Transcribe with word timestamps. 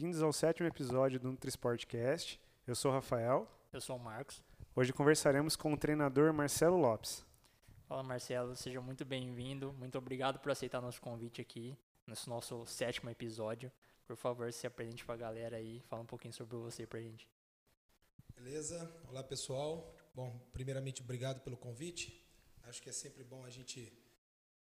bem-vindos 0.00 0.22
ao 0.22 0.32
sétimo 0.32 0.66
episódio 0.66 1.20
do 1.20 1.30
NutriSportcast. 1.30 2.40
Eu 2.66 2.74
sou 2.74 2.90
o 2.90 2.94
Rafael. 2.94 3.46
Eu 3.70 3.82
sou 3.82 3.96
o 3.96 3.98
Marcos. 3.98 4.42
Hoje 4.74 4.94
conversaremos 4.94 5.56
com 5.56 5.74
o 5.74 5.76
treinador 5.76 6.32
Marcelo 6.32 6.78
Lopes. 6.78 7.22
Fala 7.86 8.02
Marcelo, 8.02 8.56
seja 8.56 8.80
muito 8.80 9.04
bem-vindo. 9.04 9.74
Muito 9.74 9.98
obrigado 9.98 10.38
por 10.38 10.50
aceitar 10.50 10.80
nosso 10.80 11.02
convite 11.02 11.42
aqui, 11.42 11.76
nesse 12.06 12.30
nosso 12.30 12.64
sétimo 12.64 13.10
episódio. 13.10 13.70
Por 14.06 14.16
favor, 14.16 14.50
se 14.54 14.66
apresente 14.66 15.04
para 15.04 15.16
a 15.16 15.18
galera 15.18 15.58
aí, 15.58 15.82
fala 15.82 16.00
um 16.00 16.06
pouquinho 16.06 16.32
sobre 16.32 16.56
você 16.56 16.86
pra 16.86 16.98
gente. 16.98 17.28
Beleza? 18.34 18.90
Olá 19.06 19.22
pessoal. 19.22 19.94
Bom, 20.14 20.40
primeiramente 20.50 21.02
obrigado 21.02 21.42
pelo 21.42 21.58
convite. 21.58 22.26
Acho 22.62 22.80
que 22.80 22.88
é 22.88 22.92
sempre 22.92 23.22
bom 23.22 23.44
a 23.44 23.50
gente 23.50 23.92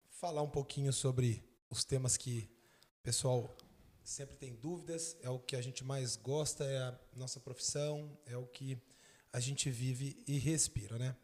falar 0.08 0.42
um 0.42 0.50
pouquinho 0.50 0.92
sobre 0.92 1.48
os 1.70 1.84
temas 1.84 2.16
que 2.16 2.50
o 2.98 3.02
pessoal 3.04 3.56
sempre 4.02 4.36
tem 4.36 4.54
dúvidas, 4.54 5.16
é 5.20 5.30
o 5.30 5.38
que 5.38 5.56
a 5.56 5.62
gente 5.62 5.84
mais 5.84 6.16
gosta, 6.16 6.64
é 6.64 6.78
a 6.78 6.98
nossa 7.14 7.38
profissão, 7.38 8.18
é 8.26 8.36
o 8.36 8.46
que 8.46 8.78
a 9.32 9.40
gente 9.40 9.70
vive 9.70 10.22
e 10.26 10.38
respira, 10.38 10.98
né? 10.98 11.16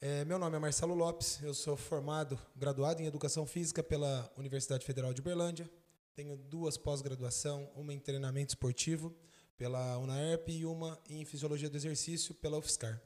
É, 0.00 0.24
meu 0.24 0.38
nome 0.38 0.56
é 0.56 0.58
Marcelo 0.60 0.94
Lopes, 0.94 1.40
eu 1.42 1.52
sou 1.52 1.76
formado, 1.76 2.38
graduado 2.54 3.02
em 3.02 3.06
Educação 3.06 3.46
Física 3.46 3.82
pela 3.82 4.32
Universidade 4.36 4.84
Federal 4.84 5.12
de 5.12 5.20
Berlândia. 5.20 5.68
Tenho 6.14 6.36
duas 6.36 6.76
pós-graduação, 6.76 7.70
uma 7.74 7.92
em 7.92 7.98
treinamento 7.98 8.50
esportivo 8.50 9.14
pela 9.56 9.98
UNAERP 9.98 10.50
e 10.50 10.66
uma 10.66 10.98
em 11.08 11.24
Fisiologia 11.24 11.68
do 11.68 11.76
Exercício 11.76 12.32
pela 12.34 12.58
UFSCar. 12.58 13.02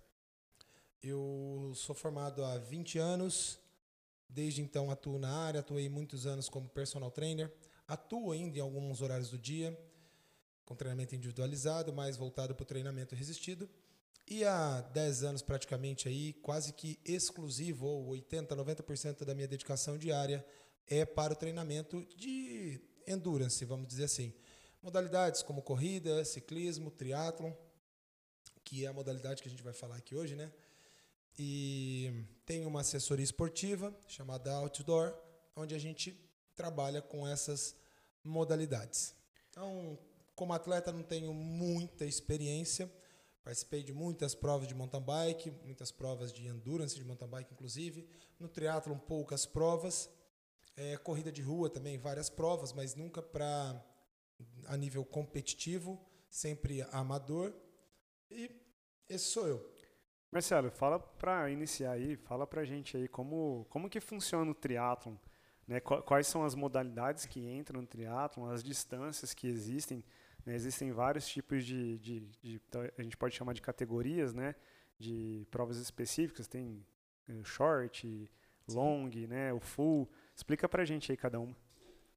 Eu 1.02 1.72
sou 1.74 1.94
formado 1.94 2.44
há 2.44 2.58
20 2.58 2.98
anos, 2.98 3.58
desde 4.28 4.60
então 4.60 4.90
atuo 4.90 5.18
na 5.18 5.34
área, 5.34 5.60
atuei 5.60 5.88
muitos 5.88 6.26
anos 6.26 6.48
como 6.48 6.68
personal 6.68 7.10
trainer, 7.10 7.52
Atuo 7.92 8.32
ainda 8.32 8.56
em 8.56 8.60
alguns 8.60 9.02
horários 9.02 9.28
do 9.28 9.38
dia, 9.38 9.78
com 10.64 10.74
treinamento 10.74 11.14
individualizado, 11.14 11.92
mais 11.92 12.16
voltado 12.16 12.54
para 12.54 12.62
o 12.62 12.66
treinamento 12.66 13.14
resistido. 13.14 13.68
E 14.26 14.44
há 14.44 14.80
10 14.80 15.24
anos 15.24 15.42
praticamente 15.42 16.08
aí, 16.08 16.32
quase 16.32 16.72
que 16.72 16.98
exclusivo, 17.04 17.86
ou 17.86 18.06
80, 18.08 18.56
90% 18.56 19.24
da 19.24 19.34
minha 19.34 19.46
dedicação 19.46 19.98
diária 19.98 20.42
é 20.86 21.04
para 21.04 21.34
o 21.34 21.36
treinamento 21.36 22.02
de 22.16 22.80
endurance, 23.06 23.62
vamos 23.66 23.86
dizer 23.88 24.04
assim. 24.04 24.32
Modalidades 24.82 25.42
como 25.42 25.60
corrida, 25.60 26.24
ciclismo, 26.24 26.90
triatlon, 26.90 27.52
que 28.64 28.86
é 28.86 28.88
a 28.88 28.92
modalidade 28.92 29.42
que 29.42 29.48
a 29.48 29.50
gente 29.50 29.62
vai 29.62 29.74
falar 29.74 29.96
aqui 29.96 30.14
hoje, 30.14 30.34
né? 30.34 30.50
E 31.38 32.24
tem 32.46 32.64
uma 32.64 32.80
assessoria 32.80 33.24
esportiva 33.24 33.94
chamada 34.08 34.50
Outdoor, 34.52 35.14
onde 35.54 35.74
a 35.74 35.78
gente 35.78 36.18
trabalha 36.56 37.02
com 37.02 37.26
essas 37.26 37.81
modalidades. 38.24 39.14
Então, 39.50 39.98
como 40.34 40.52
atleta, 40.52 40.92
não 40.92 41.02
tenho 41.02 41.32
muita 41.32 42.04
experiência. 42.04 42.90
Participei 43.44 43.82
de 43.82 43.92
muitas 43.92 44.34
provas 44.34 44.68
de 44.68 44.74
mountain 44.74 45.02
bike, 45.02 45.50
muitas 45.64 45.90
provas 45.90 46.32
de 46.32 46.46
endurance 46.46 46.94
de 46.94 47.04
mountain 47.04 47.28
bike, 47.28 47.52
inclusive. 47.52 48.08
No 48.38 48.48
triatlon, 48.48 48.98
poucas 48.98 49.44
provas. 49.44 50.08
É, 50.76 50.96
corrida 50.96 51.30
de 51.30 51.42
rua 51.42 51.68
também, 51.68 51.98
várias 51.98 52.30
provas, 52.30 52.72
mas 52.72 52.94
nunca 52.94 53.20
para 53.20 53.84
a 54.66 54.76
nível 54.76 55.04
competitivo, 55.04 56.00
sempre 56.30 56.82
amador. 56.92 57.52
E 58.30 58.50
esse 59.08 59.26
sou 59.26 59.46
eu. 59.46 59.72
Marcelo, 60.30 60.70
fala 60.70 60.98
para 60.98 61.50
iniciar 61.50 61.92
aí, 61.92 62.16
fala 62.16 62.46
para 62.46 62.64
gente 62.64 62.96
aí 62.96 63.06
como, 63.06 63.66
como 63.68 63.90
que 63.90 64.00
funciona 64.00 64.50
o 64.50 64.54
triatlon. 64.54 65.16
Né, 65.72 65.80
quais 65.80 66.26
são 66.26 66.44
as 66.44 66.54
modalidades 66.54 67.24
que 67.24 67.40
entram 67.40 67.80
no 67.80 67.86
triatlon, 67.86 68.50
as 68.50 68.62
distâncias 68.62 69.32
que 69.32 69.46
existem. 69.46 70.04
Né, 70.44 70.54
existem 70.54 70.92
vários 70.92 71.26
tipos 71.26 71.64
de, 71.64 71.98
de, 71.98 72.20
de, 72.42 72.60
a 72.98 73.02
gente 73.02 73.16
pode 73.16 73.34
chamar 73.34 73.54
de 73.54 73.62
categorias, 73.62 74.34
né, 74.34 74.54
de 74.98 75.46
provas 75.50 75.78
específicas. 75.78 76.46
Tem 76.46 76.84
eh, 77.26 77.40
short, 77.42 78.30
long, 78.68 79.08
né, 79.26 79.50
o 79.50 79.60
full. 79.60 80.10
Explica 80.36 80.68
para 80.68 80.82
a 80.82 80.84
gente 80.84 81.10
aí 81.10 81.16
cada 81.16 81.40
uma. 81.40 81.56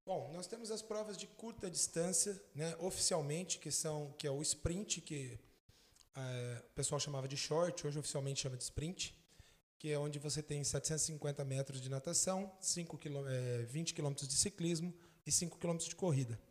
Bom, 0.05 0.33
nós 0.33 0.47
temos 0.47 0.69
as 0.69 0.81
provas 0.81 1.15
de 1.15 1.25
curta 1.25 1.69
distância, 1.69 2.37
né, 2.53 2.75
oficialmente, 2.79 3.57
que 3.57 3.71
são 3.71 4.13
que 4.17 4.27
é 4.27 4.31
o 4.31 4.41
sprint, 4.41 4.99
que 4.99 5.39
é, 6.13 6.61
o 6.61 6.73
pessoal 6.73 6.99
chamava 6.99 7.25
de 7.25 7.37
short, 7.37 7.87
hoje 7.87 7.97
oficialmente 7.97 8.41
chama 8.41 8.57
de 8.57 8.63
sprint 8.63 9.15
que 9.85 9.91
é 9.91 9.99
onde 9.99 10.17
você 10.17 10.41
tem 10.41 10.63
750 10.63 11.45
metros 11.45 11.79
de 11.79 11.89
natação, 11.89 12.51
5 12.59 12.97
km, 12.97 13.27
é, 13.27 13.61
20 13.65 13.93
quilômetros 13.93 14.27
de 14.27 14.33
ciclismo 14.33 14.91
e 15.23 15.31
5 15.31 15.59
quilômetros 15.59 15.87
de 15.87 15.95
corrida. 15.95 16.41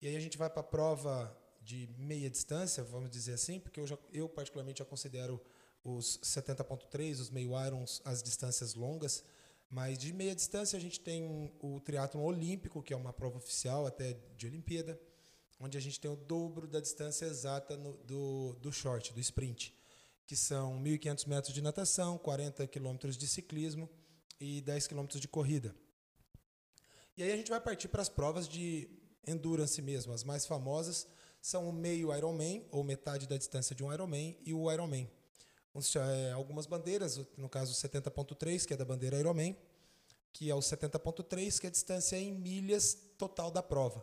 E 0.00 0.08
aí 0.08 0.16
a 0.16 0.18
gente 0.18 0.36
vai 0.36 0.50
para 0.50 0.58
a 0.58 0.64
prova 0.64 1.40
de 1.60 1.88
meia 1.96 2.28
distância, 2.28 2.82
vamos 2.82 3.10
dizer 3.10 3.34
assim, 3.34 3.60
porque 3.60 3.78
eu, 3.78 3.86
já, 3.86 3.96
eu 4.12 4.28
particularmente 4.28 4.80
já 4.80 4.84
considero 4.84 5.40
os 5.84 6.18
70.3, 6.18 7.20
os 7.20 7.30
meio 7.30 7.52
irons, 7.64 8.02
as 8.04 8.20
distâncias 8.24 8.74
longas, 8.74 9.22
mas 9.70 9.96
de 9.96 10.12
meia 10.12 10.34
distância 10.34 10.76
a 10.76 10.80
gente 10.80 10.98
tem 10.98 11.54
o 11.60 11.78
triatlon 11.78 12.24
olímpico, 12.24 12.82
que 12.82 12.92
é 12.92 12.96
uma 12.96 13.12
prova 13.12 13.36
oficial 13.36 13.86
até 13.86 14.18
de 14.36 14.48
Olimpíada, 14.48 15.00
onde 15.60 15.78
a 15.78 15.80
gente 15.80 16.00
tem 16.00 16.10
o 16.10 16.16
dobro 16.16 16.66
da 16.66 16.80
distância 16.80 17.24
exata 17.24 17.76
no, 17.76 17.92
do, 17.98 18.56
do 18.60 18.72
short, 18.72 19.12
do 19.12 19.20
sprint 19.20 19.72
que 20.32 20.36
são 20.36 20.82
1.500 20.82 21.26
metros 21.26 21.52
de 21.52 21.60
natação, 21.60 22.16
40 22.16 22.66
quilômetros 22.66 23.18
de 23.18 23.28
ciclismo 23.28 23.86
e 24.40 24.62
10 24.62 24.86
quilômetros 24.86 25.20
de 25.20 25.28
corrida. 25.28 25.76
E 27.14 27.22
aí 27.22 27.30
a 27.30 27.36
gente 27.36 27.50
vai 27.50 27.60
partir 27.60 27.88
para 27.88 28.00
as 28.00 28.08
provas 28.08 28.48
de 28.48 28.88
endurance 29.26 29.82
mesmo. 29.82 30.10
As 30.10 30.24
mais 30.24 30.46
famosas 30.46 31.06
são 31.42 31.68
o 31.68 31.72
meio 31.72 32.16
Ironman, 32.16 32.66
ou 32.70 32.82
metade 32.82 33.28
da 33.28 33.36
distância 33.36 33.76
de 33.76 33.84
um 33.84 33.92
Ironman, 33.92 34.34
e 34.42 34.54
o 34.54 34.72
Ironman. 34.72 35.06
É, 35.96 36.32
algumas 36.32 36.64
bandeiras, 36.64 37.20
no 37.36 37.50
caso 37.50 37.74
70.3, 37.74 38.64
que 38.64 38.72
é 38.72 38.76
da 38.78 38.86
bandeira 38.86 39.18
Ironman, 39.18 39.54
que 40.32 40.48
é 40.48 40.54
o 40.54 40.60
70.3, 40.60 41.60
que 41.60 41.66
é 41.66 41.68
a 41.68 41.70
distância 41.70 42.16
em 42.16 42.32
milhas 42.32 42.96
total 43.18 43.50
da 43.50 43.62
prova. 43.62 44.02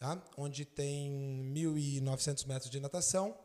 Tá? 0.00 0.20
Onde 0.36 0.64
tem 0.64 1.12
1.900 1.54 2.44
metros 2.48 2.68
de 2.68 2.80
natação, 2.80 3.38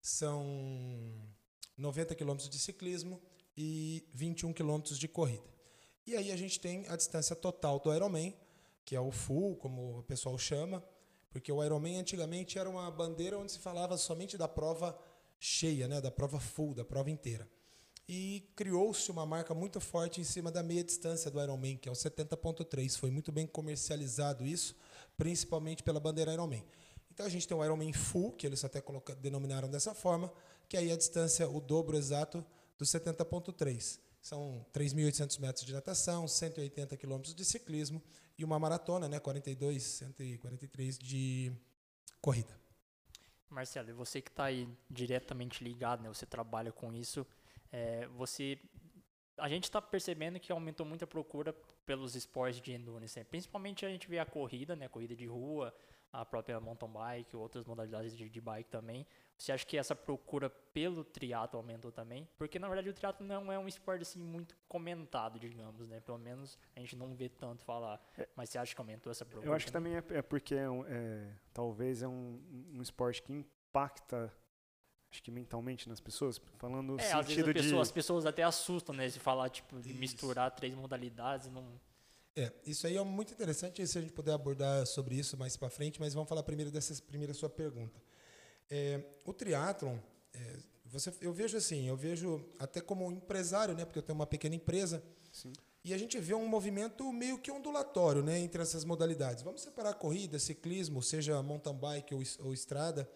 são 0.00 1.34
90 1.76 2.14
quilômetros 2.14 2.48
de 2.48 2.58
ciclismo 2.58 3.20
e 3.56 4.06
21 4.12 4.52
quilômetros 4.52 4.98
de 4.98 5.08
corrida. 5.08 5.54
E 6.06 6.16
aí 6.16 6.30
a 6.30 6.36
gente 6.36 6.60
tem 6.60 6.86
a 6.88 6.96
distância 6.96 7.34
total 7.34 7.80
do 7.80 7.92
Ironman, 7.92 8.34
que 8.84 8.94
é 8.94 9.00
o 9.00 9.10
full, 9.10 9.56
como 9.56 9.98
o 9.98 10.02
pessoal 10.02 10.36
chama, 10.36 10.84
porque 11.30 11.50
o 11.50 11.64
Ironman 11.64 11.98
antigamente 11.98 12.58
era 12.58 12.68
uma 12.68 12.90
bandeira 12.90 13.38
onde 13.38 13.52
se 13.52 13.58
falava 13.58 13.96
somente 13.96 14.36
da 14.36 14.46
prova 14.46 14.98
cheia, 15.40 15.88
né, 15.88 16.00
da 16.00 16.10
prova 16.10 16.38
full, 16.38 16.74
da 16.74 16.84
prova 16.84 17.10
inteira. 17.10 17.48
E 18.06 18.50
criou-se 18.54 19.10
uma 19.10 19.24
marca 19.24 19.54
muito 19.54 19.80
forte 19.80 20.20
em 20.20 20.24
cima 20.24 20.52
da 20.52 20.62
meia 20.62 20.84
distância 20.84 21.30
do 21.30 21.42
Ironman, 21.42 21.78
que 21.78 21.88
é 21.88 21.92
o 21.92 21.94
70.3. 21.94 22.98
Foi 22.98 23.10
muito 23.10 23.32
bem 23.32 23.46
comercializado 23.46 24.46
isso, 24.46 24.76
principalmente 25.16 25.82
pela 25.82 25.98
bandeira 25.98 26.32
Ironman. 26.32 26.64
Então 27.10 27.24
a 27.24 27.28
gente 27.28 27.48
tem 27.48 27.56
o 27.56 27.64
Ironman 27.64 27.92
Full, 27.92 28.32
que 28.32 28.46
eles 28.46 28.64
até 28.64 28.82
denominaram 29.20 29.70
dessa 29.70 29.94
forma, 29.94 30.30
que 30.68 30.76
aí 30.76 30.90
a 30.90 30.96
distância, 30.96 31.48
o 31.48 31.60
dobro 31.60 31.96
exato 31.96 32.44
do 32.78 32.84
70.3. 32.84 33.98
São 34.20 34.64
3.800 34.72 35.38
metros 35.38 35.66
de 35.66 35.72
natação, 35.72 36.26
180 36.26 36.96
quilômetros 36.96 37.34
de 37.34 37.44
ciclismo 37.44 38.02
e 38.38 38.44
uma 38.44 38.58
maratona, 38.58 39.08
né, 39.08 39.20
42, 39.20 39.82
143 39.82 40.98
de 40.98 41.52
corrida. 42.20 42.58
Marcelo, 43.50 43.90
e 43.90 43.92
você 43.92 44.20
que 44.20 44.30
está 44.30 44.44
aí 44.44 44.68
diretamente 44.90 45.62
ligado, 45.62 46.02
né, 46.02 46.08
você 46.08 46.26
trabalha 46.26 46.72
com 46.72 46.92
isso, 46.92 47.26
é, 47.70 48.06
você, 48.08 48.58
a 49.36 49.48
gente 49.48 49.64
está 49.64 49.80
percebendo 49.80 50.40
que 50.40 50.50
aumentou 50.50 50.84
muito 50.84 51.04
a 51.04 51.06
procura 51.06 51.52
pelos 51.84 52.16
esportes 52.16 52.60
de 52.60 52.72
endurance, 52.72 53.18
né? 53.18 53.24
principalmente 53.24 53.84
a 53.84 53.88
gente 53.88 54.08
vê 54.08 54.18
a 54.18 54.26
corrida, 54.26 54.74
né, 54.74 54.88
corrida 54.88 55.14
de 55.14 55.26
rua, 55.26 55.72
a 56.14 56.24
própria 56.24 56.60
mountain 56.60 56.88
bike, 56.88 57.36
outras 57.36 57.66
modalidades 57.66 58.16
de, 58.16 58.28
de 58.28 58.40
bike 58.40 58.70
também. 58.70 59.04
Você 59.36 59.50
acha 59.50 59.66
que 59.66 59.76
essa 59.76 59.96
procura 59.96 60.48
pelo 60.48 61.02
triatlo 61.02 61.58
aumentou 61.58 61.90
também? 61.90 62.28
Porque 62.38 62.56
na 62.56 62.68
verdade 62.68 62.88
o 62.88 62.94
triatlo 62.94 63.26
não 63.26 63.50
é 63.50 63.58
um 63.58 63.66
esporte 63.66 64.02
assim 64.02 64.20
muito 64.20 64.56
comentado, 64.68 65.40
digamos, 65.40 65.88
né? 65.88 66.00
Pelo 66.00 66.18
menos 66.18 66.56
a 66.76 66.80
gente 66.80 66.94
não 66.94 67.14
vê 67.16 67.28
tanto 67.28 67.64
falar. 67.64 68.00
É. 68.16 68.28
Mas 68.36 68.50
você 68.50 68.58
acha 68.58 68.72
que 68.72 68.80
aumentou 68.80 69.10
essa 69.10 69.24
procura? 69.24 69.50
Eu 69.50 69.54
acho 69.54 69.66
que 69.66 69.72
também 69.72 69.96
é, 69.96 70.04
é 70.10 70.22
porque 70.22 70.54
é, 70.54 70.66
é, 70.86 71.32
talvez 71.52 72.00
é 72.00 72.06
um, 72.06 72.40
um 72.72 72.80
esporte 72.80 73.20
que 73.20 73.32
impacta 73.32 74.32
acho 75.10 75.22
que 75.22 75.30
mentalmente 75.30 75.88
nas 75.88 76.00
pessoas, 76.00 76.40
falando 76.58 76.98
é, 76.98 77.02
sentido 77.02 77.48
às 77.48 77.54
vezes 77.54 77.70
de... 77.70 77.78
as 77.78 77.92
pessoas 77.92 78.26
até 78.26 78.42
assustam, 78.42 78.94
né, 78.94 79.06
de 79.06 79.20
falar, 79.20 79.48
tipo, 79.48 79.80
de 79.80 79.94
misturar 79.94 80.50
três 80.50 80.74
modalidades, 80.74 81.48
não... 81.50 81.80
É, 82.36 82.52
isso 82.66 82.86
aí 82.86 82.96
é 82.96 83.02
muito 83.02 83.32
interessante 83.32 83.86
se 83.86 83.98
a 83.98 84.00
gente 84.00 84.12
puder 84.12 84.32
abordar 84.32 84.86
sobre 84.86 85.14
isso 85.14 85.36
mais 85.36 85.56
para 85.56 85.70
frente, 85.70 86.00
mas 86.00 86.14
vamos 86.14 86.28
falar 86.28 86.42
primeiro 86.42 86.70
dessa 86.70 86.94
primeira 87.02 87.32
sua 87.32 87.48
pergunta. 87.48 88.00
É, 88.70 89.00
o 89.24 89.32
triatlon, 89.32 89.96
é, 90.32 90.56
você, 90.86 91.12
eu 91.20 91.32
vejo 91.32 91.56
assim, 91.56 91.86
eu 91.88 91.96
vejo 91.96 92.44
até 92.58 92.80
como 92.80 93.10
empresário, 93.12 93.74
né, 93.74 93.84
porque 93.84 93.98
eu 93.98 94.02
tenho 94.02 94.18
uma 94.18 94.26
pequena 94.26 94.54
empresa, 94.54 95.02
Sim. 95.34 95.52
E 95.84 95.92
a 95.92 95.98
gente 95.98 96.18
vê 96.18 96.32
um 96.32 96.48
movimento 96.48 97.12
meio 97.12 97.36
que 97.38 97.50
ondulatório 97.50 98.22
né, 98.22 98.38
entre 98.38 98.62
essas 98.62 98.84
modalidades. 98.86 99.42
Vamos 99.42 99.60
separar 99.60 99.92
corrida, 99.94 100.38
ciclismo, 100.38 101.02
seja 101.02 101.42
mountain 101.42 101.74
bike 101.74 102.14
ou, 102.14 102.22
ou 102.38 102.54
estrada, 102.54 103.06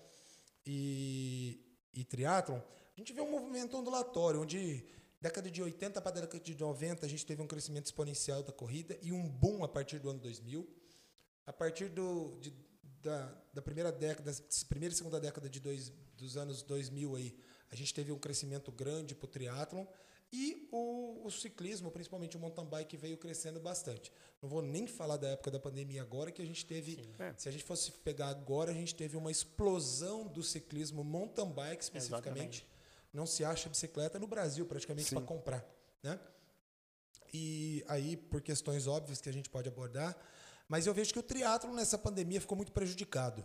e, 0.66 1.58
e 1.94 2.04
triatlon. 2.04 2.58
A 2.58 3.00
gente 3.00 3.14
vê 3.14 3.22
um 3.22 3.30
movimento 3.30 3.74
ondulatório, 3.74 4.42
onde 4.42 4.84
década 5.20 5.50
de 5.50 5.62
80 5.62 6.00
para 6.00 6.10
a 6.10 6.20
década 6.20 6.42
de 6.42 6.54
90 6.54 7.04
a 7.04 7.08
gente 7.08 7.26
teve 7.26 7.42
um 7.42 7.46
crescimento 7.46 7.86
exponencial 7.86 8.42
da 8.42 8.52
corrida 8.52 8.98
e 9.02 9.12
um 9.12 9.28
boom 9.28 9.64
a 9.64 9.68
partir 9.68 9.98
do 9.98 10.10
ano 10.10 10.20
2000. 10.20 10.68
A 11.46 11.52
partir 11.52 11.88
do, 11.88 12.38
de, 12.40 12.54
da, 13.02 13.34
da, 13.54 13.62
primeira 13.62 13.90
década, 13.90 14.32
primeira 14.68 14.94
e 14.94 14.96
segunda 14.96 15.18
década 15.18 15.48
de 15.48 15.60
dois, 15.60 15.90
dos 16.16 16.36
anos 16.36 16.62
2000 16.62 17.16
aí, 17.16 17.38
a 17.70 17.76
gente 17.76 17.92
teve 17.94 18.12
um 18.12 18.18
crescimento 18.18 18.70
grande 18.70 19.14
para 19.14 19.24
o 19.24 19.28
triatlon 19.28 19.86
e 20.30 20.68
o, 20.70 21.26
o, 21.26 21.30
ciclismo, 21.30 21.90
principalmente 21.90 22.36
o 22.36 22.40
mountain 22.40 22.66
bike, 22.66 22.96
veio 22.98 23.16
crescendo 23.16 23.58
bastante. 23.58 24.12
Não 24.42 24.48
vou 24.48 24.60
nem 24.60 24.86
falar 24.86 25.16
da 25.16 25.28
época 25.28 25.50
da 25.50 25.58
pandemia 25.58 26.02
agora, 26.02 26.30
que 26.30 26.42
a 26.42 26.44
gente 26.44 26.66
teve. 26.66 27.00
É. 27.18 27.32
Se 27.36 27.48
a 27.48 27.52
gente 27.52 27.64
fosse 27.64 27.90
pegar 27.90 28.28
agora, 28.28 28.70
a 28.70 28.74
gente 28.74 28.94
teve 28.94 29.16
uma 29.16 29.30
explosão 29.30 30.26
do 30.26 30.42
ciclismo 30.42 31.02
mountain 31.02 31.50
bike 31.50 31.82
especificamente. 31.82 32.62
Exatamente. 32.62 32.77
Não 33.12 33.26
se 33.26 33.44
acha 33.44 33.68
bicicleta 33.68 34.18
no 34.18 34.26
Brasil 34.26 34.66
praticamente 34.66 35.14
para 35.14 35.24
comprar. 35.24 35.64
Né? 36.02 36.18
E 37.32 37.84
aí, 37.88 38.16
por 38.16 38.40
questões 38.40 38.86
óbvias 38.86 39.20
que 39.20 39.28
a 39.28 39.32
gente 39.32 39.50
pode 39.50 39.68
abordar, 39.68 40.16
mas 40.68 40.86
eu 40.86 40.94
vejo 40.94 41.12
que 41.12 41.18
o 41.18 41.22
triatlo 41.22 41.74
nessa 41.74 41.96
pandemia 41.96 42.40
ficou 42.40 42.56
muito 42.56 42.72
prejudicado. 42.72 43.44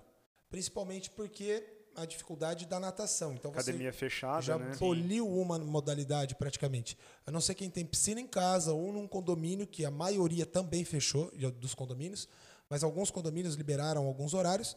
Principalmente 0.50 1.10
porque 1.10 1.64
a 1.96 2.06
dificuldade 2.06 2.66
da 2.66 2.80
natação. 2.80 3.34
Então 3.34 3.52
Academia 3.52 3.92
você 3.92 3.98
fechada, 3.98 4.42
já 4.42 4.58
né? 4.58 4.76
poliu 4.78 5.28
uma 5.28 5.60
modalidade 5.60 6.36
praticamente. 6.36 6.98
A 7.26 7.32
não 7.32 7.40
ser 7.40 7.56
quem 7.56 7.70
tem 7.70 7.86
piscina 7.86 8.20
em 8.20 8.28
casa 8.28 8.74
ou 8.74 8.92
num 8.92 9.08
condomínio, 9.08 9.68
que 9.68 9.86
a 9.86 9.92
maioria 9.92 10.46
também 10.46 10.84
fechou 10.84 11.32
dos 11.60 11.74
condomínios, 11.74 12.28
mas 12.70 12.84
alguns 12.84 13.12
condomínios 13.12 13.56
liberaram 13.56 14.06
alguns 14.06 14.34
horários. 14.34 14.76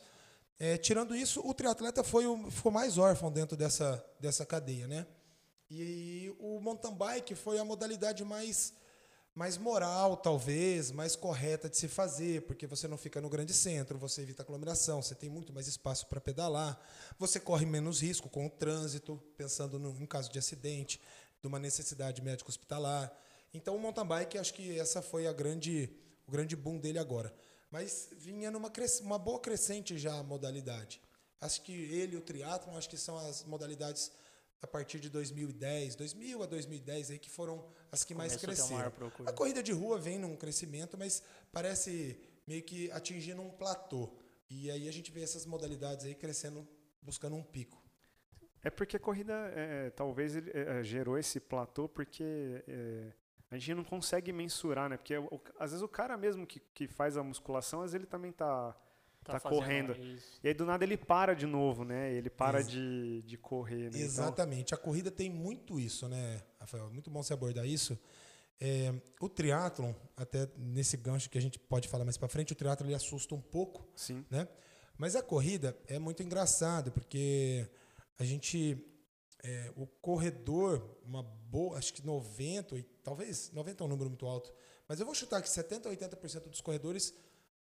É, 0.58 0.78
tirando 0.78 1.14
isso, 1.14 1.46
o 1.46 1.52
triatleta 1.52 2.02
foi 2.02 2.26
o, 2.26 2.50
ficou 2.50 2.72
mais 2.72 2.96
órfão 2.96 3.30
dentro 3.30 3.56
dessa, 3.56 4.04
dessa 4.18 4.46
cadeia, 4.46 4.86
né? 4.86 5.06
E 5.70 6.34
o 6.38 6.60
mountain 6.60 6.94
bike 6.94 7.34
foi 7.34 7.58
a 7.58 7.64
modalidade 7.64 8.24
mais 8.24 8.72
mais 9.36 9.58
moral, 9.58 10.16
talvez, 10.16 10.90
mais 10.90 11.14
correta 11.14 11.68
de 11.68 11.76
se 11.76 11.88
fazer, 11.88 12.40
porque 12.46 12.66
você 12.66 12.88
não 12.88 12.96
fica 12.96 13.20
no 13.20 13.28
grande 13.28 13.52
centro, 13.52 13.98
você 13.98 14.22
evita 14.22 14.42
aglomeração, 14.42 15.02
você 15.02 15.14
tem 15.14 15.28
muito 15.28 15.52
mais 15.52 15.68
espaço 15.68 16.06
para 16.06 16.18
pedalar, 16.18 16.80
você 17.18 17.38
corre 17.38 17.66
menos 17.66 18.00
risco 18.00 18.30
com 18.30 18.46
o 18.46 18.50
trânsito, 18.50 19.22
pensando 19.36 19.78
no, 19.78 19.90
em 20.00 20.06
caso 20.06 20.32
de 20.32 20.38
acidente, 20.38 20.98
de 21.42 21.46
uma 21.46 21.58
necessidade 21.58 22.22
médico 22.22 22.48
hospitalar. 22.48 23.14
Então, 23.52 23.76
o 23.76 23.78
mountain 23.78 24.06
bike, 24.06 24.38
acho 24.38 24.54
que 24.54 24.80
essa 24.80 25.02
foi 25.02 25.26
a 25.26 25.34
grande, 25.34 25.90
o 26.26 26.32
grande 26.32 26.56
boom 26.56 26.78
dele 26.78 26.98
agora. 26.98 27.30
Mas 27.70 28.08
vinha 28.16 28.50
numa 28.50 28.72
uma 29.02 29.18
boa 29.18 29.40
crescente 29.40 29.98
já 29.98 30.18
a 30.18 30.22
modalidade. 30.22 31.00
Acho 31.40 31.62
que 31.62 31.72
ele 31.72 32.14
e 32.14 32.16
o 32.16 32.20
triatlon, 32.20 32.76
acho 32.76 32.88
que 32.88 32.96
são 32.96 33.18
as 33.18 33.44
modalidades 33.44 34.10
a 34.62 34.66
partir 34.66 34.98
de 34.98 35.10
2010, 35.10 35.94
2000 35.96 36.42
a 36.42 36.46
2010 36.46 37.10
aí 37.10 37.18
que 37.18 37.30
foram 37.30 37.68
as 37.92 38.04
que 38.04 38.14
mais 38.14 38.36
cresceram. 38.36 38.92
A, 39.26 39.30
a 39.30 39.32
corrida 39.32 39.62
de 39.62 39.72
rua 39.72 39.98
vem 39.98 40.18
num 40.18 40.36
crescimento, 40.36 40.96
mas 40.96 41.22
parece 41.52 42.18
meio 42.46 42.62
que 42.62 42.90
atingindo 42.90 43.42
um 43.42 43.50
platô. 43.50 44.10
E 44.48 44.70
aí 44.70 44.88
a 44.88 44.92
gente 44.92 45.10
vê 45.10 45.22
essas 45.22 45.44
modalidades 45.44 46.06
aí 46.06 46.14
crescendo, 46.14 46.66
buscando 47.02 47.36
um 47.36 47.42
pico. 47.42 47.82
É 48.62 48.70
porque 48.70 48.96
a 48.96 49.00
corrida 49.00 49.32
é, 49.54 49.90
talvez 49.90 50.34
ele, 50.34 50.50
é, 50.52 50.82
gerou 50.82 51.18
esse 51.18 51.38
platô 51.38 51.88
porque 51.88 52.64
é, 52.66 53.12
a 53.50 53.56
gente 53.56 53.75
não 53.75 53.84
consegue 53.84 54.32
mensurar, 54.32 54.88
né? 54.88 54.96
Porque 54.96 55.16
o, 55.16 55.40
às 55.58 55.70
vezes 55.70 55.82
o 55.82 55.88
cara 55.88 56.16
mesmo 56.16 56.46
que, 56.46 56.60
que 56.75 56.88
faz 56.88 57.16
a 57.16 57.22
musculação, 57.22 57.81
às 57.81 57.93
vezes 57.93 57.94
ele 57.94 58.06
também 58.06 58.31
está 58.31 58.75
tá, 59.22 59.38
tá 59.38 59.48
correndo. 59.48 59.93
Isso. 59.93 60.40
E 60.43 60.48
aí 60.48 60.54
do 60.54 60.64
nada 60.64 60.84
ele 60.84 60.96
para 60.96 61.34
de 61.34 61.46
novo, 61.46 61.84
né? 61.84 62.12
Ele 62.12 62.28
para 62.28 62.62
de, 62.62 63.22
de 63.22 63.37
correr. 63.37 63.90
Né? 63.93 64.00
Exatamente. 64.00 64.72
Então... 64.72 64.78
A 64.78 64.81
corrida 64.81 65.10
tem 65.10 65.31
muito 65.31 65.78
isso, 65.78 66.08
né, 66.08 66.43
Rafael? 66.58 66.90
Muito 66.90 67.10
bom 67.10 67.22
você 67.22 67.32
abordar 67.32 67.66
isso. 67.66 67.98
É, 68.58 68.93
o 69.20 69.28
triatlon, 69.28 69.92
até 70.16 70.49
nesse 70.56 70.96
gancho 70.96 71.28
que 71.28 71.37
a 71.37 71.42
gente 71.42 71.58
pode 71.58 71.88
falar 71.88 72.04
mais 72.04 72.16
para 72.16 72.28
frente, 72.28 72.52
o 72.52 72.56
triatlon 72.56 72.87
ele 72.87 72.94
assusta 72.94 73.34
um 73.34 73.40
pouco, 73.40 73.87
Sim. 73.94 74.25
né? 74.31 74.49
Mas 74.96 75.14
a 75.14 75.22
corrida 75.22 75.76
é 75.87 75.99
muito 75.99 76.22
engraçado 76.22 76.90
porque 76.90 77.69
a 78.19 78.25
gente 78.25 78.82
é, 79.42 79.72
o 79.76 79.86
corredor, 79.86 80.98
uma 81.04 81.22
boa, 81.22 81.78
acho 81.78 81.92
que 81.92 82.04
90, 82.04 82.84
talvez 83.02 83.50
90 83.52 83.82
é 83.82 83.86
um 83.86 83.88
número 83.88 84.08
muito 84.10 84.26
alto, 84.26 84.52
mas 84.88 84.98
eu 85.00 85.06
vou 85.06 85.14
chutar 85.14 85.42
que 85.42 85.50
70 85.50 85.88
a 85.88 85.92
80% 85.92 86.48
dos 86.48 86.60
corredores 86.60 87.14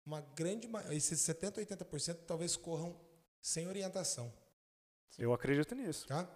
uma 0.06 0.22
grande 0.22 0.68
esses 0.92 1.22
70, 1.22 1.62
80% 1.62 2.20
talvez 2.26 2.56
corram 2.56 3.00
sem 3.42 3.68
orientação. 3.68 4.34
Eu 5.18 5.34
acredito 5.34 5.76
nisso. 5.76 6.08
Tá? 6.08 6.28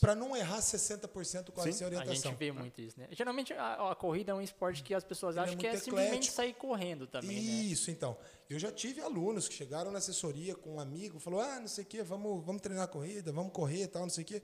Para 0.00 0.14
não 0.14 0.36
errar 0.36 0.60
60% 0.60 1.50
quase 1.50 1.72
Sim. 1.72 1.78
sem 1.78 1.86
orientação. 1.86 2.12
A 2.12 2.14
gente 2.32 2.38
vê 2.38 2.52
muito 2.52 2.80
isso, 2.80 2.98
né? 2.98 3.08
Geralmente 3.10 3.52
a, 3.52 3.90
a 3.90 3.94
corrida 3.94 4.32
é 4.32 4.34
um 4.34 4.40
esporte 4.40 4.82
que 4.82 4.94
as 4.94 5.02
pessoas 5.02 5.36
Ele 5.36 5.40
é 5.40 5.42
acham 5.44 5.54
é 5.54 5.60
que 5.60 5.66
é 5.66 5.70
eclético. 5.70 5.96
simplesmente 5.96 6.30
sair 6.30 6.54
correndo 6.54 7.06
também, 7.06 7.36
né? 7.36 7.42
Isso, 7.42 7.90
né? 7.90 7.96
então. 7.96 8.16
Eu 8.48 8.58
já 8.58 8.70
tive 8.70 9.00
alunos 9.00 9.48
que 9.48 9.54
chegaram 9.54 9.90
na 9.90 9.98
assessoria 9.98 10.54
com 10.54 10.74
um 10.74 10.80
amigo, 10.80 11.18
falou: 11.18 11.40
"Ah, 11.40 11.58
não 11.58 11.68
sei 11.68 11.82
o 11.82 11.86
quê, 11.86 12.02
vamos, 12.02 12.44
vamos 12.44 12.62
treinar 12.62 12.86
corrida, 12.88 13.32
vamos 13.32 13.52
correr, 13.52 13.88
tal, 13.88 14.02
não 14.02 14.10
sei 14.10 14.22
o 14.22 14.26
quê". 14.26 14.42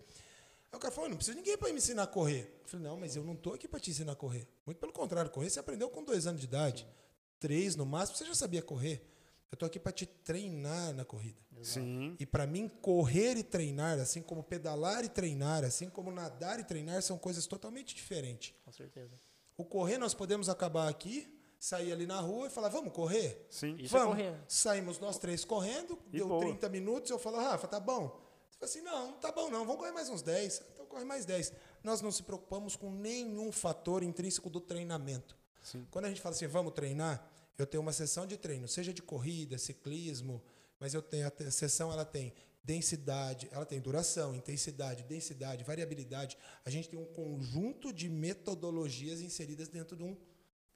Aí 0.73 0.77
o 0.77 0.81
cara 0.81 0.93
falou: 0.93 1.11
"Não 1.11 1.17
precisa 1.17 1.37
de 1.37 1.43
ninguém 1.43 1.57
para 1.57 1.69
me 1.69 1.79
ensinar 1.79 2.05
a 2.05 2.07
correr". 2.07 2.61
Eu 2.63 2.69
falei: 2.69 2.87
"Não, 2.87 2.97
mas 2.97 3.15
eu 3.15 3.23
não 3.23 3.37
tô 3.37 3.53
aqui 3.53 3.69
para 3.69 3.79
te 3.79 3.91
ensinar 3.91 4.13
a 4.13 4.17
correr. 4.17 4.49
Muito 4.67 4.79
pelo 4.79 4.93
contrário, 4.93 5.31
correr 5.31 5.51
você 5.51 5.61
aprendeu 5.61 5.89
com 5.91 6.03
dois 6.03 6.27
anos 6.27 6.41
de 6.41 6.47
idade. 6.47 6.83
Sim 6.83 7.01
três 7.41 7.75
no 7.75 7.87
máximo, 7.87 8.19
você 8.19 8.27
já 8.27 8.35
sabia 8.35 8.63
correr. 8.63 9.03
Eu 9.51 9.57
estou 9.57 9.67
aqui 9.67 9.81
para 9.81 9.93
te 9.93 10.07
treinar 10.07 10.95
na 10.95 11.05
corrida. 11.05 11.41
Sim. 11.63 12.17
E 12.19 12.25
para 12.25 12.47
mim, 12.47 12.69
correr 12.69 13.37
e 13.37 13.43
treinar, 13.43 13.99
assim 13.99 14.23
como 14.23 14.43
pedalar 14.43 15.05
e 15.05 15.09
treinar, 15.09 15.65
assim 15.65 15.91
como 15.91 16.11
nadar 16.11 16.61
e 16.61 16.65
treinar, 16.65 17.03
são 17.03 17.19
coisas 17.19 17.47
totalmente 17.47 17.95
diferentes. 17.95 18.55
Com 18.65 18.73
certeza. 18.73 19.15
O 19.57 19.65
correr, 19.65 19.99
nós 19.99 20.15
podemos 20.15 20.49
acabar 20.49 20.89
aqui, 20.89 21.37
sair 21.59 21.93
ali 21.93 22.07
na 22.07 22.21
rua 22.21 22.47
e 22.47 22.51
falar, 22.51 22.69
vamos 22.69 22.93
correr? 22.93 23.47
Sim. 23.51 23.77
Isso 23.79 23.95
é 23.97 24.01
vamos. 24.01 24.19
É 24.19 24.23
correr. 24.23 24.41
Saímos 24.49 24.99
nós 24.99 25.19
três 25.19 25.45
correndo, 25.45 25.99
e 26.13 26.19
deu 26.19 26.29
boa. 26.29 26.41
30 26.41 26.69
minutos, 26.69 27.11
eu 27.11 27.19
falo, 27.19 27.37
Rafa, 27.37 27.69
tá 27.69 27.79
bom? 27.79 28.09
Você 28.49 28.59
fala 28.59 28.71
assim, 28.71 28.81
não, 28.81 29.11
não 29.11 29.19
tá 29.19 29.33
bom 29.33 29.51
não, 29.51 29.67
vamos 29.67 29.77
correr 29.77 29.93
mais 29.93 30.09
uns 30.09 30.23
10. 30.23 30.63
Então 30.73 30.87
corre 30.87 31.05
mais 31.05 31.27
10. 31.27 31.53
Nós 31.85 32.01
não 32.01 32.11
se 32.11 32.23
preocupamos 32.23 32.77
com 32.77 32.91
nenhum 32.91 33.53
fator 33.53 34.03
intrínseco 34.03 34.49
do 34.49 34.61
treinamento. 34.61 35.37
Sim. 35.63 35.87
Quando 35.91 36.07
a 36.07 36.09
gente 36.09 36.21
fala 36.21 36.35
assim, 36.35 36.47
vamos 36.47 36.73
treinar, 36.73 37.23
eu 37.61 37.67
tenho 37.67 37.83
uma 37.83 37.93
sessão 37.93 38.27
de 38.27 38.37
treino, 38.37 38.67
seja 38.67 38.93
de 38.93 39.03
corrida, 39.03 39.59
ciclismo, 39.59 40.43
mas 40.79 40.95
eu 40.95 41.03
tenho 41.03 41.27
a 41.27 41.51
sessão 41.51 41.93
ela 41.93 42.05
tem 42.05 42.33
densidade, 42.65 43.49
ela 43.53 43.67
tem 43.67 43.81
duração, 43.81 44.35
intensidade, 44.35 45.03
densidade, 45.05 45.63
variabilidade. 45.65 46.39
A 46.65 46.71
gente 46.71 46.89
tem 46.89 46.99
um 46.99 47.05
conjunto 47.05 47.93
de 47.93 48.09
metodologias 48.09 49.21
inseridas 49.21 49.69
dentro 49.69 49.97
de 49.97 50.03
um, 50.03 50.17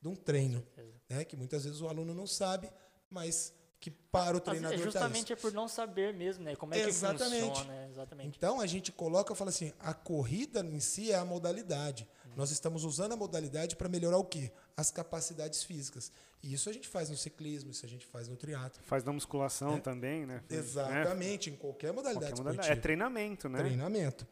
de 0.00 0.08
um 0.08 0.14
treino, 0.14 0.66
né? 1.08 1.24
Que 1.24 1.36
muitas 1.36 1.64
vezes 1.64 1.80
o 1.80 1.88
aluno 1.88 2.12
não 2.12 2.26
sabe, 2.26 2.70
mas 3.08 3.52
que 3.80 3.90
para 3.90 4.36
o 4.36 4.40
treinador 4.40 4.78
é 4.78 4.82
justamente 4.82 5.28
tá 5.28 5.34
é 5.34 5.36
por 5.36 5.52
não 5.52 5.68
saber 5.68 6.12
mesmo, 6.14 6.44
né? 6.44 6.56
Como 6.56 6.74
é 6.74 6.80
Exatamente. 6.80 7.42
que 7.42 7.48
funciona? 7.48 7.88
Exatamente. 7.88 8.36
Então 8.36 8.60
a 8.60 8.66
gente 8.66 8.92
coloca, 8.92 9.34
fala 9.34 9.50
assim, 9.50 9.72
a 9.78 9.92
corrida 9.92 10.60
em 10.60 10.80
si 10.80 11.12
é 11.12 11.16
a 11.16 11.24
modalidade. 11.24 12.08
Nós 12.36 12.50
estamos 12.50 12.84
usando 12.84 13.12
a 13.12 13.16
modalidade 13.16 13.76
para 13.76 13.88
melhorar 13.88 14.18
o 14.18 14.24
quê? 14.24 14.50
As 14.76 14.90
capacidades 14.90 15.62
físicas. 15.62 16.10
E 16.42 16.52
isso 16.52 16.68
a 16.68 16.72
gente 16.72 16.88
faz 16.88 17.08
no 17.08 17.16
ciclismo, 17.16 17.70
isso 17.70 17.86
a 17.86 17.88
gente 17.88 18.04
faz 18.04 18.28
no 18.28 18.36
triatlo. 18.36 18.82
Faz 18.84 19.04
na 19.04 19.12
musculação 19.12 19.76
é. 19.76 19.80
também, 19.80 20.26
né? 20.26 20.42
Exatamente, 20.50 21.50
né? 21.50 21.56
em 21.56 21.58
qualquer 21.58 21.92
modalidade 21.92 22.32
qualquer 22.32 22.42
modalidade. 22.42 22.70
É 22.70 22.76
treinamento, 22.76 23.48
né? 23.48 23.58
Treinamento. 23.58 24.26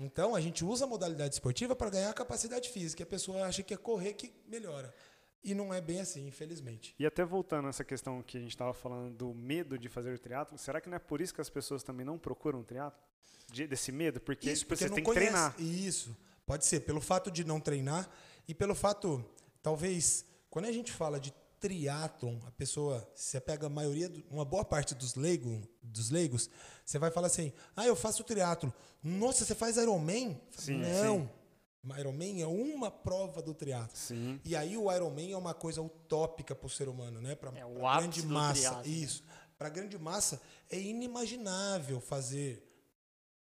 Então 0.00 0.34
a 0.34 0.40
gente 0.40 0.64
usa 0.64 0.84
a 0.84 0.88
modalidade 0.88 1.34
esportiva 1.34 1.74
para 1.74 1.90
ganhar 1.90 2.12
capacidade 2.12 2.68
física. 2.68 3.02
E 3.02 3.04
a 3.04 3.06
pessoa 3.06 3.46
acha 3.46 3.62
que 3.62 3.72
é 3.72 3.76
correr 3.76 4.12
que 4.12 4.32
melhora. 4.46 4.94
E 5.42 5.54
não 5.54 5.72
é 5.72 5.80
bem 5.80 6.00
assim, 6.00 6.26
infelizmente. 6.26 6.94
E 6.98 7.06
até 7.06 7.24
voltando 7.24 7.66
a 7.66 7.68
essa 7.68 7.84
questão 7.84 8.20
que 8.22 8.36
a 8.36 8.40
gente 8.40 8.50
estava 8.50 8.74
falando 8.74 9.14
do 9.14 9.32
medo 9.32 9.78
de 9.78 9.88
fazer 9.88 10.12
o 10.12 10.18
triatlo, 10.18 10.58
será 10.58 10.80
que 10.80 10.88
não 10.88 10.96
é 10.96 10.98
por 10.98 11.20
isso 11.20 11.32
que 11.32 11.40
as 11.40 11.48
pessoas 11.48 11.82
também 11.82 12.04
não 12.04 12.18
procuram 12.18 12.60
o 12.60 12.64
triatlo? 12.64 13.00
De, 13.48 13.64
desse 13.64 13.92
medo? 13.92 14.20
Porque, 14.20 14.50
isso, 14.50 14.66
porque 14.66 14.88
você 14.88 14.92
tem 14.92 15.04
conhece. 15.04 15.26
que 15.26 15.32
treinar. 15.32 15.54
Isso. 15.60 16.16
Pode 16.46 16.64
ser, 16.64 16.80
pelo 16.80 17.00
fato 17.00 17.30
de 17.30 17.44
não 17.44 17.60
treinar 17.60 18.08
e 18.46 18.54
pelo 18.54 18.74
fato, 18.74 19.24
talvez, 19.60 20.24
quando 20.48 20.66
a 20.66 20.72
gente 20.72 20.92
fala 20.92 21.18
de 21.18 21.34
triatlon, 21.58 22.38
a 22.46 22.50
pessoa, 22.52 23.10
você 23.14 23.40
pega 23.40 23.66
a 23.66 23.70
maioria, 23.70 24.10
uma 24.30 24.44
boa 24.44 24.64
parte 24.64 24.94
dos, 24.94 25.16
leigo, 25.16 25.60
dos 25.82 26.10
leigos, 26.10 26.48
você 26.84 26.98
vai 26.98 27.10
falar 27.10 27.26
assim, 27.26 27.52
ah, 27.74 27.86
eu 27.86 27.96
faço 27.96 28.22
triatlo. 28.22 28.72
Nossa, 29.02 29.44
você 29.44 29.54
faz 29.54 29.76
Ironman? 29.76 30.40
Sim, 30.56 30.78
não. 30.78 31.22
Sim. 31.22 32.00
Ironman 32.00 32.42
é 32.42 32.46
uma 32.46 32.90
prova 32.90 33.42
do 33.42 33.54
triatlo. 33.54 33.96
Sim. 33.96 34.40
E 34.44 34.54
aí 34.54 34.76
o 34.76 34.92
Ironman 34.92 35.32
é 35.32 35.36
uma 35.36 35.54
coisa 35.54 35.82
utópica 35.82 36.54
para 36.54 36.66
o 36.66 36.70
ser 36.70 36.88
humano, 36.88 37.20
né? 37.20 37.34
Para 37.34 37.56
é 37.58 37.62
a 37.62 37.98
grande 37.98 38.24
massa. 38.24 38.82
Isso. 38.84 39.24
Para 39.58 39.68
a 39.68 39.70
grande 39.70 39.98
massa 39.98 40.40
é 40.70 40.78
inimaginável 40.78 42.00
fazer 42.00 42.62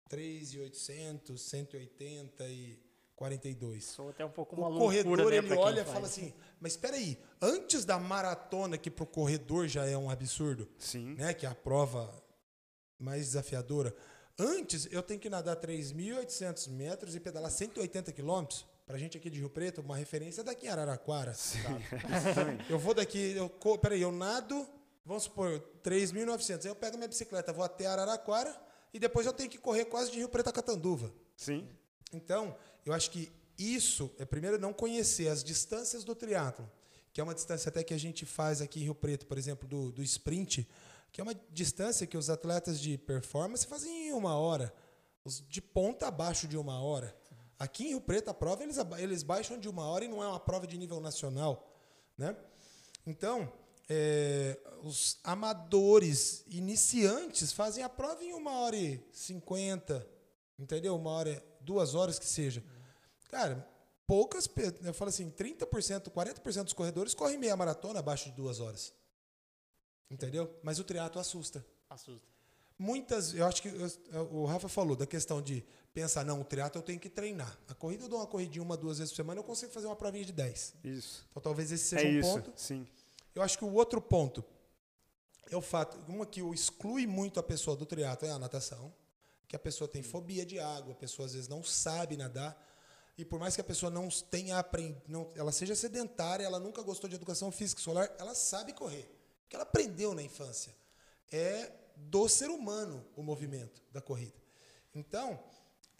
3,800, 0.09 1.41
180 1.41 2.47
e 2.47 2.84
42. 3.15 3.83
Sou 3.85 4.09
até 4.09 4.25
um 4.25 4.29
pouco 4.29 4.55
uma 4.55 4.67
O 4.67 4.71
loucura, 4.71 5.03
corredor, 5.03 5.31
né, 5.31 5.37
ele 5.37 5.53
olha 5.55 5.81
e 5.81 5.85
fala 5.85 6.05
assim, 6.05 6.33
mas 6.59 6.73
espera 6.73 6.95
aí, 6.97 7.17
antes 7.41 7.85
da 7.85 7.97
maratona, 7.97 8.77
que 8.77 8.91
pro 8.91 9.05
corredor 9.05 9.67
já 9.67 9.85
é 9.85 9.97
um 9.97 10.09
absurdo, 10.09 10.67
Sim. 10.77 11.15
né, 11.15 11.33
que 11.33 11.45
é 11.45 11.49
a 11.49 11.55
prova 11.55 12.13
mais 12.99 13.21
desafiadora, 13.27 13.95
antes 14.37 14.87
eu 14.91 15.01
tenho 15.01 15.19
que 15.19 15.29
nadar 15.29 15.55
3.800 15.55 16.69
metros 16.69 17.15
e 17.15 17.19
pedalar 17.19 17.51
180 17.51 18.11
quilômetros, 18.11 18.65
pra 18.85 18.97
gente 18.97 19.17
aqui 19.17 19.29
de 19.29 19.39
Rio 19.39 19.49
Preto, 19.49 19.81
uma 19.81 19.95
referência 19.95 20.43
daqui 20.43 20.67
em 20.67 20.69
Araraquara. 20.69 21.33
Sim. 21.33 21.59
Exatamente. 22.13 22.69
Eu 22.69 22.77
vou 22.77 22.93
daqui, 22.93 23.35
eu, 23.35 23.49
peraí, 23.77 24.01
eu 24.01 24.11
nado, 24.11 24.67
vamos 25.05 25.23
supor, 25.23 25.59
3.900, 25.83 26.65
aí 26.65 26.71
eu 26.71 26.75
pego 26.75 26.97
minha 26.97 27.07
bicicleta, 27.07 27.53
vou 27.53 27.63
até 27.63 27.85
Araraquara 27.85 28.55
e 28.93 28.99
depois 28.99 29.25
eu 29.25 29.33
tenho 29.33 29.49
que 29.49 29.57
correr 29.57 29.85
quase 29.85 30.11
de 30.11 30.17
Rio 30.17 30.29
Preto 30.29 30.49
a 30.49 30.53
Catanduva. 30.53 31.11
Sim. 31.35 31.67
Então, 32.13 32.55
eu 32.85 32.93
acho 32.93 33.09
que 33.11 33.31
isso 33.57 34.11
é 34.19 34.25
primeiro 34.25 34.59
não 34.59 34.73
conhecer 34.73 35.27
as 35.27 35.43
distâncias 35.43 36.03
do 36.03 36.13
triatlo, 36.13 36.69
que 37.11 37.19
é 37.19 37.23
uma 37.23 37.33
distância 37.33 37.69
até 37.69 37.83
que 37.83 37.93
a 37.93 37.97
gente 37.97 38.25
faz 38.25 38.61
aqui 38.61 38.79
em 38.79 38.83
Rio 38.83 38.95
Preto, 38.95 39.25
por 39.25 39.37
exemplo, 39.37 39.67
do, 39.67 39.91
do 39.91 40.03
sprint, 40.03 40.67
que 41.11 41.21
é 41.21 41.23
uma 41.23 41.33
distância 41.51 42.05
que 42.05 42.17
os 42.17 42.29
atletas 42.29 42.79
de 42.79 42.97
performance 42.97 43.65
fazem 43.65 44.09
em 44.09 44.13
uma 44.13 44.37
hora, 44.37 44.73
os 45.23 45.41
de 45.47 45.61
ponta 45.61 46.07
abaixo 46.07 46.47
de 46.47 46.57
uma 46.57 46.81
hora. 46.81 47.15
Aqui 47.57 47.85
em 47.85 47.89
Rio 47.89 48.01
Preto 48.01 48.29
a 48.29 48.33
prova 48.33 48.63
eles, 48.63 48.77
eles 48.97 49.23
baixam 49.23 49.57
de 49.57 49.69
uma 49.69 49.87
hora 49.87 50.03
e 50.03 50.09
não 50.09 50.21
é 50.21 50.27
uma 50.27 50.39
prova 50.39 50.67
de 50.67 50.77
nível 50.77 50.99
nacional, 50.99 51.73
né? 52.17 52.35
Então, 53.07 53.51
é, 53.87 54.59
os 54.83 55.17
amadores 55.23 56.43
iniciantes 56.47 57.53
fazem 57.53 57.83
a 57.83 57.87
prova 57.89 58.23
em 58.23 58.33
uma 58.33 58.59
hora 58.59 58.75
e 58.75 59.01
cinquenta, 59.13 60.05
entendeu? 60.59 60.95
Uma 60.95 61.11
hora, 61.11 61.43
duas 61.61 61.95
horas 61.95 62.19
que 62.19 62.25
seja. 62.25 62.61
Cara, 63.29 63.67
poucas, 64.07 64.49
eu 64.83 64.93
falo 64.93 65.09
assim, 65.09 65.29
30%, 65.31 66.09
40% 66.09 66.63
dos 66.63 66.73
corredores 66.73 67.13
correm 67.13 67.37
meia 67.37 67.55
maratona 67.55 67.99
abaixo 67.99 68.29
de 68.29 68.35
duas 68.35 68.59
horas. 68.59 68.93
Entendeu? 70.09 70.53
Mas 70.61 70.79
o 70.79 70.83
triatlo 70.83 71.19
assusta. 71.19 71.65
Assusta. 71.89 72.27
Muitas, 72.77 73.33
eu 73.33 73.45
acho 73.45 73.61
que 73.61 73.69
eu- 73.69 74.21
o 74.31 74.45
Rafa 74.45 74.67
falou 74.67 74.95
da 74.95 75.05
questão 75.07 75.41
de 75.41 75.65
pensar, 75.93 76.25
não, 76.25 76.41
o 76.41 76.43
triatlo 76.43 76.79
eu 76.79 76.83
tenho 76.85 76.99
que 76.99 77.09
treinar. 77.09 77.57
A 77.69 77.73
corrida 77.73 78.03
eu 78.03 78.09
dou 78.09 78.19
uma 78.19 78.27
corridinha 78.27 78.61
uma, 78.61 78.75
duas 78.75 78.97
vezes 78.97 79.11
por 79.13 79.17
semana, 79.17 79.39
eu 79.39 79.43
consigo 79.43 79.71
fazer 79.71 79.87
uma 79.87 79.95
provinha 79.95 80.25
de 80.25 80.33
10. 80.33 80.75
Isso. 80.83 81.25
Então 81.31 81.41
talvez 81.41 81.71
esse 81.71 81.85
seja 81.85 82.03
é 82.05 82.07
um 82.11 82.19
isso. 82.19 82.29
ponto. 82.33 82.53
Sim. 82.55 82.85
Eu 83.33 83.41
acho 83.41 83.57
que 83.57 83.63
o 83.65 83.73
outro 83.73 84.01
ponto 84.01 84.43
é 85.49 85.55
o 85.55 85.61
fato, 85.61 85.97
uma 86.11 86.25
que 86.25 86.41
exclui 86.53 87.07
muito 87.07 87.39
a 87.39 87.43
pessoa 87.43 87.77
do 87.77 87.85
triatlo 87.85 88.27
é 88.27 88.31
a 88.31 88.39
natação, 88.39 88.93
que 89.47 89.55
a 89.55 89.59
pessoa 89.59 89.87
tem 89.87 90.03
fobia 90.03 90.45
de 90.45 90.59
água, 90.59 90.91
a 90.93 90.95
pessoa 90.97 91.25
às 91.25 91.33
vezes 91.33 91.47
não 91.47 91.63
sabe 91.63 92.17
nadar, 92.17 92.61
e 93.17 93.23
por 93.23 93.39
mais 93.39 93.55
que 93.55 93.61
a 93.61 93.63
pessoa 93.63 93.89
não 93.89 94.09
tenha 94.09 94.57
aprendido, 94.57 95.31
ela 95.35 95.51
seja 95.51 95.75
sedentária, 95.75 96.43
ela 96.45 96.59
nunca 96.59 96.81
gostou 96.81 97.09
de 97.09 97.15
educação 97.15 97.51
física 97.51 97.79
e 97.79 97.83
solar, 97.83 98.13
ela 98.17 98.35
sabe 98.35 98.73
correr, 98.73 99.09
porque 99.43 99.55
ela 99.55 99.63
aprendeu 99.63 100.13
na 100.13 100.21
infância. 100.21 100.75
É 101.31 101.71
do 101.95 102.27
ser 102.27 102.49
humano 102.49 103.05
o 103.15 103.23
movimento 103.23 103.81
da 103.91 104.01
corrida. 104.01 104.35
Então, 104.93 105.41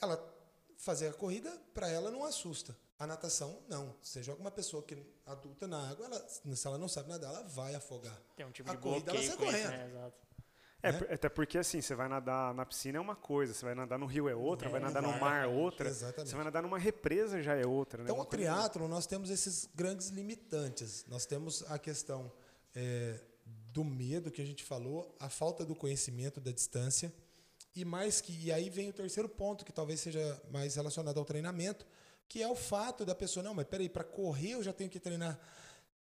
ela 0.01 0.17
fazer 0.77 1.07
a 1.07 1.13
corrida 1.13 1.49
para 1.73 1.89
ela 1.89 2.11
não 2.11 2.23
assusta. 2.25 2.77
A 2.97 3.05
natação 3.05 3.61
não. 3.67 3.93
Você 4.01 4.23
joga 4.23 4.39
uma 4.39 4.51
pessoa 4.51 4.81
que 4.83 4.97
adulta 5.25 5.67
na 5.67 5.89
água, 5.89 6.05
ela, 6.05 6.27
se 6.29 6.67
ela 6.67 6.77
não 6.77 6.87
sabe 6.87 7.09
nadar, 7.09 7.29
ela 7.33 7.43
vai 7.43 7.75
afogar. 7.75 8.17
Tem 8.35 8.45
um 8.45 8.51
tipo 8.51 8.69
A 8.71 8.75
de 8.75 8.81
corrida, 8.81 9.11
ela 9.11 9.21
sai 9.21 9.35
com 9.35 9.43
isso, 9.43 9.51
correndo. 9.51 9.69
né? 9.69 10.11
É, 10.87 10.91
Né? 10.91 11.07
até 11.13 11.29
porque 11.29 11.57
assim, 11.57 11.81
você 11.81 11.95
vai 11.95 12.07
nadar 12.07 12.53
na 12.53 12.65
piscina 12.65 12.97
é 12.97 13.01
uma 13.01 13.15
coisa, 13.15 13.53
você 13.53 13.65
vai 13.65 13.75
nadar 13.75 13.97
no 13.99 14.05
rio 14.05 14.27
é 14.29 14.35
outra, 14.35 14.67
É, 14.67 14.71
vai 14.71 14.79
nadar 14.79 15.01
no 15.01 15.09
exatamente. 15.09 15.31
mar 15.31 15.43
é 15.43 15.47
outra, 15.47 15.89
Exatamente. 15.89 16.29
você 16.29 16.35
vai 16.35 16.45
nadar 16.45 16.61
numa 16.63 16.77
represa 16.79 17.41
já 17.41 17.55
é 17.55 17.65
outra, 17.65 17.99
né? 17.99 18.05
Então, 18.05 18.15
Uma 18.15 18.23
o 18.23 18.27
triatlo, 18.27 18.87
nós 18.87 19.05
temos 19.05 19.29
esses 19.29 19.67
grandes 19.73 20.09
limitantes. 20.09 21.05
Nós 21.07 21.25
temos 21.25 21.63
a 21.71 21.77
questão 21.79 22.31
é, 22.75 23.19
do 23.45 23.83
medo 23.83 24.31
que 24.31 24.41
a 24.41 24.45
gente 24.45 24.63
falou, 24.63 25.15
a 25.19 25.29
falta 25.29 25.65
do 25.65 25.75
conhecimento 25.75 26.39
da 26.39 26.51
distância, 26.51 27.13
e 27.75 27.83
mais 27.83 28.21
que 28.21 28.31
e 28.45 28.51
aí 28.51 28.69
vem 28.69 28.89
o 28.89 28.93
terceiro 28.93 29.27
ponto 29.27 29.65
que 29.65 29.71
talvez 29.73 29.99
seja 29.99 30.41
mais 30.51 30.75
relacionado 30.75 31.17
ao 31.17 31.25
treinamento, 31.25 31.85
que 32.27 32.41
é 32.41 32.47
o 32.47 32.55
fato 32.55 33.03
da 33.05 33.13
pessoa 33.13 33.43
não, 33.43 33.53
mas 33.53 33.65
peraí, 33.67 33.89
para 33.89 34.03
correr 34.03 34.51
eu 34.51 34.63
já 34.63 34.71
tenho 34.71 34.89
que 34.89 34.99
treinar 34.99 35.37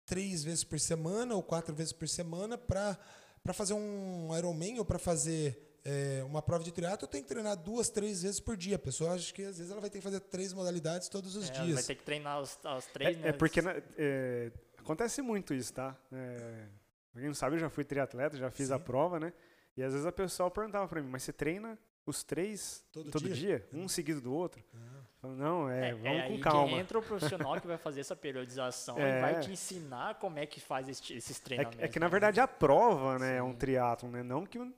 três 0.05 0.43
vezes 0.43 0.64
por 0.64 0.79
semana 0.81 1.35
ou 1.35 1.43
quatro 1.43 1.73
vezes 1.75 1.93
por 1.93 2.09
semana 2.09 2.59
para 2.59 2.99
para 3.43 3.53
fazer 3.53 3.75
um 3.75 4.37
Ironman 4.37 4.79
ou 4.79 4.85
para 4.85 4.99
fazer 4.99 5.79
é, 5.85 6.23
uma 6.25 6.41
prova 6.41 6.63
de 6.63 6.71
triatlo 6.71 7.05
eu 7.07 7.11
tenho 7.11 7.25
que 7.25 7.29
treinar 7.29 7.57
duas, 7.57 7.89
três 7.91 8.23
vezes 8.23 8.39
por 8.41 8.57
dia. 8.57 8.77
A 8.77 8.79
pessoa 8.79 9.13
acha 9.15 9.33
que 9.33 9.43
às 9.43 9.59
vezes 9.59 9.71
ela 9.73 9.81
vai 9.81 9.91
ter 9.91 9.99
que 9.99 10.05
fazer 10.05 10.21
três 10.21 10.53
modalidades 10.53 11.09
todos 11.09 11.35
os 11.35 11.49
É, 11.51 11.53
dias. 11.53 11.75
vai 11.75 11.83
ter 11.83 11.95
que 11.97 12.05
treinar 12.05 12.41
os, 12.41 12.57
os 12.77 12.87
três, 12.87 13.17
É, 13.17 13.21
né? 13.21 13.29
é 13.29 13.33
porque 13.33 13.61
na- 13.61 13.75
é, 13.99 14.53
acontece 14.79 15.21
muito 15.23 15.53
isso, 15.55 15.73
tá? 15.73 15.97
É, 16.13 16.67
pra 17.13 17.21
quem 17.21 17.29
não 17.29 17.35
sabe, 17.35 17.57
eu 17.57 17.61
já 17.61 17.69
fui 17.71 17.85
triatleta, 17.85 18.37
já 18.37 18.51
fiz 18.51 18.71
a 18.71 18.79
Sim. 18.79 18.85
prova, 18.85 19.19
né? 19.19 19.33
E 19.77 19.83
às 19.83 19.93
vezes 19.93 20.07
a 20.07 20.13
pessoa 20.13 20.51
perguntava 20.51 20.87
pra 20.87 21.03
mim, 21.03 21.09
mas 21.09 21.23
você 21.25 21.33
treina 21.33 21.79
os 22.07 22.23
três 22.23 22.85
Todo 22.93 23.11
todo, 23.11 23.25
dia? 23.29 23.35
dia? 23.35 23.69
Um 23.73 23.89
seguido 23.89 24.21
do 24.21 24.33
outro? 24.33 24.63
Ah. 24.75 24.92
Não, 25.23 25.71
é, 25.71 25.91
É, 25.91 25.95
vamos 25.95 26.07
é 26.19 26.26
com 26.26 26.33
aí 26.35 26.41
calma. 26.41 26.69
que 26.69 26.75
entra 26.75 26.99
o 26.99 27.02
profissional 27.02 27.61
que 27.61 27.67
vai 27.67 27.79
fazer 27.79 28.00
essa 28.00 28.17
periodização 28.17 28.99
É. 28.99 29.19
e 29.19 29.21
vai 29.21 29.41
te 29.41 29.52
ensinar 29.52 30.19
como 30.19 30.38
é 30.38 30.47
que 30.47 30.59
faz 30.61 30.88
este- 30.88 31.14
esses 31.14 31.38
É, 31.41 31.43
treinamentos. 31.45 31.79
é 31.81 31.88
que 31.88 31.99
na 32.00 32.07
né? 32.07 32.11
verdade 32.11 32.41
a 32.41 32.49
prova, 32.49 33.19
né, 33.21 33.37
é 33.37 33.43
um 33.43 33.55
triatlon, 33.55 34.11
né? 34.11 34.23
Não 34.23 34.45
que 34.45 34.59
um- 34.59 34.73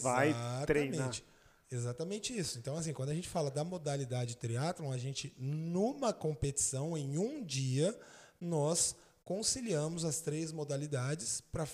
vai 0.00 0.32
treinar. 0.64 0.94
Exatamente. 1.08 1.24
Exatamente 1.72 2.38
isso. 2.38 2.56
Então, 2.58 2.76
assim, 2.76 2.92
quando 2.92 3.08
a 3.08 3.14
gente 3.14 3.28
fala 3.28 3.50
da 3.50 3.64
modalidade 3.64 4.36
triatlon, 4.36 4.92
a 4.92 4.96
gente, 4.98 5.34
numa 5.36 6.12
competição, 6.12 6.96
em 6.96 7.18
um 7.18 7.42
dia, 7.42 7.98
nós 8.40 8.94
conciliamos 9.24 10.04
as 10.04 10.20
três 10.20 10.52
modalidades 10.52 11.40
pra, 11.40 11.66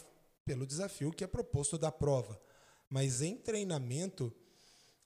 pelo 0.44 0.66
desafio 0.66 1.10
que 1.12 1.22
é 1.22 1.26
proposto 1.26 1.76
da 1.76 1.92
prova. 1.92 2.40
Mas 2.88 3.20
em 3.20 3.36
treinamento, 3.36 4.32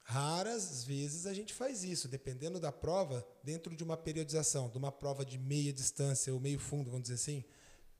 raras 0.04 0.84
vezes 0.84 1.26
a 1.26 1.32
gente 1.32 1.52
faz 1.52 1.82
isso, 1.82 2.06
dependendo 2.06 2.60
da 2.60 2.70
prova, 2.70 3.26
dentro 3.42 3.74
de 3.74 3.82
uma 3.82 3.96
periodização, 3.96 4.68
de 4.68 4.76
uma 4.76 4.92
prova 4.92 5.24
de 5.24 5.38
meia 5.38 5.72
distância 5.72 6.32
ou 6.32 6.38
meio 6.38 6.58
fundo, 6.58 6.90
vamos 6.90 7.04
dizer 7.04 7.14
assim. 7.14 7.44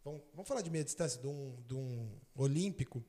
Vamos, 0.04 0.22
vamos 0.32 0.46
falar 0.46 0.60
de 0.60 0.70
meia 0.70 0.84
distância, 0.84 1.18
de 1.18 1.26
um, 1.26 1.56
de 1.66 1.74
um 1.74 2.20
olímpico. 2.34 3.02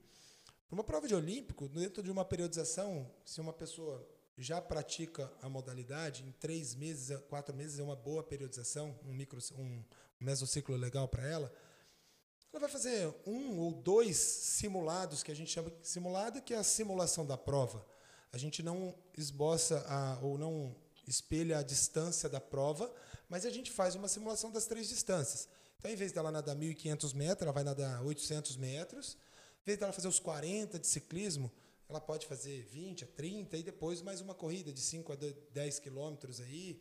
Uma 0.72 0.84
prova 0.84 1.08
de 1.08 1.14
olímpico, 1.14 1.68
dentro 1.68 2.02
de 2.02 2.10
uma 2.10 2.24
periodização, 2.24 3.12
se 3.26 3.40
uma 3.42 3.52
pessoa 3.54 4.08
já 4.38 4.62
pratica 4.62 5.32
a 5.42 5.50
modalidade, 5.50 6.24
em 6.24 6.32
três 6.32 6.74
meses, 6.74 7.12
a 7.12 7.18
quatro 7.18 7.56
meses 7.56 7.80
é 7.80 7.84
uma 7.84 7.96
boa 7.96 8.24
periodização, 8.24 8.98
um 9.04 9.14
micro, 9.14 9.40
um 9.58 9.84
mesociclo 10.20 10.76
legal 10.76 11.08
para 11.08 11.28
ela. 11.28 11.54
Ela 12.52 12.62
vai 12.62 12.70
fazer 12.70 13.14
um 13.26 13.58
ou 13.60 13.74
dois 13.74 14.16
simulados 14.16 15.22
que 15.22 15.32
a 15.32 15.36
gente 15.36 15.52
chama 15.52 15.70
de 15.70 15.86
simulado, 15.86 16.42
que 16.42 16.54
é 16.54 16.58
a 16.58 16.64
simulação 16.64 17.26
da 17.26 17.38
prova. 17.38 17.86
A 18.36 18.38
gente 18.38 18.62
não 18.62 18.94
esboça 19.18 19.80
a, 19.88 20.20
ou 20.22 20.38
não 20.38 20.76
espelha 21.08 21.60
a 21.60 21.64
distância 21.64 22.28
da 22.28 22.42
prova, 22.42 22.94
mas 23.30 23.46
a 23.46 23.50
gente 23.50 23.72
faz 23.72 23.96
uma 23.96 24.10
simulação 24.10 24.52
das 24.52 24.66
três 24.66 24.90
distâncias. 24.90 25.48
Então, 25.80 25.90
em 25.90 25.96
vez 25.96 26.12
dela 26.12 26.30
nadar 26.30 26.54
1.500 26.54 27.16
metros, 27.16 27.44
ela 27.44 27.54
vai 27.54 27.64
nadar 27.64 28.04
800 28.04 28.58
metros. 28.58 29.16
Em 29.62 29.66
vez 29.66 29.80
dela 29.80 29.94
fazer 29.94 30.10
os 30.10 30.20
40 30.20 30.78
de 30.78 30.86
ciclismo, 30.86 31.50
ela 31.88 32.02
pode 32.02 32.28
fazer 32.28 32.62
20 32.74 33.06
a 33.06 33.08
30 33.08 33.56
e 33.56 33.64
depois 33.64 34.02
mais 34.02 34.20
uma 34.20 34.36
corrida 34.36 34.74
de 34.74 34.82
5 34.82 35.14
a 35.14 35.16
10 35.54 35.80
quilômetros 35.80 36.42
aí, 36.42 36.78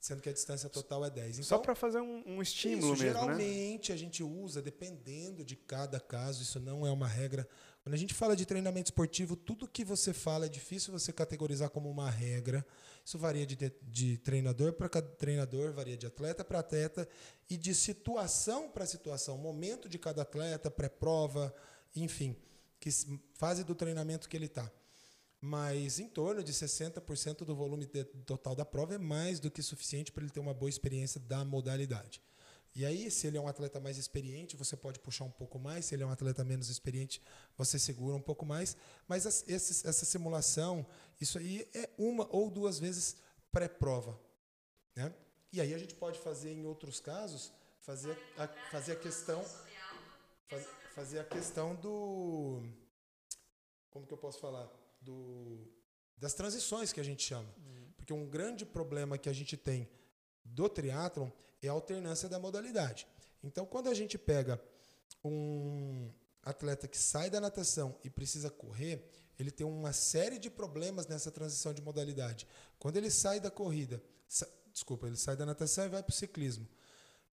sendo 0.00 0.22
que 0.22 0.28
a 0.28 0.32
distância 0.32 0.68
total 0.68 1.04
é 1.04 1.10
10. 1.10 1.36
Só 1.36 1.42
Então, 1.42 1.62
para 1.62 1.74
fazer 1.74 2.00
um, 2.00 2.22
um 2.26 2.42
estímulo 2.42 2.94
isso, 2.94 3.02
mesmo, 3.02 3.20
né? 3.20 3.26
geralmente 3.26 3.92
a 3.92 3.96
gente 3.96 4.22
usa, 4.22 4.62
dependendo 4.62 5.44
de 5.44 5.56
cada 5.56 5.98
caso, 5.98 6.42
isso 6.42 6.60
não 6.60 6.86
é 6.86 6.90
uma 6.90 7.08
regra. 7.08 7.48
Quando 7.82 7.94
a 7.94 7.98
gente 7.98 8.14
fala 8.14 8.36
de 8.36 8.44
treinamento 8.44 8.88
esportivo, 8.88 9.34
tudo 9.34 9.66
que 9.66 9.84
você 9.84 10.12
fala 10.12 10.46
é 10.46 10.48
difícil 10.48 10.92
você 10.92 11.12
categorizar 11.12 11.70
como 11.70 11.90
uma 11.90 12.10
regra. 12.10 12.64
Isso 13.04 13.18
varia 13.18 13.46
de, 13.46 13.56
de, 13.82 14.18
treinador 14.18 14.74
para 14.74 14.88
treinador, 15.00 15.72
varia 15.72 15.96
de 15.96 16.06
atleta 16.06 16.44
para 16.44 16.58
atleta 16.58 17.08
e 17.48 17.56
de 17.56 17.74
situação 17.74 18.68
para 18.68 18.84
situação, 18.84 19.38
momento 19.38 19.88
de 19.88 19.98
cada 19.98 20.22
atleta, 20.22 20.70
pré-prova, 20.70 21.54
enfim, 21.96 22.36
que 22.78 22.90
fase 23.32 23.64
do 23.64 23.74
treinamento 23.74 24.28
que 24.28 24.36
ele 24.36 24.46
está. 24.46 24.70
Mas 25.40 26.00
em 26.00 26.08
torno 26.08 26.42
de 26.42 26.52
60% 26.52 27.44
do 27.44 27.54
volume 27.54 27.86
total 28.26 28.56
da 28.56 28.64
prova 28.64 28.94
é 28.94 28.98
mais 28.98 29.38
do 29.38 29.50
que 29.50 29.62
suficiente 29.62 30.10
para 30.10 30.24
ele 30.24 30.32
ter 30.32 30.40
uma 30.40 30.52
boa 30.54 30.68
experiência 30.68 31.20
da 31.20 31.44
modalidade. 31.44 32.20
E 32.74 32.84
aí, 32.84 33.10
se 33.10 33.26
ele 33.26 33.36
é 33.38 33.40
um 33.40 33.48
atleta 33.48 33.80
mais 33.80 33.96
experiente, 33.98 34.56
você 34.56 34.76
pode 34.76 34.98
puxar 35.00 35.24
um 35.24 35.30
pouco 35.30 35.58
mais. 35.58 35.86
Se 35.86 35.94
ele 35.94 36.02
é 36.02 36.06
um 36.06 36.10
atleta 36.10 36.44
menos 36.44 36.68
experiente, 36.68 37.20
você 37.56 37.78
segura 37.78 38.14
um 38.14 38.20
pouco 38.20 38.44
mais. 38.44 38.76
Mas 39.06 39.24
essa 39.26 40.04
simulação, 40.04 40.86
isso 41.20 41.38
aí 41.38 41.68
é 41.74 41.88
uma 41.96 42.28
ou 42.30 42.50
duas 42.50 42.78
vezes 42.78 43.16
pré-prova. 43.50 44.20
Né? 44.94 45.12
E 45.52 45.60
aí 45.60 45.72
a 45.72 45.78
gente 45.78 45.94
pode 45.94 46.18
fazer, 46.18 46.52
em 46.52 46.66
outros 46.66 47.00
casos, 47.00 47.52
fazer 47.80 48.16
a, 48.36 48.46
fazer 48.70 48.92
a 48.92 48.96
questão 48.96 49.42
faz- 50.48 50.66
fazer 50.94 51.18
a 51.20 51.24
questão 51.24 51.74
do 51.76 52.62
como 53.90 54.06
que 54.06 54.12
eu 54.12 54.18
posso 54.18 54.38
falar 54.40 54.68
do 55.00 55.66
das 56.16 56.34
transições 56.34 56.92
que 56.92 57.00
a 57.00 57.04
gente 57.04 57.22
chama 57.22 57.54
porque 58.08 58.12
um 58.14 58.26
grande 58.26 58.64
problema 58.64 59.18
que 59.18 59.28
a 59.28 59.32
gente 59.34 59.54
tem 59.54 59.86
do 60.42 60.66
triatlon 60.66 61.28
é 61.60 61.68
a 61.68 61.72
alternância 61.72 62.26
da 62.26 62.38
modalidade. 62.38 63.06
Então, 63.44 63.66
quando 63.66 63.90
a 63.90 63.92
gente 63.92 64.16
pega 64.16 64.58
um 65.22 66.10
atleta 66.42 66.88
que 66.88 66.96
sai 66.96 67.28
da 67.28 67.38
natação 67.38 67.98
e 68.02 68.08
precisa 68.08 68.48
correr, 68.48 69.06
ele 69.38 69.50
tem 69.50 69.66
uma 69.66 69.92
série 69.92 70.38
de 70.38 70.48
problemas 70.48 71.06
nessa 71.06 71.30
transição 71.30 71.74
de 71.74 71.82
modalidade. 71.82 72.46
Quando 72.78 72.96
ele 72.96 73.10
sai 73.10 73.40
da 73.40 73.50
corrida, 73.50 74.02
sa 74.26 74.48
desculpa, 74.72 75.06
ele 75.06 75.16
sai 75.18 75.36
da 75.36 75.44
natação 75.44 75.84
e 75.84 75.90
vai 75.90 76.02
para 76.02 76.12
o 76.12 76.16
ciclismo, 76.16 76.66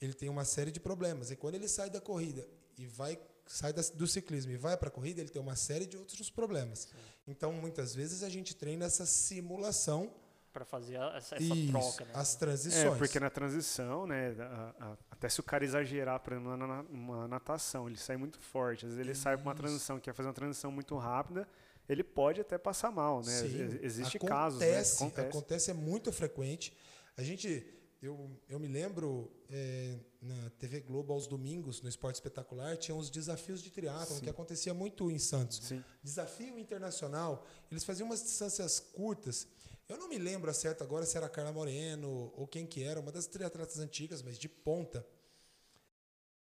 ele 0.01 0.13
tem 0.13 0.27
uma 0.27 0.43
série 0.43 0.71
de 0.71 0.79
problemas. 0.81 1.31
E 1.31 1.37
quando 1.37 1.55
ele 1.55 1.69
sai 1.69 1.89
da 1.89 2.01
corrida 2.01 2.45
e 2.77 2.85
vai 2.85 3.17
sai 3.45 3.73
do 3.73 4.07
ciclismo 4.07 4.51
e 4.51 4.57
vai 4.57 4.75
para 4.77 4.89
a 4.89 4.91
corrida, 4.91 5.21
ele 5.21 5.29
tem 5.29 5.41
uma 5.41 5.55
série 5.55 5.85
de 5.85 5.97
outros 5.97 6.29
problemas. 6.29 6.79
Sim. 6.79 6.97
Então, 7.27 7.51
muitas 7.53 7.93
vezes 7.93 8.23
a 8.23 8.29
gente 8.29 8.55
treina 8.55 8.85
essa 8.85 9.05
simulação 9.05 10.11
para 10.55 10.63
fazer 10.63 10.95
essa, 10.95 11.35
essa 11.35 11.43
Isso, 11.43 11.71
troca, 11.71 12.05
né? 12.05 12.11
As 12.13 12.35
transições. 12.35 12.85
É, 12.85 12.97
porque 12.97 13.19
na 13.19 13.29
transição, 13.29 14.07
né, 14.07 14.33
a, 14.39 14.73
a, 14.79 14.97
até 15.11 15.27
se 15.27 15.41
o 15.41 15.43
cara 15.43 15.65
exagerar 15.65 16.19
para 16.21 16.39
uma, 16.39 16.81
uma 16.83 17.27
natação, 17.27 17.89
ele 17.89 17.97
sai 17.97 18.15
muito 18.15 18.39
forte. 18.39 18.85
Às 18.85 18.91
vezes 18.91 18.99
ele 18.99 19.11
Isso. 19.11 19.21
sai 19.21 19.35
para 19.35 19.43
uma 19.43 19.53
transição, 19.55 19.99
quer 19.99 20.13
fazer 20.13 20.29
uma 20.29 20.33
transição 20.33 20.71
muito 20.71 20.95
rápida, 20.95 21.45
ele 21.89 22.05
pode 22.05 22.39
até 22.39 22.57
passar 22.57 22.89
mal, 22.89 23.17
né? 23.17 23.31
Sim, 23.31 23.79
Existe 23.81 24.15
acontece, 24.15 24.33
casos, 24.33 24.59
né? 24.59 24.67
acontece. 24.79 25.27
acontece, 25.27 25.71
é 25.71 25.73
muito 25.73 26.11
frequente. 26.13 26.75
A 27.17 27.21
gente, 27.21 27.65
eu, 28.05 28.29
eu 28.47 28.59
me 28.59 28.67
lembro 28.67 29.31
é, 29.49 29.97
na 30.21 30.49
TV 30.51 30.81
Globo 30.81 31.11
aos 31.11 31.27
domingos 31.27 31.81
no 31.81 31.89
Esporte 31.89 32.15
Espetacular 32.15 32.77
tinha 32.77 32.95
os 32.95 33.09
desafios 33.09 33.61
de 33.61 33.71
triatlon 33.71 34.19
que 34.19 34.29
acontecia 34.29 34.73
muito 34.73 35.09
em 35.09 35.17
Santos. 35.17 35.59
Sim. 35.63 35.83
Desafio 36.03 36.59
internacional, 36.59 37.45
eles 37.71 37.83
faziam 37.83 38.05
umas 38.05 38.21
distâncias 38.21 38.79
curtas. 38.79 39.47
Eu 39.89 39.97
não 39.97 40.07
me 40.07 40.17
lembro 40.17 40.49
a 40.49 40.53
certo 40.53 40.83
agora 40.83 41.05
se 41.05 41.17
era 41.17 41.25
a 41.25 41.29
Carla 41.29 41.51
Moreno 41.51 42.31
ou 42.35 42.47
quem 42.47 42.65
que 42.65 42.83
era, 42.83 42.99
uma 42.99 43.11
das 43.11 43.27
triatletas 43.27 43.79
antigas, 43.79 44.21
mas 44.21 44.37
de 44.37 44.47
ponta. 44.47 45.05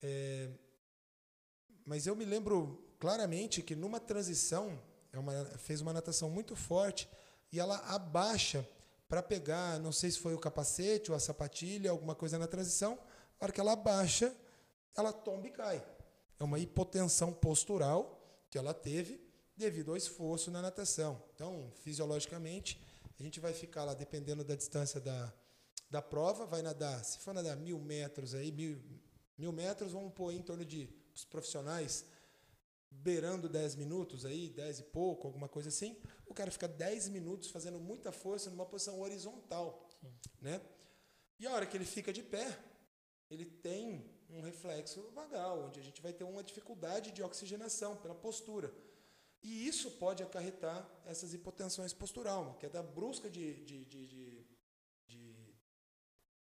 É, 0.02 0.50
mas 1.86 2.06
eu 2.06 2.14
me 2.14 2.24
lembro 2.24 2.94
claramente 2.98 3.62
que 3.62 3.74
numa 3.74 4.00
transição 4.00 4.80
é 5.12 5.18
uma, 5.18 5.44
fez 5.58 5.80
uma 5.80 5.92
natação 5.92 6.28
muito 6.28 6.54
forte 6.54 7.08
e 7.50 7.58
ela 7.58 7.78
abaixa 7.94 8.68
para 9.14 9.22
pegar, 9.22 9.78
não 9.78 9.92
sei 9.92 10.10
se 10.10 10.18
foi 10.18 10.34
o 10.34 10.38
capacete 10.40 11.12
ou 11.12 11.16
a 11.16 11.20
sapatilha, 11.20 11.88
alguma 11.88 12.16
coisa 12.16 12.36
na 12.36 12.48
transição. 12.48 12.96
Na 13.38 13.44
hora 13.44 13.52
que 13.52 13.60
ela 13.60 13.72
abaixa, 13.74 14.34
ela 14.96 15.12
tomba 15.12 15.46
e 15.46 15.50
cai. 15.52 15.86
É 16.36 16.42
uma 16.42 16.58
hipotensão 16.58 17.32
postural 17.32 18.20
que 18.50 18.58
ela 18.58 18.74
teve 18.74 19.20
devido 19.56 19.92
ao 19.92 19.96
esforço 19.96 20.50
na 20.50 20.60
natação. 20.60 21.22
Então, 21.32 21.70
fisiologicamente, 21.84 22.84
a 23.16 23.22
gente 23.22 23.38
vai 23.38 23.52
ficar 23.52 23.84
lá, 23.84 23.94
dependendo 23.94 24.42
da 24.42 24.56
distância 24.56 25.00
da, 25.00 25.32
da 25.88 26.02
prova, 26.02 26.44
vai 26.44 26.60
nadar, 26.60 27.04
se 27.04 27.20
for 27.20 27.32
nadar 27.32 27.56
mil 27.56 27.78
metros 27.78 28.34
aí, 28.34 28.50
mil, 28.50 28.82
mil 29.38 29.52
metros, 29.52 29.92
vamos 29.92 30.12
pôr 30.12 30.32
em 30.32 30.42
torno 30.42 30.64
de 30.64 30.92
os 31.14 31.24
profissionais 31.24 32.04
beirando 33.02 33.48
10 33.48 33.76
minutos 33.76 34.24
aí, 34.24 34.48
10 34.48 34.80
e 34.80 34.82
pouco, 34.84 35.26
alguma 35.26 35.48
coisa 35.48 35.68
assim, 35.68 35.96
o 36.26 36.34
cara 36.34 36.50
fica 36.50 36.68
10 36.68 37.08
minutos 37.08 37.50
fazendo 37.50 37.78
muita 37.78 38.12
força 38.12 38.50
numa 38.50 38.66
posição 38.66 39.00
horizontal, 39.00 39.88
Sim. 40.00 40.12
né? 40.40 40.60
E 41.38 41.46
a 41.46 41.52
hora 41.52 41.66
que 41.66 41.76
ele 41.76 41.84
fica 41.84 42.12
de 42.12 42.22
pé, 42.22 42.58
ele 43.30 43.44
tem 43.44 44.10
um 44.30 44.40
reflexo 44.40 45.10
vagal, 45.10 45.66
onde 45.66 45.80
a 45.80 45.82
gente 45.82 46.00
vai 46.00 46.12
ter 46.12 46.24
uma 46.24 46.42
dificuldade 46.42 47.10
de 47.10 47.22
oxigenação 47.22 47.96
pela 47.96 48.14
postura. 48.14 48.72
E 49.42 49.66
isso 49.66 49.90
pode 49.92 50.22
acarretar 50.22 50.88
essas 51.04 51.34
hipotensões 51.34 51.92
postural, 51.92 52.56
que 52.58 52.66
é 52.66 52.68
da 52.68 52.82
brusca 52.82 53.28
de, 53.28 53.62
de, 53.64 53.84
de, 53.84 54.06
de, 54.06 54.46
de 55.06 55.54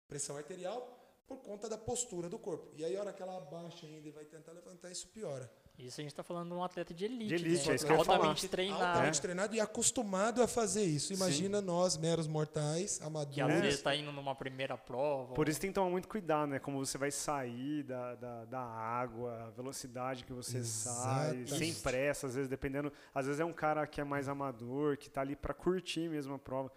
pressão 0.08 0.36
arterial 0.36 0.98
por 1.28 1.42
conta 1.42 1.70
da 1.70 1.78
postura 1.78 2.30
do 2.30 2.40
corpo. 2.40 2.72
E 2.76 2.84
aí, 2.84 2.96
a 2.96 3.02
hora 3.02 3.14
que 3.14 3.22
ela 3.22 3.38
abaixa 3.38 3.86
ainda 3.86 4.08
e 4.08 4.12
vai 4.12 4.26
tentar 4.26 4.54
levantar, 4.54 4.90
isso 4.90 5.08
piora. 5.10 5.52
Isso 5.78 6.02
a 6.02 6.04
gente 6.04 6.12
está 6.12 6.24
falando 6.24 6.50
de 6.50 6.56
um 6.56 6.64
atleta 6.64 6.92
de 6.92 7.06
elite. 7.06 7.28
De 7.28 7.36
elite, 7.36 7.68
né? 7.68 7.72
é 7.72 7.76
isso 7.76 7.86
que 7.86 7.92
eu 7.92 7.98
altamente 7.98 8.48
treinado. 8.48 8.84
Altamente 8.84 9.22
treinado 9.22 9.56
e 9.56 9.60
acostumado 9.60 10.42
a 10.42 10.48
fazer 10.48 10.84
isso. 10.84 11.14
Imagina 11.14 11.60
Sim. 11.60 11.66
nós, 11.66 11.96
meros 11.98 12.28
mortais, 12.28 13.00
amadores. 13.04 13.36
Que 13.36 13.42
às 13.42 13.62
vezes 13.62 13.76
está 13.76 13.96
indo 13.96 14.12
numa 14.12 14.34
primeira 14.34 14.76
prova. 14.76 15.36
Por 15.36 15.48
isso 15.48 15.62
tem 15.62 15.70
que 15.70 15.76
tomar 15.76 15.92
muito 15.92 16.08
cuidado, 16.08 16.50
né? 16.50 16.58
Como 16.58 16.84
você 16.84 16.98
vai 16.98 17.12
sair 17.12 17.84
da, 17.84 18.16
da, 18.16 18.46
da 18.46 18.60
água, 18.60 19.46
a 19.46 19.50
velocidade 19.52 20.26
que 20.26 20.34
você 20.34 20.58
Exatamente. 20.58 21.50
sai, 21.52 21.60
sem 21.60 21.74
pressa, 21.76 22.26
às 22.26 22.34
vezes, 22.34 22.50
dependendo. 22.50 22.92
Às 23.14 23.28
vezes 23.28 23.40
é 23.40 23.46
um 23.46 23.54
cara 23.54 23.86
que 23.86 24.02
é 24.02 24.04
mais 24.04 24.28
amador, 24.28 24.98
que 24.98 25.08
está 25.08 25.22
ali 25.22 25.36
para 25.36 25.54
curtir 25.54 26.10
mesmo 26.10 26.34
a 26.34 26.40
prova. 26.40 26.72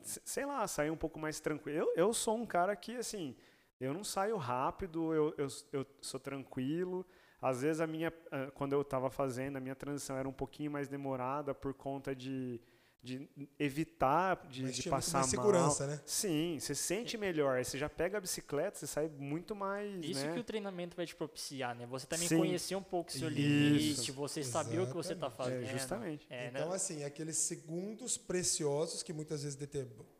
Sei 0.00 0.46
lá, 0.46 0.64
sair 0.68 0.90
um 0.90 0.96
pouco 0.96 1.18
mais 1.18 1.40
tranquilo. 1.40 1.76
Eu, 1.76 1.92
eu 1.96 2.14
sou 2.14 2.36
um 2.36 2.46
cara 2.46 2.76
que, 2.76 2.96
assim, 2.98 3.34
eu 3.80 3.92
não 3.92 4.04
saio 4.04 4.36
rápido, 4.36 5.12
eu, 5.12 5.34
eu, 5.36 5.48
eu 5.72 5.86
sou 6.00 6.20
tranquilo. 6.20 7.04
Às 7.40 7.62
vezes 7.62 7.80
a 7.80 7.86
minha, 7.86 8.12
ah, 8.32 8.50
quando 8.54 8.72
eu 8.72 8.82
estava 8.82 9.10
fazendo, 9.10 9.56
a 9.56 9.60
minha 9.60 9.76
transição 9.76 10.16
era 10.16 10.28
um 10.28 10.32
pouquinho 10.32 10.70
mais 10.70 10.88
demorada 10.88 11.54
por 11.54 11.72
conta 11.72 12.14
de, 12.14 12.60
de 13.00 13.28
evitar 13.60 14.44
de, 14.48 14.72
de 14.72 14.90
passar 14.90 15.18
mais 15.18 15.30
segurança, 15.30 15.86
mal. 15.86 15.94
né? 15.94 16.02
Sim, 16.04 16.58
você 16.58 16.74
sente 16.74 17.16
melhor. 17.16 17.64
Você 17.64 17.78
já 17.78 17.88
pega 17.88 18.18
a 18.18 18.20
bicicleta, 18.20 18.76
você 18.76 18.88
sai 18.88 19.08
muito 19.08 19.54
mais. 19.54 20.04
Isso 20.04 20.26
né? 20.26 20.34
que 20.34 20.40
o 20.40 20.44
treinamento 20.44 20.96
vai 20.96 21.06
te 21.06 21.14
propiciar, 21.14 21.76
né? 21.76 21.86
Você 21.86 22.06
também 22.06 22.26
Sim. 22.26 22.38
conhecer 22.38 22.74
um 22.74 22.82
pouco 22.82 23.10
o 23.10 23.12
seu 23.12 23.28
limite, 23.28 24.10
você 24.10 24.42
saber 24.42 24.80
o 24.80 24.88
que 24.88 24.94
você 24.94 25.12
está 25.12 25.30
fazendo. 25.30 25.62
É, 25.62 25.66
justamente. 25.66 26.26
É, 26.28 26.50
né? 26.50 26.50
então, 26.54 26.70
né? 26.70 26.76
assim, 26.76 27.04
aqueles 27.04 27.36
segundos 27.36 28.18
preciosos 28.18 29.04
que 29.04 29.12
muitas 29.12 29.44
vezes 29.44 29.56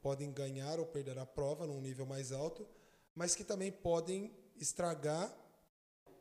podem 0.00 0.32
ganhar 0.32 0.78
ou 0.78 0.86
perder 0.86 1.18
a 1.18 1.26
prova 1.26 1.66
num 1.66 1.80
nível 1.80 2.06
mais 2.06 2.30
alto, 2.30 2.64
mas 3.12 3.34
que 3.34 3.42
também 3.42 3.72
podem 3.72 4.32
estragar 4.56 5.32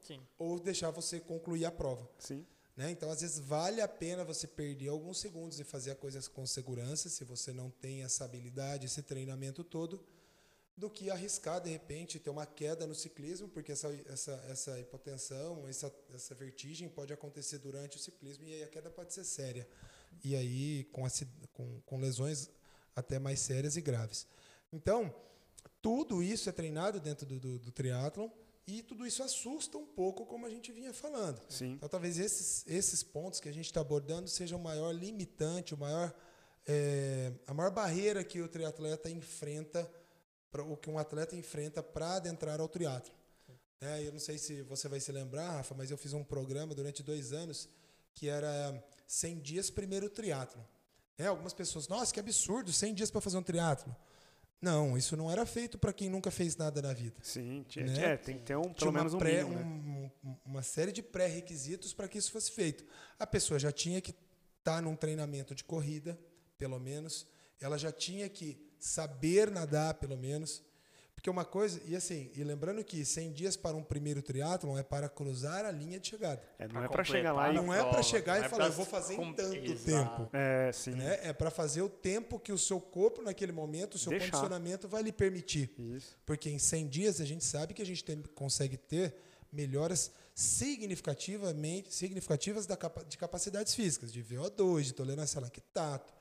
Sim. 0.08 0.22
ou 0.38 0.60
deixar 0.60 0.90
você 0.92 1.20
concluir 1.20 1.66
a 1.66 1.72
prova. 1.72 2.10
Sim. 2.18 2.46
Né? 2.78 2.92
Então, 2.92 3.10
às 3.10 3.22
vezes, 3.22 3.40
vale 3.40 3.82
a 3.82 3.88
pena 3.88 4.24
você 4.24 4.48
perder 4.48 4.90
alguns 4.90 5.20
segundos 5.20 5.60
e 5.60 5.64
fazer 5.64 5.92
a 5.92 5.96
coisa 5.96 6.22
com 6.30 6.46
segurança, 6.46 7.10
se 7.10 7.26
você 7.26 7.52
não 7.52 7.70
tem 7.70 8.04
essa 8.04 8.24
habilidade, 8.24 8.86
esse 8.86 9.02
treinamento 9.02 9.64
todo, 9.64 10.06
do 10.78 10.92
que 10.92 11.10
arriscar, 11.10 11.60
de 11.60 11.72
repente, 11.72 12.20
ter 12.20 12.30
uma 12.30 12.46
queda 12.46 12.86
no 12.86 12.94
ciclismo, 12.94 13.50
porque 13.50 13.72
essa, 13.72 13.88
essa, 14.08 14.32
essa 14.48 14.80
hipotensão, 14.80 15.68
essa, 15.68 15.92
essa 16.14 16.36
vertigem 16.36 16.88
pode 16.88 17.12
acontecer 17.12 17.58
durante 17.58 17.98
o 17.98 18.00
ciclismo 18.00 18.46
e 18.46 18.54
aí 18.54 18.64
a 18.64 18.68
queda 18.68 18.92
pode 18.92 19.12
ser 19.12 19.24
séria. 19.24 19.68
E 20.24 20.36
aí, 20.36 20.84
com, 20.92 21.02
com, 21.52 21.82
com 21.82 22.00
lesões 22.00 22.48
até 22.96 23.18
mais 23.18 23.40
sérias 23.40 23.76
e 23.76 23.82
graves. 23.82 24.28
Então, 24.72 25.14
tudo 25.82 26.22
isso 26.22 26.48
é 26.48 26.52
treinado 26.52 27.00
dentro 27.00 27.26
do, 27.26 27.40
do, 27.40 27.58
do 27.58 27.72
triatlon 27.72 28.30
e 28.68 28.84
tudo 28.84 29.08
isso 29.08 29.24
assusta 29.24 29.78
um 29.78 29.86
pouco, 29.86 30.26
como 30.26 30.46
a 30.46 30.50
gente 30.50 30.74
vinha 30.74 30.94
falando. 30.94 31.42
Sim. 31.48 31.74
Então, 31.74 31.88
talvez 31.88 32.20
esses, 32.20 32.66
esses 32.68 33.02
pontos 33.02 33.40
que 33.40 33.48
a 33.48 33.54
gente 33.54 33.68
está 33.68 33.80
abordando 33.80 34.28
sejam 34.28 34.60
o 34.60 34.62
maior 34.62 34.92
limitante, 34.92 35.74
o 35.74 35.78
maior, 35.78 36.14
é, 36.66 37.32
a 37.48 37.54
maior 37.54 37.72
barreira 37.72 38.24
que 38.26 38.42
o 38.42 38.48
triatleta 38.48 39.10
enfrenta, 39.10 39.90
pra, 40.52 40.64
o 40.64 40.76
que 40.76 40.90
um 40.90 41.00
atleta 41.00 41.34
enfrenta 41.34 41.82
para 41.82 42.16
adentrar 42.18 42.60
ao 42.60 42.68
triatlo. 42.68 43.14
É, 43.80 44.06
eu 44.06 44.12
não 44.12 44.20
sei 44.20 44.38
se 44.38 44.62
você 44.64 44.90
vai 44.90 45.00
se 45.00 45.14
lembrar, 45.14 45.50
Rafa, 45.50 45.74
mas 45.74 45.90
eu 45.90 45.98
fiz 45.98 46.12
um 46.12 46.24
programa 46.24 46.76
durante 46.76 47.02
dois 47.02 47.32
anos 47.32 47.70
que 48.14 48.28
era 48.28 48.84
100 49.08 49.40
dias 49.40 49.70
primeiro 49.70 50.10
triatlo. 50.10 50.62
É, 51.18 51.28
algumas 51.28 51.54
pessoas, 51.54 51.88
nossa, 51.88 52.14
que 52.14 52.20
absurdo, 52.20 52.74
100 52.74 52.94
dias 52.96 53.12
para 53.12 53.22
fazer 53.22 53.38
um 53.38 53.44
triatlo. 53.44 53.96
Não, 54.62 54.98
isso 54.98 55.16
não 55.16 55.30
era 55.30 55.46
feito 55.46 55.78
para 55.78 55.94
quem 55.94 56.10
nunca 56.10 56.32
fez 56.32 56.58
nada 56.58 56.82
na 56.82 56.92
vida. 56.92 57.16
Sim, 57.22 57.64
tinha, 57.68 57.86
né? 57.86 58.14
é, 58.14 58.18
tem 58.18 58.38
que 58.38 58.44
ter 58.44 58.58
um, 58.58 58.74
pelo 58.74 58.92
menos 58.92 59.14
um, 59.14 59.20
pré, 59.20 59.44
mínimo, 59.44 59.60
né? 59.60 60.12
um, 60.24 60.36
uma 60.46 60.64
série 60.64 60.92
de 60.92 61.04
pré-requisitos 61.04 61.94
para 61.94 62.08
que 62.08 62.18
isso 62.18 62.32
fosse 62.32 62.52
feito. 62.52 62.84
A 63.20 63.28
pessoa 63.28 63.60
já 63.60 63.72
tinha 63.72 64.02
que 64.02 64.12
estar 64.12 64.76
tá 64.78 64.82
num 64.82 64.96
treinamento 64.96 65.54
de 65.54 65.64
corrida, 65.64 66.20
pelo 66.58 66.80
menos. 66.80 67.28
Ela 67.62 67.78
já 67.78 67.92
tinha 67.92 68.28
que 68.30 68.60
saber 68.80 69.52
nadar, 69.52 69.94
pelo 69.96 70.18
menos. 70.18 70.64
Porque 71.18 71.32
uma 71.32 71.44
coisa, 71.44 71.82
e 71.84 71.96
assim, 71.96 72.30
e 72.36 72.44
lembrando 72.44 72.84
que 72.84 73.04
100 73.04 73.32
dias 73.32 73.58
para 73.58 73.76
um 73.76 73.82
primeiro 73.82 74.22
triatlon 74.22 74.78
é 74.78 74.84
para 74.84 75.10
cruzar 75.10 75.66
a 75.66 75.72
linha 75.72 76.00
de 76.00 76.10
chegada. 76.10 76.40
É, 76.60 76.68
não 76.68 76.84
é 76.84 76.88
para 76.88 77.04
chegar 77.04 77.34
lá 77.34 77.52
e 77.52 77.56
não 77.56 77.74
é 77.74 77.84
para 77.84 78.04
chegar 78.04 78.40
e 78.40 78.46
é 78.46 78.48
falar, 78.48 78.68
eu 78.68 78.74
vou 78.74 78.86
fazer 78.86 79.16
em 79.16 79.34
tanto 79.34 79.56
Exato. 79.56 80.16
tempo. 80.26 80.30
É, 80.32 80.72
sim. 80.72 80.92
Né? 80.92 81.20
É 81.24 81.34
para 81.34 81.50
fazer 81.50 81.82
o 81.82 81.90
tempo 81.90 82.40
que 82.40 82.54
o 82.54 82.58
seu 82.58 82.80
corpo 82.80 83.24
naquele 83.24 83.52
momento, 83.52 83.96
o 83.96 83.98
seu 83.98 84.12
Deixar. 84.12 84.28
condicionamento 84.28 84.88
vai 84.88 85.02
lhe 85.02 85.12
permitir. 85.12 85.74
Isso. 85.80 86.16
Porque 86.24 86.52
em 86.52 86.60
100 86.60 86.88
dias 86.88 87.20
a 87.20 87.26
gente 87.26 87.44
sabe 87.44 87.74
que 87.74 87.82
a 87.82 87.86
gente 87.86 88.04
tem, 88.04 88.22
consegue 88.36 88.78
ter 88.78 89.16
melhoras 89.52 90.12
significativamente 90.36 91.92
significativas 91.92 92.68
da, 92.68 92.78
de 93.08 93.18
capacidades 93.18 93.74
físicas, 93.74 94.14
de 94.14 94.24
VO2, 94.24 94.84
de 94.84 94.94
tolerância 94.94 95.40
a 95.40 95.42
lactato. 95.42 96.14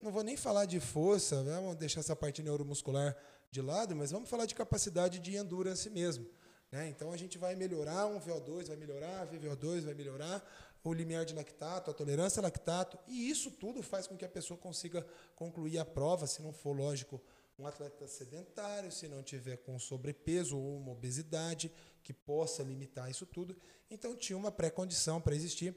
Não 0.00 0.12
vou 0.12 0.22
nem 0.22 0.36
falar 0.36 0.66
de 0.66 0.78
força, 0.78 1.42
vamos 1.42 1.74
deixar 1.74 1.98
essa 1.98 2.14
parte 2.14 2.44
neuromuscular 2.44 3.16
de 3.50 3.62
lado, 3.62 3.94
mas 3.94 4.10
vamos 4.10 4.28
falar 4.28 4.46
de 4.46 4.54
capacidade 4.54 5.18
de 5.18 5.36
endurance 5.36 5.88
mesmo. 5.90 6.26
Né? 6.70 6.88
Então 6.88 7.12
a 7.12 7.16
gente 7.16 7.38
vai 7.38 7.54
melhorar 7.54 8.06
um 8.06 8.20
VO2, 8.20 8.68
vai 8.68 8.76
melhorar 8.76 9.22
a 9.22 9.26
VVO2, 9.26 9.82
vai 9.82 9.94
melhorar 9.94 10.44
o 10.84 10.92
limiar 10.92 11.24
de 11.24 11.34
lactato, 11.34 11.90
a 11.90 11.94
tolerância 11.94 12.40
a 12.40 12.44
lactato, 12.44 12.96
e 13.08 13.28
isso 13.28 13.50
tudo 13.50 13.82
faz 13.82 14.06
com 14.06 14.16
que 14.16 14.24
a 14.24 14.28
pessoa 14.28 14.56
consiga 14.56 15.04
concluir 15.34 15.78
a 15.78 15.84
prova, 15.84 16.28
se 16.28 16.40
não 16.40 16.52
for 16.52 16.76
lógico 16.76 17.20
um 17.58 17.66
atleta 17.66 18.06
sedentário, 18.06 18.92
se 18.92 19.08
não 19.08 19.22
tiver 19.22 19.56
com 19.56 19.78
sobrepeso 19.78 20.56
ou 20.56 20.76
uma 20.76 20.92
obesidade 20.92 21.72
que 22.02 22.12
possa 22.12 22.62
limitar 22.62 23.10
isso 23.10 23.26
tudo. 23.26 23.56
Então 23.90 24.14
tinha 24.14 24.36
uma 24.36 24.52
pré-condição 24.52 25.20
para 25.20 25.34
existir. 25.34 25.74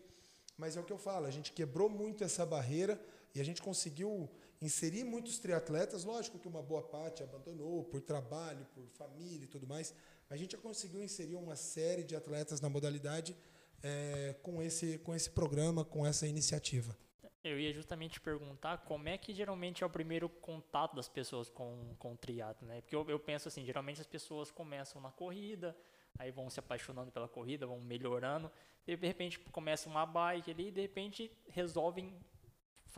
Mas 0.58 0.76
é 0.76 0.80
o 0.80 0.84
que 0.84 0.92
eu 0.92 0.98
falo, 0.98 1.26
a 1.26 1.32
gente 1.32 1.54
quebrou 1.54 1.90
muito 1.90 2.24
essa 2.24 2.46
barreira 2.46 3.02
e 3.34 3.40
a 3.40 3.44
gente 3.44 3.62
conseguiu 3.62 4.30
inserir 4.62 5.04
muitos 5.04 5.40
triatletas. 5.40 6.04
Lógico 6.04 6.40
que 6.40 6.48
uma 6.48 6.62
boa 6.62 6.82
parte 6.82 7.24
abandonou 7.24 7.84
por 7.84 8.02
trabalho, 8.02 8.66
por 8.74 8.88
família 8.90 9.46
e 9.46 9.48
tudo 9.48 9.68
mais. 9.68 9.94
A 10.30 10.36
gente 10.36 10.52
já 10.52 10.58
conseguiu 10.58 11.02
inserir 11.02 11.36
uma 11.36 11.56
série 11.56 12.04
de 12.04 12.16
atletas 12.16 12.62
na 12.62 12.70
modalidade 12.70 13.36
é, 13.82 14.36
com, 14.44 14.62
esse, 14.62 14.98
com 15.00 15.16
esse 15.16 15.30
programa, 15.30 15.84
com 15.86 16.06
essa 16.06 16.28
iniciativa. 16.28 16.96
Eu 17.42 17.58
ia 17.58 17.72
justamente 17.74 18.20
perguntar 18.20 18.80
como 18.80 19.08
é 19.08 19.18
que 19.18 19.34
geralmente 19.34 19.82
é 19.82 19.88
o 19.88 19.90
primeiro 19.90 20.28
contato 20.28 20.94
das 20.96 21.08
pessoas 21.08 21.50
com, 21.50 21.96
com 21.98 22.14
o 22.14 22.18
triatlo, 22.18 22.68
né? 22.68 22.82
Porque 22.82 22.96
eu, 22.96 23.10
eu 23.10 23.18
penso 23.18 23.48
assim, 23.48 23.64
geralmente 23.66 24.02
as 24.02 24.08
pessoas 24.08 24.52
começam 24.52 25.02
na 25.02 25.10
corrida, 25.10 25.76
aí 26.18 26.32
vão 26.32 26.50
se 26.50 26.60
apaixonando 26.60 27.12
pela 27.12 27.30
corrida, 27.30 27.66
vão 27.66 27.80
melhorando, 27.80 28.52
e 28.86 28.96
de 28.96 29.08
repente 29.08 29.40
começa 29.40 29.88
uma 29.88 30.06
bike 30.06 30.52
ali, 30.52 30.68
e 30.68 30.72
de 30.72 30.82
repente 30.82 31.32
resolvem 31.48 32.14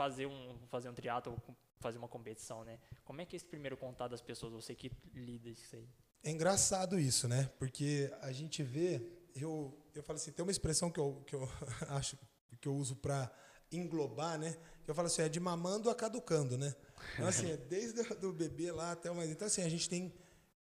fazer 0.02 0.26
um 0.26 0.58
fazer 0.68 0.90
um 0.90 0.94
triatlo, 0.94 1.38
fazer 1.80 1.98
uma 2.00 2.08
competição, 2.08 2.64
né? 2.64 2.80
Como 3.04 3.22
é 3.22 3.26
que 3.26 3.36
é 3.36 3.38
esse 3.38 3.46
primeiro 3.46 3.78
contato 3.78 4.12
das 4.12 4.22
pessoas, 4.22 4.52
você 4.52 4.74
que 4.74 4.92
lida 5.14 5.50
isso 5.50 5.76
aí? 5.76 5.88
É 6.24 6.32
engraçado 6.32 7.00
isso, 7.00 7.28
né? 7.28 7.50
Porque 7.60 8.12
a 8.22 8.32
gente 8.32 8.64
vê, 8.64 9.02
eu 9.36 9.78
eu 9.94 10.02
falo 10.02 10.18
assim, 10.18 10.32
tem 10.32 10.44
uma 10.44 10.52
expressão 10.52 10.90
que 10.90 11.00
eu 11.00 11.24
que 11.28 11.36
eu 11.36 11.48
acho 11.90 12.18
que 12.60 12.68
eu 12.68 12.76
uso 12.76 12.96
para 12.96 13.32
englobar, 13.72 14.40
né? 14.40 14.58
Eu 14.88 14.96
falo 14.96 15.08
assim, 15.08 15.22
é 15.22 15.30
de 15.30 15.40
mamando 15.40 15.90
a 15.90 15.96
caducando, 15.96 16.58
né? 16.58 16.76
Então, 17.14 17.28
assim, 17.28 17.52
é 17.52 17.58
desde 17.58 18.02
o 18.26 18.34
bebê 18.34 18.72
lá 18.72 18.92
até 18.92 19.10
o 19.10 19.16
mais. 19.16 19.30
Então, 19.30 19.48
assim, 19.48 19.62
a 19.62 19.70
gente 19.70 19.88
tem 19.88 20.14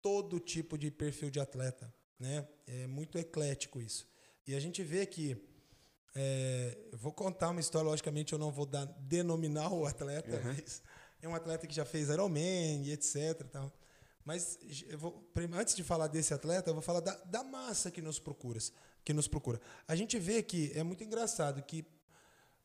todo 0.00 0.40
tipo 0.40 0.76
de 0.78 0.90
perfil 0.90 1.30
de 1.30 1.38
atleta, 1.38 1.92
né? 2.18 2.48
É 2.66 2.86
muito 2.86 3.18
eclético 3.18 3.80
isso. 3.80 4.08
E 4.46 4.54
a 4.54 4.60
gente 4.60 4.82
vê 4.82 5.04
que. 5.04 5.36
É, 6.14 6.76
vou 6.92 7.12
contar 7.12 7.50
uma 7.50 7.60
história, 7.60 7.88
logicamente 7.88 8.32
eu 8.32 8.38
não 8.38 8.50
vou 8.50 8.66
dar, 8.66 8.84
denominar 8.84 9.72
o 9.72 9.86
atleta, 9.86 10.36
uhum. 10.36 10.54
mas 10.54 10.82
é 11.22 11.28
um 11.28 11.34
atleta 11.34 11.66
que 11.66 11.74
já 11.74 11.84
fez 11.84 12.08
Ironman 12.08 12.82
e 12.84 12.92
etc. 12.92 13.44
Tal. 13.50 13.72
Mas 14.24 14.58
vou, 14.98 15.26
antes 15.54 15.74
de 15.74 15.82
falar 15.82 16.06
desse 16.06 16.34
atleta, 16.34 16.70
eu 16.70 16.74
vou 16.74 16.82
falar 16.82 17.00
da, 17.00 17.14
da 17.24 17.42
massa 17.42 17.90
que 17.90 18.02
nos 18.02 18.18
procura, 18.18 18.58
que 19.04 19.12
nos 19.12 19.26
procura. 19.26 19.60
A 19.86 19.96
gente 19.96 20.18
vê 20.18 20.42
que 20.42 20.70
é 20.74 20.82
muito 20.82 21.02
engraçado 21.02 21.62
que 21.62 21.86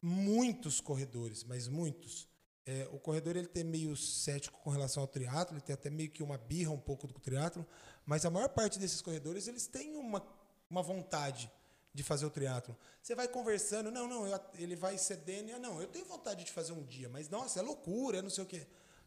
muitos 0.01 0.81
corredores, 0.81 1.43
mas 1.45 1.67
muitos. 1.67 2.27
É, 2.65 2.87
o 2.91 2.99
corredor 2.99 3.35
ele 3.35 3.47
tem 3.47 3.63
meio 3.63 3.95
cético 3.95 4.59
com 4.61 4.69
relação 4.69 5.01
ao 5.01 5.07
triatlo, 5.07 5.55
ele 5.55 5.61
tem 5.61 5.73
até 5.73 5.89
meio 5.89 6.09
que 6.09 6.21
uma 6.21 6.37
birra 6.37 6.71
um 6.71 6.79
pouco 6.79 7.07
do 7.07 7.13
triatlo, 7.13 7.65
mas 8.05 8.25
a 8.25 8.29
maior 8.29 8.49
parte 8.49 8.79
desses 8.79 9.01
corredores 9.01 9.47
eles 9.47 9.67
têm 9.67 9.95
uma, 9.95 10.25
uma 10.69 10.81
vontade 10.81 11.51
de 11.93 12.03
fazer 12.03 12.25
o 12.25 12.29
triatlo. 12.29 12.75
Você 13.01 13.13
vai 13.13 13.27
conversando, 13.27 13.91
não, 13.91 14.07
não, 14.07 14.27
eu, 14.27 14.39
ele 14.55 14.75
vai 14.75 14.97
cedendo, 14.97 15.57
não, 15.59 15.81
eu 15.81 15.87
tenho 15.87 16.05
vontade 16.05 16.43
de 16.43 16.51
fazer 16.51 16.73
um 16.73 16.83
dia, 16.83 17.07
mas 17.07 17.29
nossa, 17.29 17.59
é 17.59 17.61
loucura, 17.61 18.17
é 18.17 18.21
não 18.21 18.29
sei 18.29 18.43
o 18.43 18.47
quê. 18.47 18.65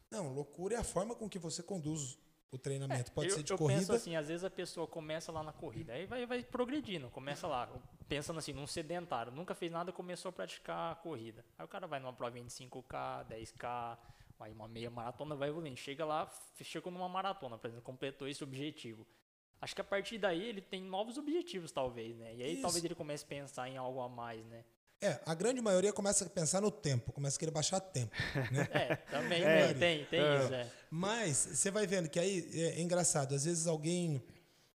Não, 0.09 0.33
loucura 0.33 0.75
é 0.75 0.77
a 0.77 0.83
forma 0.83 1.13
com 1.13 1.29
que 1.29 1.37
você 1.37 1.61
conduz 1.61 2.17
o 2.49 2.57
treinamento. 2.57 3.11
É, 3.11 3.13
Pode 3.13 3.29
eu, 3.29 3.35
ser 3.35 3.43
de 3.43 3.51
eu 3.51 3.57
corrida. 3.57 3.81
Eu 3.81 3.87
penso 3.87 3.93
assim, 3.93 4.15
às 4.15 4.27
vezes 4.29 4.43
a 4.45 4.49
pessoa 4.49 4.87
começa 4.87 5.31
lá 5.31 5.43
na 5.43 5.51
corrida, 5.51 5.93
aí 5.93 6.05
vai, 6.05 6.25
vai 6.25 6.43
progredindo, 6.43 7.09
começa 7.09 7.45
lá, 7.45 7.69
pensando 8.07 8.39
assim, 8.39 8.53
num 8.53 8.67
sedentário, 8.67 9.31
nunca 9.33 9.53
fez 9.53 9.71
nada, 9.71 9.91
começou 9.91 10.29
a 10.29 10.31
praticar 10.31 10.93
a 10.93 10.95
corrida. 10.95 11.43
Aí 11.57 11.65
o 11.65 11.67
cara 11.67 11.87
vai 11.87 11.99
numa 11.99 12.13
prova 12.13 12.39
de 12.39 12.45
5K, 12.45 13.27
10K, 13.27 13.97
aí 14.39 14.53
uma 14.53 14.67
meia 14.67 14.89
maratona, 14.89 15.35
vai 15.35 15.49
evoluindo. 15.49 15.77
Chega 15.77 16.05
lá, 16.05 16.31
chegou 16.61 16.91
numa 16.91 17.09
maratona, 17.09 17.57
por 17.57 17.67
exemplo, 17.67 17.83
completou 17.83 18.27
esse 18.27 18.43
objetivo. 18.43 19.05
Acho 19.61 19.73
que 19.73 19.81
a 19.81 19.83
partir 19.83 20.17
daí 20.17 20.47
ele 20.47 20.61
tem 20.61 20.83
novos 20.83 21.17
objetivos, 21.17 21.71
talvez, 21.71 22.15
né? 22.17 22.35
E 22.35 22.43
aí 22.43 22.53
Isso. 22.53 22.61
talvez 22.61 22.83
ele 22.83 22.95
comece 22.95 23.23
a 23.23 23.27
pensar 23.27 23.67
em 23.67 23.77
algo 23.77 23.99
a 23.99 24.07
mais, 24.09 24.45
né? 24.45 24.63
É, 24.99 25.19
a 25.25 25.35
grande 25.35 25.61
maioria 25.61 25.93
começa 25.93 26.25
a 26.25 26.29
pensar 26.29 26.59
no 26.59 26.71
tempo, 26.71 27.11
começa 27.11 27.37
a 27.37 27.39
querer 27.39 27.51
baixar 27.51 27.79
tempo. 27.79 28.15
Né? 28.51 28.67
é, 28.73 28.95
também 28.95 29.43
é, 29.43 29.73
tem, 29.73 30.05
tem 30.05 30.19
é. 30.19 30.43
isso. 30.43 30.53
É. 30.53 30.71
Mas 30.89 31.37
você 31.37 31.69
vai 31.69 31.85
vendo 31.85 32.09
que 32.09 32.19
aí 32.19 32.49
é, 32.53 32.79
é 32.79 32.81
engraçado, 32.81 33.35
às 33.35 33.45
vezes 33.45 33.67
alguém 33.67 34.21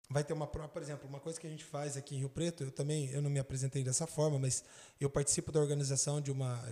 vai 0.08 0.22
ter 0.22 0.32
uma 0.32 0.46
prova, 0.46 0.68
por 0.68 0.80
exemplo, 0.80 1.08
uma 1.08 1.18
coisa 1.18 1.40
que 1.40 1.46
a 1.46 1.50
gente 1.50 1.64
faz 1.64 1.96
aqui 1.96 2.14
em 2.14 2.18
Rio 2.18 2.28
Preto, 2.28 2.64
eu 2.64 2.70
também 2.70 3.10
eu 3.10 3.20
não 3.20 3.30
me 3.30 3.40
apresentei 3.40 3.82
dessa 3.82 4.06
forma, 4.06 4.38
mas 4.38 4.62
eu 5.00 5.10
participo 5.10 5.50
da 5.50 5.58
organização 5.58 6.20
de 6.20 6.30
uma 6.30 6.62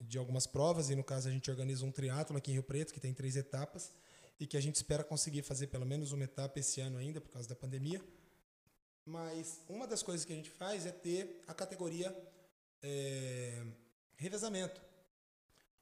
de 0.00 0.18
algumas 0.18 0.46
provas 0.46 0.90
e 0.90 0.94
no 0.94 1.02
caso 1.02 1.28
a 1.28 1.32
gente 1.32 1.50
organiza 1.50 1.84
um 1.84 1.90
triatlo 1.90 2.36
aqui 2.36 2.50
em 2.50 2.54
Rio 2.54 2.62
Preto 2.62 2.92
que 2.92 3.00
tem 3.00 3.12
três 3.12 3.36
etapas 3.36 3.92
e 4.38 4.46
que 4.46 4.56
a 4.56 4.60
gente 4.60 4.76
espera 4.76 5.04
conseguir 5.04 5.42
fazer 5.42 5.68
pelo 5.68 5.86
menos 5.86 6.12
uma 6.12 6.24
etapa 6.24 6.58
esse 6.58 6.80
ano 6.80 6.98
ainda 6.98 7.20
por 7.20 7.30
causa 7.30 7.48
da 7.48 7.54
pandemia. 7.54 8.02
Mas 9.04 9.60
uma 9.68 9.86
das 9.86 10.02
coisas 10.02 10.24
que 10.24 10.32
a 10.32 10.36
gente 10.36 10.50
faz 10.50 10.86
é 10.86 10.92
ter 10.92 11.42
a 11.46 11.54
categoria 11.54 12.14
é, 12.82 13.64
revezamento. 14.16 14.80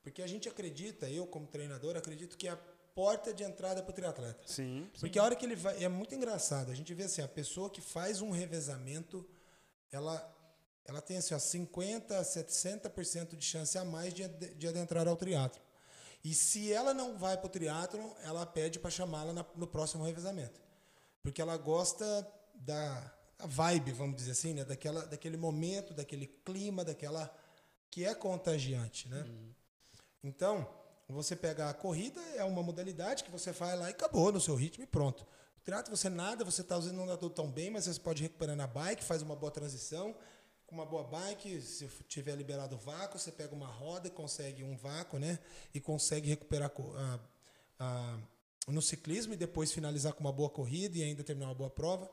Porque 0.02 0.20
a 0.20 0.26
gente 0.26 0.48
acredita, 0.48 1.08
eu 1.08 1.26
como 1.26 1.46
treinador, 1.46 1.96
acredito 1.96 2.36
que 2.36 2.48
é 2.48 2.50
a 2.50 2.56
porta 2.94 3.32
de 3.32 3.42
entrada 3.44 3.82
para 3.82 3.90
o 3.90 3.94
triatleta. 3.94 4.42
Sim. 4.46 4.88
Porque 4.98 5.18
sim. 5.18 5.18
a 5.20 5.24
hora 5.24 5.36
que 5.36 5.46
ele 5.46 5.56
vai. 5.56 5.82
É 5.82 5.88
muito 5.88 6.14
engraçado. 6.14 6.70
A 6.70 6.74
gente 6.74 6.92
vê 6.92 7.04
assim, 7.04 7.22
a 7.22 7.28
pessoa 7.28 7.70
que 7.70 7.80
faz 7.80 8.20
um 8.20 8.30
revezamento, 8.30 9.26
ela, 9.90 10.20
ela 10.84 11.00
tem 11.00 11.16
assim, 11.16 11.34
ó, 11.34 11.38
50%, 11.38 12.08
60% 12.46 13.36
de 13.36 13.44
chance 13.44 13.78
a 13.78 13.84
mais 13.84 14.12
de, 14.12 14.26
de 14.28 14.68
adentrar 14.68 15.06
ao 15.06 15.16
triatlo. 15.16 15.62
E 16.24 16.34
se 16.34 16.72
ela 16.72 16.94
não 16.94 17.18
vai 17.18 17.36
para 17.36 17.46
o 17.46 17.50
triatlo, 17.50 18.14
ela 18.22 18.46
pede 18.46 18.78
para 18.78 18.90
chamá-la 18.90 19.32
no 19.56 19.66
próximo 19.66 20.04
revezamento. 20.04 20.60
Porque 21.22 21.42
ela 21.42 21.56
gosta 21.56 22.26
da, 22.54 23.12
vibe, 23.46 23.92
vamos 23.92 24.16
dizer 24.16 24.32
assim, 24.32 24.54
né? 24.54 24.64
Daquela, 24.64 25.04
daquele 25.06 25.36
momento, 25.36 25.94
daquele 25.94 26.26
clima, 26.26 26.84
daquela 26.84 27.34
que 27.90 28.04
é 28.04 28.14
contagiante, 28.14 29.08
né? 29.08 29.22
Uhum. 29.22 29.54
Então, 30.24 30.68
você 31.08 31.36
pega 31.36 31.68
a 31.68 31.74
corrida, 31.74 32.20
é 32.36 32.44
uma 32.44 32.62
modalidade 32.62 33.24
que 33.24 33.30
você 33.30 33.52
vai 33.52 33.76
lá 33.76 33.88
e 33.88 33.92
acabou 33.92 34.32
no 34.32 34.40
seu 34.40 34.54
ritmo 34.54 34.84
e 34.84 34.86
pronto. 34.86 35.26
O 35.58 35.60
triatlo 35.64 35.94
você 35.96 36.08
nada, 36.08 36.44
você 36.44 36.62
está 36.62 36.76
usando 36.76 36.96
não 36.96 37.06
nadou 37.06 37.28
tão 37.28 37.50
bem, 37.50 37.70
mas 37.70 37.84
você 37.84 38.00
pode 38.00 38.22
recuperar 38.22 38.56
na 38.56 38.66
bike, 38.66 39.04
faz 39.04 39.22
uma 39.22 39.36
boa 39.36 39.52
transição. 39.52 40.14
Com 40.72 40.76
uma 40.76 40.86
boa 40.86 41.04
bike, 41.04 41.60
se 41.60 41.86
tiver 42.08 42.34
liberado 42.34 42.76
o 42.76 42.78
vácuo, 42.78 43.18
você 43.18 43.30
pega 43.30 43.54
uma 43.54 43.66
roda 43.66 44.08
e 44.08 44.10
consegue 44.10 44.64
um 44.64 44.74
vácuo, 44.74 45.18
né? 45.18 45.38
E 45.74 45.78
consegue 45.78 46.30
recuperar 46.30 46.72
a, 46.96 47.20
a, 47.78 48.18
no 48.68 48.80
ciclismo 48.80 49.34
e 49.34 49.36
depois 49.36 49.70
finalizar 49.70 50.14
com 50.14 50.20
uma 50.20 50.32
boa 50.32 50.48
corrida 50.48 50.96
e 50.96 51.02
ainda 51.02 51.22
terminar 51.22 51.48
uma 51.48 51.54
boa 51.54 51.68
prova. 51.68 52.10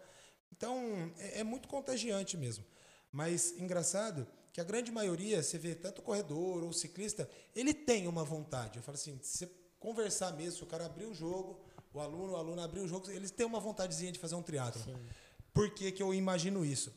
Então, 0.52 0.78
é, 1.20 1.40
é 1.40 1.44
muito 1.46 1.70
contagiante 1.70 2.36
mesmo. 2.36 2.66
Mas 3.14 3.58
engraçado 3.58 4.28
que 4.52 4.60
a 4.60 4.66
grande 4.66 4.92
maioria, 4.92 5.42
você 5.42 5.58
vê 5.58 5.74
tanto 5.74 6.02
corredor 6.02 6.62
ou 6.62 6.74
ciclista, 6.74 7.30
ele 7.56 7.74
tem 7.74 8.10
uma 8.10 8.26
vontade. 8.26 8.76
Eu 8.76 8.84
falo 8.84 8.98
assim, 8.98 9.18
se 9.24 9.38
você 9.38 9.50
conversar 9.80 10.34
mesmo, 10.34 10.58
se 10.58 10.64
o 10.64 10.68
cara 10.68 10.86
abrir 10.86 11.06
o 11.06 11.14
jogo, 11.14 11.62
o 11.94 12.02
aluno, 12.02 12.34
o 12.34 12.36
aluno 12.36 12.62
abrir 12.62 12.82
o 12.82 12.88
jogo, 12.90 13.10
eles 13.10 13.32
têm 13.32 13.46
uma 13.46 13.62
vontadezinha 13.62 14.12
de 14.12 14.20
fazer 14.20 14.36
um 14.36 14.44
triatlo. 14.44 14.84
Por 15.54 15.74
que, 15.74 15.94
que 15.94 16.04
eu 16.04 16.14
imagino 16.14 16.66
isso? 16.66 16.94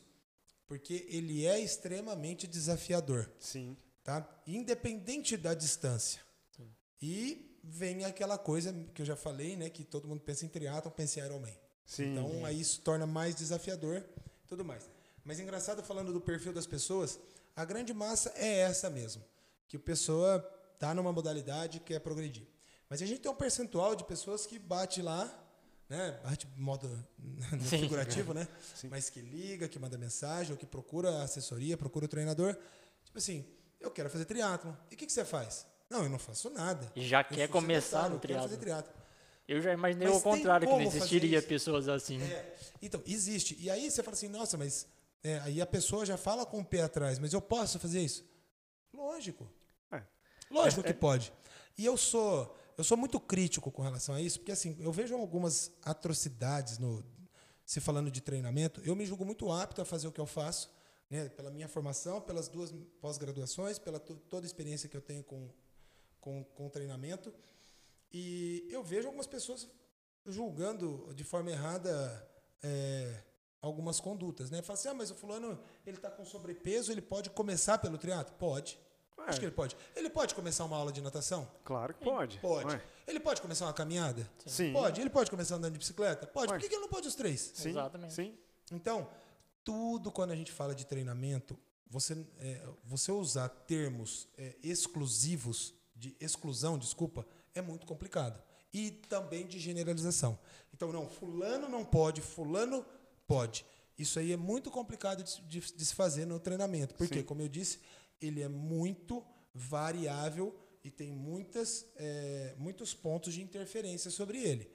Porque 0.73 1.05
ele 1.07 1.45
é 1.45 1.59
extremamente 1.59 2.47
desafiador. 2.47 3.29
Sim. 3.39 3.77
Tá? 4.03 4.27
Independente 4.47 5.37
da 5.37 5.53
distância. 5.53 6.19
Sim. 6.49 6.67
E 6.99 7.59
vem 7.63 8.05
aquela 8.05 8.39
coisa 8.39 8.73
que 8.91 9.03
eu 9.03 9.05
já 9.05 9.15
falei, 9.15 9.55
né? 9.55 9.69
Que 9.69 9.83
todo 9.83 10.07
mundo 10.07 10.21
pensa 10.21 10.47
em 10.47 10.49
triatlo, 10.49 10.89
pensa 10.89 11.19
em 11.19 11.25
Ironman. 11.25 11.55
Sim. 11.85 12.13
Então 12.13 12.43
aí 12.43 12.59
isso 12.59 12.81
torna 12.81 13.05
mais 13.05 13.35
desafiador 13.35 14.03
tudo 14.47 14.65
mais. 14.65 14.89
Mas 15.23 15.39
engraçado 15.39 15.83
falando 15.83 16.11
do 16.11 16.19
perfil 16.19 16.51
das 16.51 16.65
pessoas, 16.65 17.19
a 17.55 17.63
grande 17.63 17.93
massa 17.93 18.33
é 18.35 18.61
essa 18.61 18.89
mesmo, 18.89 19.23
que 19.67 19.77
a 19.77 19.79
pessoa 19.79 20.39
tá 20.79 20.91
numa 20.95 21.13
modalidade 21.13 21.81
que 21.81 21.93
quer 21.93 21.99
progredir. 21.99 22.47
Mas 22.89 22.99
a 22.99 23.05
gente 23.05 23.21
tem 23.21 23.31
um 23.31 23.35
percentual 23.35 23.95
de 23.95 24.03
pessoas 24.05 24.47
que 24.47 24.57
bate 24.57 25.03
lá, 25.03 25.23
né, 25.89 26.19
bate 26.23 26.47
modo 26.57 26.87
no 27.51 27.63
Sim. 27.63 27.79
figurativo, 27.79 28.33
né, 28.33 28.47
Sim. 28.75 28.87
mas 28.89 29.09
que 29.09 29.21
liga, 29.21 29.67
que 29.67 29.79
manda 29.79 29.97
mensagem, 29.97 30.51
ou 30.51 30.57
que 30.57 30.65
procura 30.65 31.23
assessoria, 31.23 31.77
procura 31.77 32.05
o 32.05 32.07
treinador, 32.07 32.55
tipo 33.03 33.17
assim, 33.17 33.45
eu 33.79 33.91
quero 33.91 34.09
fazer 34.09 34.25
triatlo. 34.25 34.75
E 34.89 34.95
o 34.95 34.97
que, 34.97 35.05
que 35.05 35.11
você 35.11 35.25
faz? 35.25 35.67
Não, 35.89 36.03
eu 36.03 36.09
não 36.09 36.17
faço 36.17 36.49
nada. 36.49 36.91
E 36.95 37.05
já 37.05 37.21
eu 37.21 37.25
quer 37.25 37.47
começar 37.49 38.09
no 38.09 38.17
triatlo. 38.17 38.57
triatlo. 38.57 38.93
Eu 39.47 39.61
já 39.61 39.73
imaginei 39.73 40.07
mas 40.07 40.17
o 40.17 40.21
contrário, 40.21 40.67
que 40.67 40.73
não 40.73 40.81
existiria 40.81 41.41
pessoas 41.41 41.89
assim. 41.89 42.21
É, 42.21 42.55
então, 42.81 43.01
existe. 43.05 43.57
E 43.59 43.69
aí 43.69 43.91
você 43.91 44.01
fala 44.01 44.15
assim, 44.15 44.29
nossa, 44.29 44.57
mas 44.57 44.87
é, 45.23 45.39
aí 45.39 45.61
a 45.61 45.65
pessoa 45.65 46.05
já 46.05 46.17
fala 46.17 46.45
com 46.45 46.59
o 46.59 46.65
pé 46.65 46.81
atrás, 46.81 47.19
mas 47.19 47.33
eu 47.33 47.41
posso 47.41 47.77
fazer 47.77 47.99
isso? 47.99 48.25
Lógico. 48.93 49.49
É. 49.91 50.01
Lógico 50.49 50.81
é, 50.81 50.83
que 50.85 50.89
é. 50.91 50.93
pode. 50.93 51.33
E 51.77 51.85
eu 51.85 51.97
sou, 51.97 52.57
eu 52.77 52.83
sou 52.83 52.97
muito 52.97 53.19
crítico 53.19 53.71
com 53.71 53.81
relação 53.81 54.15
a 54.15 54.21
isso, 54.21 54.39
porque 54.39 54.51
assim, 54.51 54.75
eu 54.79 54.91
vejo 54.91 55.15
algumas 55.15 55.71
atrocidades 55.83 56.77
no 56.77 57.03
se 57.65 57.79
falando 57.79 58.11
de 58.11 58.21
treinamento, 58.21 58.81
eu 58.83 58.95
me 58.95 59.05
julgo 59.05 59.25
muito 59.25 59.51
apto 59.51 59.81
a 59.81 59.85
fazer 59.85 60.07
o 60.07 60.11
que 60.11 60.19
eu 60.19 60.25
faço, 60.25 60.69
né, 61.09 61.29
pela 61.29 61.49
minha 61.49 61.67
formação, 61.67 62.19
pelas 62.19 62.49
duas 62.49 62.73
pós-graduações, 62.99 63.79
pela 63.79 63.99
toda 63.99 64.45
a 64.45 64.47
experiência 64.47 64.89
que 64.89 64.97
eu 64.97 65.01
tenho 65.01 65.23
com, 65.23 65.49
com, 66.19 66.43
com 66.43 66.69
treinamento. 66.69 67.33
E 68.11 68.67
eu 68.69 68.83
vejo 68.83 69.07
algumas 69.07 69.27
pessoas 69.27 69.67
julgando 70.25 71.13
de 71.15 71.23
forma 71.23 71.51
errada 71.51 72.29
é, 72.61 73.23
algumas 73.61 73.99
condutas, 73.99 74.51
né? 74.51 74.61
Fala 74.61 74.77
assim, 74.77 74.89
ah, 74.89 74.93
mas 74.93 75.09
o 75.09 75.15
fulano, 75.15 75.59
ele 75.85 75.97
está 75.97 76.11
com 76.11 76.25
sobrepeso, 76.25 76.91
ele 76.91 77.01
pode 77.01 77.29
começar 77.29 77.77
pelo 77.77 77.97
triatlo? 77.97 78.35
Pode. 78.37 78.77
Ué, 79.17 79.25
Acho 79.27 79.39
que 79.39 79.45
ele 79.45 79.51
pode. 79.53 79.75
Ele 79.95 80.09
pode 80.09 80.33
começar 80.35 80.65
uma 80.65 80.75
aula 80.77 80.91
de 80.91 80.99
natação? 81.01 81.49
Claro 81.63 81.93
que 81.93 82.03
pode. 82.03 82.39
Pode. 82.39 82.67
Ué, 82.67 82.81
Ele 83.07 83.19
pode 83.19 83.41
começar 83.41 83.65
uma 83.65 83.73
caminhada? 83.73 84.29
Sim. 84.45 84.73
Pode. 84.73 84.99
Ele 84.99 85.09
pode 85.09 85.29
começar 85.29 85.55
andando 85.55 85.73
de 85.73 85.79
bicicleta? 85.79 86.25
Pode. 86.27 86.51
Ué. 86.51 86.57
Por 86.57 86.61
que 86.61 86.69
que 86.69 86.75
ele 86.75 86.81
não 86.81 86.89
pode 86.89 87.07
os 87.07 87.15
três? 87.15 87.51
Sim, 87.53 87.69
Exatamente. 87.69 88.13
Sim. 88.13 88.37
Então, 88.71 89.07
tudo 89.63 90.11
quando 90.11 90.31
a 90.31 90.35
gente 90.35 90.51
fala 90.51 90.73
de 90.75 90.85
treinamento, 90.85 91.57
você, 91.89 92.25
é, 92.39 92.65
você 92.83 93.11
usar 93.11 93.49
termos 93.49 94.27
é, 94.37 94.55
exclusivos, 94.63 95.73
de 95.95 96.15
exclusão, 96.19 96.77
desculpa, 96.77 97.25
é 97.53 97.61
muito 97.61 97.85
complicado. 97.85 98.41
E 98.73 98.89
também 98.91 99.45
de 99.45 99.59
generalização. 99.59 100.37
Então, 100.73 100.91
não, 100.91 101.07
fulano 101.07 101.69
não 101.69 101.85
pode, 101.85 102.19
fulano 102.21 102.83
pode. 103.27 103.63
Isso 103.97 104.17
aí 104.17 104.31
é 104.31 104.37
muito 104.37 104.71
complicado 104.71 105.21
de, 105.23 105.39
de- 105.41 105.73
de 105.75 105.85
se 105.85 105.93
fazer 105.93 106.25
no 106.25 106.39
treinamento. 106.39 106.95
Porque, 106.95 107.19
Sim. 107.19 107.23
como 107.23 107.41
eu 107.43 107.47
disse, 107.47 107.79
ele 108.21 108.41
é 108.41 108.47
muito 108.47 109.23
variável 109.53 110.55
e 110.83 110.91
tem 110.91 111.11
muitas, 111.11 111.85
é, 111.95 112.55
muitos 112.57 112.93
pontos 112.93 113.33
de 113.33 113.41
interferência 113.41 114.11
sobre 114.11 114.41
ele. 114.41 114.69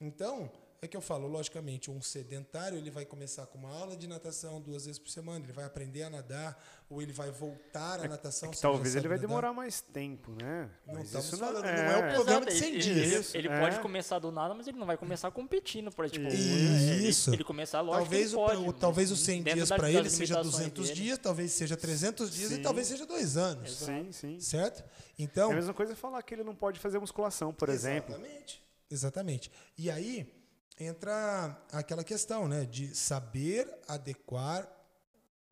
Então, 0.00 0.50
é 0.82 0.88
que 0.88 0.96
eu 0.96 1.00
falo, 1.02 1.26
logicamente, 1.28 1.90
um 1.90 2.00
sedentário 2.00 2.78
ele 2.78 2.90
vai 2.90 3.04
começar 3.04 3.46
com 3.46 3.58
uma 3.58 3.68
aula 3.70 3.94
de 3.96 4.06
natação 4.06 4.60
duas 4.60 4.86
vezes 4.86 4.98
por 4.98 5.10
semana, 5.10 5.44
ele 5.44 5.52
vai 5.52 5.64
aprender 5.64 6.04
a 6.04 6.10
nadar, 6.10 6.58
ou 6.88 7.02
ele 7.02 7.12
vai 7.12 7.30
voltar 7.30 8.00
à 8.00 8.08
natação. 8.08 8.48
É 8.48 8.50
que 8.52 8.56
se 8.56 8.62
já 8.62 8.68
talvez 8.68 8.96
ele 8.96 9.06
vai 9.06 9.18
nadar. 9.18 9.28
demorar 9.28 9.52
mais 9.52 9.80
tempo, 9.82 10.30
né? 10.42 10.70
Não 10.86 10.94
Mas 10.94 11.04
estamos 11.14 11.30
falando, 11.38 11.64
é, 11.66 11.82
não 11.86 11.92
é 11.92 12.10
o 12.10 12.14
programa 12.14 12.46
de 12.46 12.52
Exato, 12.52 12.64
100 12.64 12.68
ele, 12.74 12.78
dias. 12.82 13.34
Ele, 13.34 13.46
ele 13.46 13.54
É. 13.54 13.60
pode 13.60 13.80
começar 13.80 14.18
do 14.18 14.32
nada, 14.32 14.54
mas 14.54 14.66
ele 14.66 14.78
não 14.78 14.86
vai 14.86 14.96
começar 14.96 15.30
competindo, 15.30 15.90
por 15.92 16.08
tipo, 16.08 16.26
Isso. 16.28 17.28
Ele, 17.30 17.36
ele 17.36 17.44
começar, 17.44 17.80
lógico 17.82 18.02
Talvez, 18.04 18.32
pode, 18.32 18.56
o- 18.68 18.72
talvez 18.72 19.10
os 19.10 19.18
mas 19.18 19.26
100 19.26 19.42
dentro 19.42 19.56
dias 19.58 19.68
para 19.68 19.90
ele 19.90 20.08
seja 20.08 20.34
limitações 20.34 20.52
200 20.72 20.88
dele. 20.88 21.00
dias, 21.00 21.18
talvez 21.18 21.52
seja 21.52 21.76
300 21.76 22.30
dias 22.30 22.50
e 22.52 22.56
Sim. 22.56 22.62
talvez 22.62 22.86
seja 22.86 23.04
dois 23.06 23.36
anos. 23.36 23.70
Sim, 23.76 24.12
sim. 24.12 24.40
Certo? 24.40 24.80
É 24.80 24.84
Então, 25.18 25.50
a 25.50 25.54
mesma 25.54 25.74
coisa 25.74 25.94
falar 25.94 26.22
que 26.22 26.34
ele 26.34 26.42
não 26.44 26.54
pode 26.54 26.80
fazer 26.80 26.98
musculação, 26.98 27.52
por 27.52 27.68
exemplo. 27.68 28.14
Exatamente. 28.14 28.62
Exatamente. 28.90 29.52
E 29.78 29.90
aí 29.90 30.39
entra 30.80 31.62
aquela 31.70 32.02
questão, 32.02 32.48
né, 32.48 32.64
de 32.64 32.94
saber 32.94 33.68
adequar 33.86 34.68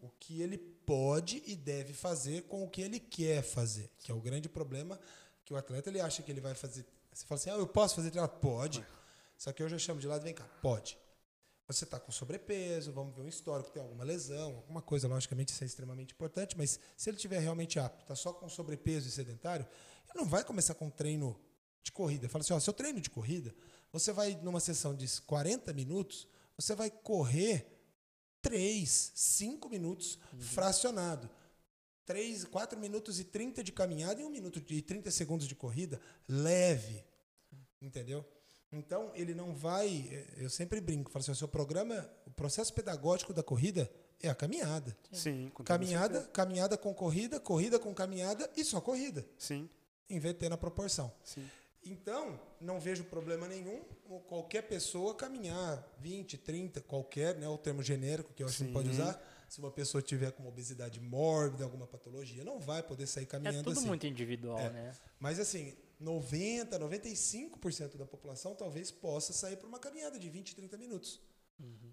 o 0.01 0.09
que 0.09 0.41
ele 0.41 0.57
pode 0.59 1.43
e 1.47 1.55
deve 1.55 1.93
fazer 1.93 2.43
com 2.45 2.65
o 2.65 2.71
que 2.71 2.81
ele 2.81 2.99
quer 2.99 3.43
fazer, 3.43 3.91
que 3.99 4.11
é 4.11 4.15
o 4.15 4.21
grande 4.21 4.49
problema 4.49 4.99
que 5.45 5.53
o 5.53 5.57
atleta 5.57 5.91
ele 5.91 6.01
acha 6.01 6.23
que 6.23 6.31
ele 6.31 6.41
vai 6.41 6.55
fazer. 6.55 6.87
Você 7.13 7.27
fala 7.27 7.41
assim: 7.41 7.51
"Ah, 7.51 7.55
eu 7.55 7.67
posso 7.67 7.97
fazer 7.97 8.11
triatlo?" 8.11 8.39
Pode. 8.41 8.85
Só 9.37 9.53
que 9.53 9.63
eu 9.63 9.69
já 9.69 9.79
chamo 9.79 10.01
de 10.01 10.07
lado, 10.07 10.23
vem 10.23 10.35
cá, 10.35 10.45
pode. 10.63 10.99
Você 11.67 11.85
está 11.85 12.01
com 12.01 12.11
sobrepeso, 12.11 12.93
vamos 12.93 13.15
ver 13.15 13.23
um 13.23 13.29
histórico, 13.29 13.71
tem 13.71 13.83
alguma 13.83 14.03
lesão, 14.03 14.57
alguma 14.57 14.81
coisa, 14.81 15.07
logicamente 15.07 15.53
isso 15.53 15.63
é 15.63 15.67
extremamente 15.67 16.15
importante, 16.15 16.57
mas 16.57 16.81
se 16.97 17.11
ele 17.11 17.19
tiver 17.19 17.39
realmente 17.39 17.79
apto, 17.79 18.03
está 18.03 18.17
só 18.17 18.33
com 18.33 18.49
sobrepeso 18.49 19.07
e 19.07 19.11
sedentário, 19.11 19.67
ele 20.09 20.19
não 20.19 20.25
vai 20.25 20.43
começar 20.43 20.75
com 20.75 20.87
um 20.87 20.91
treino 20.91 21.39
de 21.89 21.93
corrida. 21.93 22.29
Fala 22.29 22.43
assim, 22.43 22.53
ó, 22.53 22.61
seu 22.61 22.73
treino 22.75 23.01
de 23.01 23.09
corrida, 23.11 23.55
você 23.91 24.13
vai 24.13 24.39
numa 24.43 24.61
sessão 24.61 24.95
de 24.95 25.07
40 25.23 25.73
minutos, 25.73 26.29
você 26.57 26.75
vai 26.75 26.91
correr 26.91 27.67
3, 28.43 29.13
5 29.15 29.69
minutos 29.69 30.19
fracionado. 30.39 31.29
3, 32.07 32.45
4 32.45 32.79
minutos 32.79 33.19
e 33.21 33.25
30 33.25 33.63
de 33.63 33.73
caminhada 33.73 34.21
e 34.21 34.25
1 34.25 34.31
minuto 34.31 34.63
e 34.73 34.81
30 34.83 35.11
segundos 35.11 35.47
de 35.47 35.55
corrida 35.55 36.01
leve. 36.27 37.05
Entendeu? 37.83 38.25
Então, 38.73 39.11
ele 39.15 39.35
não 39.35 39.55
vai. 39.55 40.09
eh, 40.11 40.35
Eu 40.45 40.51
sempre 40.51 40.81
brinco, 40.81 41.11
falo 41.11 41.23
assim: 41.23 41.33
o 41.33 41.35
seu 41.37 41.49
programa, 41.49 42.09
o 42.27 42.31
processo 42.31 42.73
pedagógico 42.73 43.33
da 43.33 43.43
corrida 43.43 43.91
é 44.21 44.29
a 44.29 44.35
caminhada. 44.35 44.97
Sim, 45.13 45.51
com 45.55 45.63
Caminhada, 45.65 46.15
certeza. 46.15 46.33
caminhada 46.33 46.77
com 46.79 46.93
corrida, 46.95 47.39
corrida 47.41 47.79
com 47.79 47.95
caminhada 47.95 48.51
e 48.57 48.65
só 48.65 48.81
corrida, 48.81 49.25
Sim, 49.39 49.69
invertendo 50.11 50.55
a 50.55 50.59
proporção. 50.59 51.11
sim. 51.25 51.47
Então, 51.85 52.39
não 52.61 52.81
vejo 52.81 53.05
problema 53.05 53.47
nenhum 53.49 53.83
qualquer 54.27 54.63
pessoa 54.63 55.15
caminhar 55.15 55.87
20, 56.01 56.37
30, 56.39 56.81
qualquer, 56.83 57.37
né, 57.37 57.49
o 57.49 57.57
termo 57.59 57.83
genérico 57.83 58.33
que 58.35 58.43
eu 58.43 58.47
acho 58.47 58.59
que 58.59 58.65
Sim. 58.65 58.73
pode 58.73 58.91
usar. 58.91 59.21
Se 59.49 59.59
uma 59.61 59.71
pessoa 59.71 60.03
tiver 60.03 60.31
com 60.33 60.47
obesidade 60.47 61.01
mórbida, 61.01 61.65
alguma 61.65 61.87
patologia, 61.87 62.45
não 62.45 62.59
vai 62.61 62.83
poder 62.83 63.07
sair 63.07 63.23
É 63.25 63.27
caminhando 63.27 63.65
tudo 63.65 63.79
assim. 63.79 63.87
muito 63.87 64.07
individual, 64.07 64.59
É. 64.59 64.69
né? 64.71 64.97
Mas 65.19 65.39
assim, 65.39 65.75
90, 65.99 66.79
95% 66.79 67.97
da 67.97 68.05
população 68.05 68.55
talvez 68.55 68.91
possa 68.91 69.33
sair 69.33 69.57
para 69.57 69.67
uma 69.67 69.79
caminhada 69.79 70.19
de 70.19 70.29
20, 70.29 70.55
30 70.55 70.77
minutos. 70.77 71.21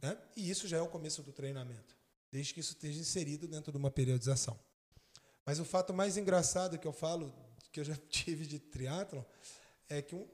Né? 0.02 0.17
E 0.36 0.50
isso 0.50 0.67
já 0.67 0.78
é 0.78 0.82
o 0.82 0.88
começo 0.88 1.24
do 1.24 1.32
treinamento, 1.32 1.95
desde 2.32 2.54
que 2.54 2.60
isso 2.60 2.74
esteja 2.74 3.00
inserido 3.00 3.48
dentro 3.48 3.71
de 3.71 3.78
uma 3.78 3.89
periodização. 3.89 4.60
Mas 5.45 5.60
o 5.60 5.65
fato 5.65 5.93
mais 5.93 6.17
engraçado 6.17 6.78
que 6.78 6.88
eu 6.88 6.93
falo, 6.93 7.34
que 7.71 7.80
eu 7.80 7.84
já 7.84 7.95
tive 8.10 8.45
de 8.45 8.60
triatlon, 8.60 9.24
é 9.89 10.02
que 10.02 10.15
um, 10.15 10.28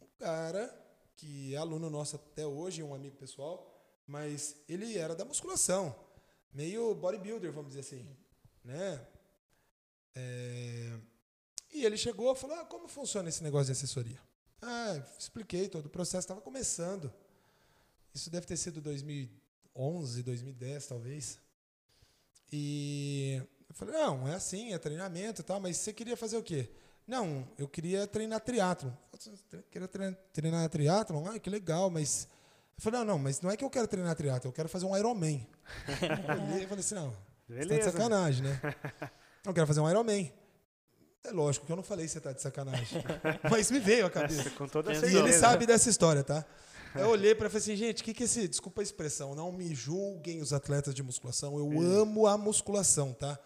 um 0.00 0.06
cara 0.18 0.68
que 1.16 1.54
é 1.54 1.58
aluno 1.58 1.88
nosso 1.90 2.16
até 2.16 2.46
hoje, 2.46 2.82
um 2.82 2.94
amigo 2.94 3.16
pessoal, 3.16 3.70
mas 4.06 4.56
ele 4.68 4.98
era 4.98 5.14
da 5.14 5.24
musculação, 5.24 5.94
meio 6.52 6.94
bodybuilder, 6.94 7.52
vamos 7.52 7.68
dizer 7.74 7.80
assim, 7.80 8.06
né? 8.62 9.06
É, 10.14 10.98
e 11.72 11.84
ele 11.84 11.96
chegou 11.96 12.32
e 12.32 12.36
falou: 12.36 12.56
ah, 12.56 12.64
como 12.64 12.86
funciona 12.86 13.28
esse 13.28 13.42
negócio 13.42 13.66
de 13.66 13.72
assessoria? 13.72 14.20
Ah, 14.62 15.02
expliquei 15.18 15.68
todo 15.68 15.86
o 15.86 15.90
processo, 15.90 16.20
estava 16.24 16.40
começando. 16.40 17.12
Isso 18.14 18.30
deve 18.30 18.46
ter 18.46 18.56
sido 18.56 18.80
2011, 18.80 20.22
2010, 20.22 20.86
talvez. 20.86 21.38
E 22.52 23.42
eu 23.68 23.74
falei: 23.74 23.94
não, 23.94 24.28
é 24.28 24.34
assim, 24.34 24.72
é 24.72 24.78
treinamento 24.78 25.40
e 25.40 25.44
tal, 25.44 25.58
mas 25.58 25.76
você 25.78 25.92
queria 25.92 26.16
fazer 26.16 26.36
o 26.36 26.42
quê? 26.42 26.70
Não, 27.06 27.46
eu 27.58 27.68
queria 27.68 28.06
treinar 28.06 28.40
triatlon. 28.40 28.90
Queria 29.70 29.86
treinar, 29.88 30.16
treinar 30.32 30.68
triatlon? 30.68 31.26
Ah, 31.26 31.38
que 31.38 31.50
legal, 31.50 31.90
mas. 31.90 32.28
Eu 32.76 32.82
falei: 32.82 33.00
não, 33.00 33.06
não, 33.06 33.18
mas 33.18 33.40
não 33.40 33.50
é 33.50 33.56
que 33.56 33.64
eu 33.64 33.70
quero 33.70 33.86
treinar 33.86 34.14
triatlon, 34.16 34.48
eu 34.48 34.52
quero 34.54 34.68
fazer 34.68 34.86
um 34.86 34.96
Ironman. 34.96 35.46
eu 36.00 36.42
olhei 36.52 36.64
e 36.64 36.66
falei 36.66 36.80
assim: 36.80 36.94
não, 36.94 37.10
você 37.10 37.54
tá 37.56 37.62
de 37.62 37.68
Beleza. 37.68 37.90
sacanagem, 37.92 38.42
né? 38.44 38.60
Eu 39.44 39.52
quero 39.52 39.66
fazer 39.66 39.80
um 39.80 39.88
Ironman. 39.90 40.32
É 41.26 41.30
lógico 41.30 41.64
que 41.64 41.72
eu 41.72 41.76
não 41.76 41.82
falei 41.82 42.04
que 42.06 42.12
você 42.12 42.20
tá 42.20 42.32
de 42.32 42.42
sacanagem. 42.42 43.02
Mas 43.50 43.70
me 43.70 43.78
veio 43.78 44.06
à 44.06 44.10
cabeça. 44.10 44.50
Com 44.50 44.66
toda 44.68 44.92
E 44.92 44.96
E 44.96 45.00
certeza. 45.00 45.18
ele 45.20 45.32
sabe 45.32 45.66
dessa 45.66 45.88
história, 45.88 46.22
tá? 46.22 46.44
Eu 46.94 47.08
olhei 47.08 47.34
para 47.34 47.46
e 47.46 47.50
falei 47.50 47.62
assim, 47.62 47.76
gente, 47.76 48.02
o 48.02 48.04
que, 48.04 48.14
que 48.14 48.22
é 48.22 48.26
esse. 48.26 48.46
Desculpa 48.48 48.80
a 48.80 48.84
expressão, 48.84 49.34
não 49.34 49.50
me 49.50 49.74
julguem 49.74 50.40
os 50.40 50.52
atletas 50.52 50.94
de 50.94 51.02
musculação. 51.02 51.58
Eu 51.58 51.80
amo 51.80 52.26
a 52.26 52.38
musculação, 52.38 53.12
tá? 53.12 53.38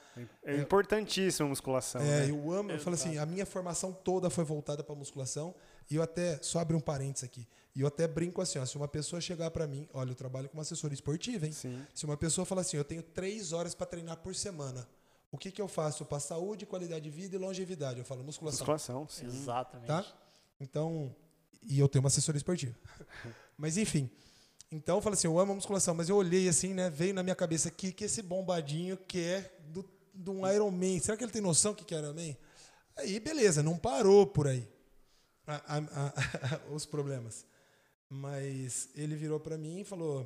É 0.44 0.56
importantíssimo 0.56 1.46
a 1.46 1.48
musculação. 1.48 2.00
É, 2.00 2.26
né? 2.26 2.30
eu 2.30 2.52
amo. 2.52 2.70
Eu 2.70 2.78
falei 2.78 2.98
assim, 2.98 3.18
a 3.18 3.26
minha 3.26 3.46
formação 3.46 3.92
toda 3.92 4.28
foi 4.28 4.44
voltada 4.44 4.82
para 4.84 4.94
musculação. 4.94 5.54
E 5.90 5.96
eu 5.96 6.02
até, 6.02 6.38
só 6.42 6.58
abrir 6.58 6.76
um 6.76 6.80
parênteses 6.80 7.24
aqui. 7.24 7.48
E 7.74 7.80
eu 7.80 7.86
até 7.86 8.08
brinco 8.08 8.42
assim, 8.42 8.58
ó, 8.58 8.66
se 8.66 8.76
uma 8.76 8.88
pessoa 8.88 9.20
chegar 9.20 9.50
para 9.50 9.66
mim, 9.66 9.88
olha, 9.94 10.10
eu 10.10 10.14
trabalho 10.14 10.48
com 10.48 10.56
uma 10.56 10.62
assessoria 10.62 10.94
esportiva, 10.94 11.46
hein? 11.46 11.52
Sim. 11.52 11.80
Se 11.94 12.04
uma 12.04 12.16
pessoa 12.16 12.44
falar 12.44 12.62
assim, 12.62 12.76
eu 12.76 12.84
tenho 12.84 13.02
três 13.02 13.52
horas 13.52 13.74
para 13.74 13.86
treinar 13.86 14.16
por 14.16 14.34
semana, 14.34 14.86
o 15.30 15.38
que, 15.38 15.50
que 15.50 15.60
eu 15.60 15.68
faço 15.68 16.04
para 16.04 16.18
saúde, 16.18 16.66
qualidade 16.66 17.04
de 17.04 17.10
vida 17.10 17.36
e 17.36 17.38
longevidade? 17.38 17.98
Eu 17.98 18.04
falo 18.04 18.24
musculação. 18.24 18.60
Musculação, 18.60 19.08
sim. 19.08 19.26
Exatamente. 19.26 19.86
Tá? 19.86 20.04
Então, 20.58 21.14
e 21.62 21.78
eu 21.78 21.88
tenho 21.88 22.02
uma 22.02 22.08
assessoria 22.08 22.38
esportiva. 22.38 22.74
mas 23.56 23.76
enfim, 23.76 24.10
então 24.70 24.96
eu 24.98 25.02
falei 25.02 25.14
assim, 25.18 25.26
eu 25.26 25.38
amo 25.38 25.52
a 25.52 25.54
musculação, 25.54 25.94
mas 25.94 26.08
eu 26.08 26.16
olhei 26.16 26.48
assim, 26.48 26.74
né, 26.74 26.90
veio 26.90 27.14
na 27.14 27.22
minha 27.22 27.36
cabeça 27.36 27.70
que 27.70 27.92
que 27.92 28.04
esse 28.04 28.22
bombadinho 28.22 28.96
quer 28.96 29.58
do, 29.68 29.88
de 30.14 30.30
um 30.30 30.46
Iron 30.50 30.70
Man. 30.70 30.98
Será 31.00 31.16
que 31.16 31.24
ele 31.24 31.32
tem 31.32 31.42
noção 31.42 31.74
que 31.74 31.84
que 31.84 31.94
é 31.94 31.98
Iron 31.98 32.14
Man? 32.14 32.36
Aí, 32.96 33.20
beleza, 33.20 33.62
não 33.62 33.78
parou 33.78 34.26
por 34.26 34.46
aí 34.48 34.68
a- 35.46 35.76
a- 35.76 36.06
a- 36.06 36.60
os 36.74 36.84
problemas. 36.84 37.46
Mas 38.10 38.88
ele 38.94 39.14
virou 39.14 39.38
para 39.38 39.56
mim 39.58 39.80
e 39.80 39.84
falou, 39.84 40.24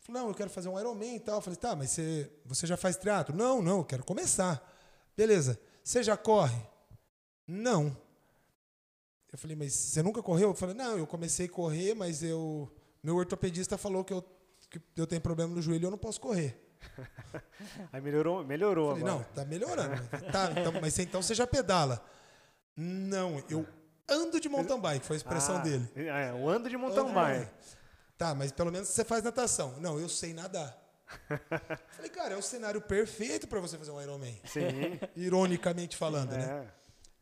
falou, 0.00 0.22
não, 0.22 0.28
eu 0.28 0.34
quero 0.34 0.48
fazer 0.48 0.68
um 0.68 0.78
Ironman 0.78 1.16
e 1.16 1.20
tal. 1.20 1.36
Eu 1.36 1.40
falei, 1.40 1.56
tá, 1.56 1.74
mas 1.74 1.90
você, 1.90 2.30
você 2.44 2.66
já 2.66 2.76
faz 2.76 2.96
teatro? 2.96 3.36
Não, 3.36 3.60
não, 3.60 3.78
eu 3.78 3.84
quero 3.84 4.04
começar. 4.04 4.62
Beleza. 5.16 5.60
Você 5.82 6.02
já 6.02 6.16
corre? 6.16 6.56
Não. 7.46 7.96
Eu 9.32 9.38
falei, 9.38 9.56
mas 9.56 9.72
você 9.72 10.02
nunca 10.02 10.22
correu? 10.22 10.48
Eu 10.50 10.54
falei, 10.54 10.74
não, 10.74 10.98
eu 10.98 11.06
comecei 11.06 11.46
a 11.46 11.48
correr, 11.48 11.94
mas 11.94 12.22
eu 12.22 12.70
meu 13.02 13.16
ortopedista 13.16 13.78
falou 13.78 14.04
que 14.04 14.12
eu, 14.12 14.22
que 14.68 14.80
eu 14.96 15.06
tenho 15.06 15.20
problema 15.22 15.54
no 15.54 15.62
joelho 15.62 15.84
e 15.84 15.86
eu 15.86 15.90
não 15.90 15.98
posso 15.98 16.20
correr. 16.20 16.60
Aí 17.92 18.00
melhorou, 18.00 18.44
melhorou 18.44 18.90
Eu 18.90 18.96
falei, 18.96 19.08
agora. 19.12 19.26
não, 19.26 19.34
tá 19.34 19.44
melhorando. 19.44 20.02
tá, 20.32 20.50
então, 20.58 20.80
mas 20.80 20.98
então 20.98 21.22
você 21.22 21.34
já 21.34 21.46
pedala? 21.46 22.04
Não, 22.76 23.42
eu 23.48 23.66
ando 24.08 24.40
de 24.40 24.48
mountain 24.48 24.80
bike, 24.80 25.06
foi 25.06 25.16
a 25.16 25.18
expressão 25.18 25.56
Ah, 25.56 25.60
dele. 25.60 25.88
É, 25.94 26.32
o 26.32 26.48
ando 26.48 26.68
de 26.68 26.76
mountain 26.76 27.00
Ando- 27.04 27.12
bike. 27.14 27.50
Tá, 28.18 28.34
mas 28.34 28.52
pelo 28.52 28.70
menos 28.70 28.88
você 28.88 29.04
faz 29.04 29.22
natação. 29.22 29.76
Não, 29.80 29.98
eu 29.98 30.08
sei 30.08 30.34
nadar. 30.34 30.76
Falei, 31.88 32.10
cara, 32.10 32.34
é 32.34 32.36
o 32.36 32.42
cenário 32.42 32.80
perfeito 32.80 33.48
para 33.48 33.60
você 33.60 33.78
fazer 33.78 33.90
um 33.90 34.00
Ironman. 34.00 34.38
Sim. 34.44 34.60
Ironicamente 35.16 35.96
falando, 35.96 36.32
né? 36.32 36.66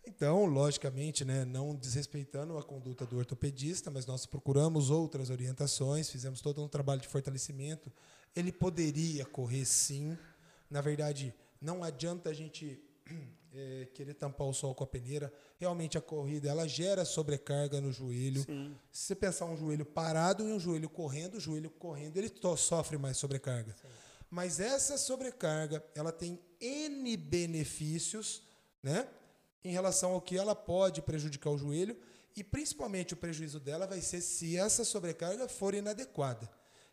Então, 0.09 0.47
logicamente, 0.47 1.23
né, 1.23 1.44
não 1.44 1.77
desrespeitando 1.77 2.57
a 2.57 2.62
conduta 2.62 3.05
do 3.05 3.18
ortopedista, 3.18 3.90
mas 3.90 4.07
nós 4.07 4.25
procuramos 4.25 4.88
outras 4.88 5.29
orientações, 5.29 6.09
fizemos 6.09 6.40
todo 6.40 6.62
um 6.62 6.68
trabalho 6.68 7.03
de 7.03 7.07
fortalecimento. 7.07 7.92
Ele 8.35 8.51
poderia 8.51 9.27
correr 9.27 9.66
sim. 9.66 10.16
Na 10.71 10.81
verdade, 10.81 11.35
não 11.61 11.85
adianta 11.85 12.31
a 12.31 12.33
gente 12.33 12.83
é, 13.55 13.87
querer 13.92 14.14
tampar 14.14 14.47
o 14.47 14.55
sol 14.55 14.75
com 14.75 14.83
a 14.83 14.87
peneira. 14.87 15.31
Realmente 15.59 15.99
a 15.99 16.01
corrida 16.01 16.49
ela 16.49 16.66
gera 16.66 17.05
sobrecarga 17.05 17.79
no 17.79 17.92
joelho. 17.92 18.42
Sim. 18.44 18.75
Se 18.90 19.09
você 19.09 19.14
pensar 19.14 19.44
um 19.44 19.59
joelho 19.59 19.85
parado 19.85 20.42
e 20.42 20.51
um 20.51 20.59
joelho 20.59 20.88
correndo, 20.88 21.35
o 21.35 21.40
joelho 21.40 21.68
correndo 21.68 22.16
ele 22.16 22.33
sofre 22.57 22.97
mais 22.97 23.18
sobrecarga. 23.18 23.73
Sim. 23.73 23.88
Mas 24.31 24.59
essa 24.59 24.97
sobrecarga 24.97 25.85
ela 25.94 26.12
tem 26.12 26.40
n 26.59 27.14
benefícios, 27.14 28.42
né? 28.83 29.07
Em 29.64 29.73
relação 29.73 30.12
ao 30.12 30.21
que 30.21 30.37
ela 30.37 30.55
pode 30.55 31.03
prejudicar 31.03 31.51
o 31.51 31.59
joelho 31.59 31.97
e 32.37 32.44
principalmente 32.44 33.14
o 33.14 33.16
prejuízo 33.16 33.59
dela 33.59 33.87
vai 33.87 34.01
ser 34.01 34.21
se 34.21 34.57
essa 34.57 34.85
sobrecarga 34.85 35.49
for 35.49 35.75
inadequada. 35.75 36.49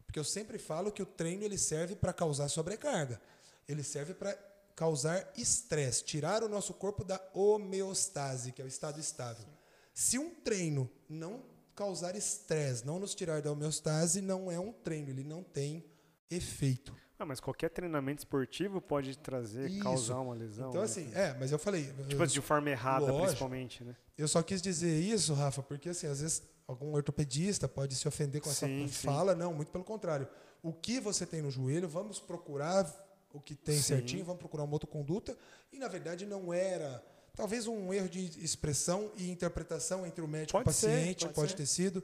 Porque 0.05 0.19
eu 0.19 0.23
sempre 0.23 0.57
falo 0.57 0.91
que 0.91 1.03
o 1.03 1.05
treino 1.05 1.43
ele 1.43 1.57
serve 1.57 1.95
para 1.95 2.13
causar 2.13 2.47
sobrecarga. 2.49 3.21
Ele 3.67 3.83
serve 3.83 4.13
para 4.13 4.33
causar 4.75 5.31
estresse, 5.37 6.03
tirar 6.03 6.43
o 6.43 6.49
nosso 6.49 6.73
corpo 6.73 7.03
da 7.03 7.21
homeostase, 7.33 8.51
que 8.51 8.61
é 8.61 8.65
o 8.65 8.67
estado 8.67 8.99
estável. 8.99 9.45
Se 9.93 10.17
um 10.19 10.29
treino 10.29 10.89
não 11.07 11.43
causar 11.75 12.15
estresse, 12.15 12.85
não 12.85 12.99
nos 12.99 13.15
tirar 13.15 13.41
da 13.41 13.51
homeostase, 13.51 14.21
não 14.21 14.51
é 14.51 14.59
um 14.59 14.71
treino, 14.71 15.09
ele 15.09 15.23
não 15.23 15.43
tem 15.43 15.85
efeito. 16.29 16.95
Ah, 17.17 17.25
mas 17.25 17.39
qualquer 17.39 17.69
treinamento 17.69 18.19
esportivo 18.19 18.81
pode 18.81 19.17
trazer, 19.17 19.69
Isso. 19.69 19.79
causar 19.83 20.19
uma 20.19 20.35
lesão. 20.35 20.69
Então, 20.69 20.81
né? 20.81 20.85
assim, 20.85 21.09
é, 21.13 21.33
mas 21.39 21.51
eu 21.51 21.57
falei. 21.57 21.93
Tipo 22.09 22.23
eu, 22.23 22.27
de 22.27 22.41
forma 22.41 22.69
errada, 22.69 23.05
lógico, 23.05 23.23
principalmente, 23.23 23.83
né? 23.83 23.95
Eu 24.17 24.27
só 24.27 24.43
quis 24.43 24.61
dizer 24.61 24.99
isso, 24.99 25.33
Rafa, 25.33 25.63
porque 25.63 25.89
assim, 25.89 26.07
às 26.07 26.19
vezes 26.19 26.43
algum 26.67 26.93
ortopedista 26.93 27.67
pode 27.67 27.95
se 27.95 28.07
ofender 28.07 28.41
com 28.41 28.49
essa 28.49 28.65
sim, 28.65 28.87
fala. 28.87 29.33
Sim. 29.33 29.39
Não, 29.39 29.53
muito 29.53 29.71
pelo 29.71 29.83
contrário. 29.83 30.27
O 30.61 30.73
que 30.73 30.99
você 30.99 31.25
tem 31.25 31.41
no 31.41 31.49
joelho, 31.49 31.87
vamos 31.87 32.19
procurar 32.19 32.85
o 33.33 33.39
que 33.39 33.55
tem 33.55 33.75
sim. 33.75 33.83
certinho, 33.83 34.25
vamos 34.25 34.39
procurar 34.39 34.63
uma 34.63 34.73
outra 34.73 34.89
conduta. 34.89 35.37
E 35.71 35.79
na 35.79 35.87
verdade 35.87 36.25
não 36.25 36.53
era. 36.53 37.03
Talvez 37.35 37.67
um 37.67 37.93
erro 37.93 38.07
de 38.07 38.43
expressão 38.43 39.11
e 39.17 39.29
interpretação 39.29 40.05
entre 40.05 40.23
o 40.23 40.27
médico 40.27 40.53
pode 40.53 40.63
e 40.63 40.63
o 40.63 40.73
paciente, 40.73 41.21
ser, 41.21 41.25
pode, 41.27 41.35
pode 41.35 41.55
ter 41.55 41.65
sido. 41.65 42.03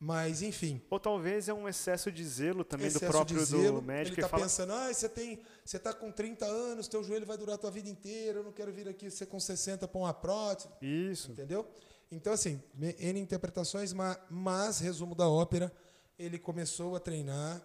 Mas, 0.00 0.42
enfim. 0.42 0.80
Ou 0.90 1.00
talvez 1.00 1.48
é 1.48 1.54
um 1.54 1.68
excesso 1.68 2.12
de 2.12 2.24
zelo 2.24 2.64
também 2.64 2.86
excesso 2.86 3.04
do 3.04 3.10
próprio 3.10 3.44
zelo, 3.44 3.80
do 3.80 3.86
médico. 3.86 4.14
Ele 4.14 4.20
está 4.20 4.28
fala... 4.28 4.44
pensando, 4.44 4.72
ah, 4.72 4.92
você 4.92 5.08
tem, 5.08 5.40
você 5.64 5.76
está 5.76 5.92
com 5.92 6.12
30 6.12 6.46
anos, 6.46 6.86
teu 6.86 7.02
joelho 7.02 7.26
vai 7.26 7.36
durar 7.36 7.56
a 7.56 7.58
tua 7.58 7.70
vida 7.70 7.88
inteira, 7.88 8.38
eu 8.38 8.44
não 8.44 8.52
quero 8.52 8.72
vir 8.72 8.88
aqui 8.88 9.10
ser 9.10 9.26
com 9.26 9.40
60 9.40 9.88
para 9.88 9.98
uma 9.98 10.14
prótese. 10.14 10.68
Isso. 10.80 11.32
Entendeu? 11.32 11.68
Então, 12.12 12.32
assim, 12.32 12.62
N 12.76 13.20
interpretações, 13.20 13.92
mas, 13.92 14.16
mas, 14.30 14.78
resumo 14.78 15.16
da 15.16 15.28
ópera, 15.28 15.72
ele 16.16 16.38
começou 16.38 16.94
a 16.94 17.00
treinar, 17.00 17.60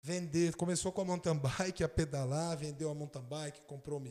vender, 0.00 0.54
começou 0.54 0.92
com 0.92 1.00
a 1.00 1.04
mountain 1.04 1.36
bike, 1.36 1.82
a 1.82 1.88
pedalar, 1.88 2.56
vendeu 2.56 2.90
a 2.90 2.94
mountain 2.94 3.22
bike, 3.22 3.60
comprou 3.62 3.98
uma, 3.98 4.08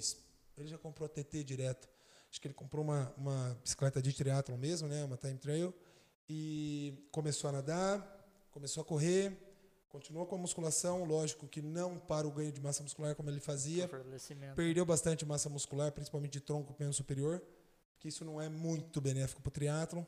ele 0.57 0.67
já 0.67 0.77
comprou 0.77 1.05
a 1.05 1.09
TT 1.09 1.43
direto. 1.43 1.89
Acho 2.29 2.39
que 2.39 2.47
ele 2.47 2.53
comprou 2.53 2.83
uma, 2.83 3.13
uma 3.17 3.57
bicicleta 3.63 4.01
de 4.01 4.13
triatlon 4.13 4.57
mesmo, 4.57 4.87
né, 4.87 5.03
uma 5.05 5.17
time 5.17 5.37
trail 5.37 5.73
e 6.33 6.93
começou 7.11 7.49
a 7.49 7.53
nadar, 7.53 8.25
começou 8.51 8.79
a 8.79 8.85
correr, 8.85 9.37
continuou 9.89 10.25
com 10.25 10.35
a 10.35 10.37
musculação, 10.37 11.03
lógico 11.03 11.45
que 11.45 11.61
não 11.61 11.97
para 11.97 12.25
o 12.25 12.31
ganho 12.31 12.53
de 12.53 12.61
massa 12.61 12.81
muscular 12.81 13.13
como 13.15 13.29
ele 13.29 13.41
fazia. 13.41 13.89
Perdeu 14.55 14.85
bastante 14.85 15.25
massa 15.25 15.49
muscular, 15.49 15.91
principalmente 15.91 16.31
de 16.31 16.39
tronco 16.39 16.73
membro 16.79 16.93
superior, 16.93 17.43
que 17.99 18.07
isso 18.07 18.23
não 18.23 18.41
é 18.41 18.47
muito 18.47 19.01
benéfico 19.01 19.41
para 19.41 19.49
o 19.49 19.51
triatlon. 19.51 20.05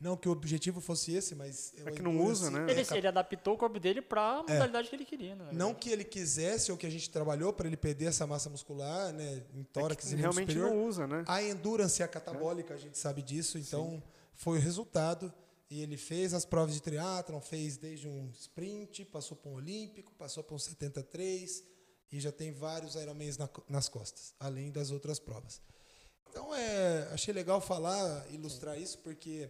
Não 0.00 0.16
que 0.16 0.26
o 0.26 0.32
objetivo 0.32 0.80
fosse 0.80 1.12
esse, 1.12 1.34
mas... 1.34 1.74
É 1.84 1.90
que 1.90 2.00
não 2.00 2.18
usa, 2.24 2.50
né? 2.50 2.64
Ele, 2.70 2.82
ele, 2.90 3.06
adaptou 3.06 3.52
o 3.52 3.58
corpo 3.58 3.78
dele 3.78 4.00
para 4.00 4.22
a 4.22 4.44
é. 4.48 4.52
modalidade 4.54 4.88
que 4.88 4.96
ele 4.96 5.04
queria. 5.04 5.34
Né? 5.34 5.50
Não 5.52 5.74
que 5.74 5.90
ele 5.90 6.04
quisesse 6.04 6.72
ou 6.72 6.78
que 6.78 6.86
a 6.86 6.90
gente 6.90 7.10
trabalhou 7.10 7.52
para 7.52 7.66
ele 7.66 7.76
perder 7.76 8.06
essa 8.06 8.26
massa 8.26 8.48
muscular, 8.48 9.12
né? 9.12 9.42
Em 9.54 9.62
tórax 9.64 10.10
é 10.10 10.16
e 10.16 10.18
realmente 10.18 10.52
superior. 10.52 10.70
não 10.70 10.86
usa, 10.86 11.06
né? 11.06 11.22
A 11.28 11.42
endurance 11.42 12.02
a 12.02 12.08
catabólica, 12.08 12.72
é. 12.72 12.76
a 12.76 12.80
gente 12.80 12.96
sabe 12.96 13.20
disso, 13.20 13.58
então... 13.58 13.90
Sim 13.90 14.02
foi 14.40 14.58
o 14.58 14.60
resultado. 14.60 15.32
E 15.70 15.82
ele 15.82 15.96
fez 15.96 16.34
as 16.34 16.44
provas 16.44 16.74
de 16.74 16.82
triatlon, 16.82 17.40
fez 17.40 17.76
desde 17.76 18.08
um 18.08 18.28
sprint, 18.30 19.04
passou 19.04 19.36
para 19.36 19.52
um 19.52 19.54
olímpico, 19.54 20.12
passou 20.14 20.42
para 20.42 20.56
um 20.56 20.58
73 20.58 21.62
e 22.10 22.18
já 22.18 22.32
tem 22.32 22.50
vários 22.50 22.96
Ironmans 22.96 23.38
na, 23.38 23.48
nas 23.68 23.88
costas, 23.88 24.34
além 24.40 24.72
das 24.72 24.90
outras 24.90 25.20
provas. 25.20 25.62
Então, 26.28 26.52
é, 26.52 27.08
achei 27.12 27.32
legal 27.32 27.60
falar, 27.60 28.26
ilustrar 28.32 28.76
isso, 28.80 28.98
porque 28.98 29.48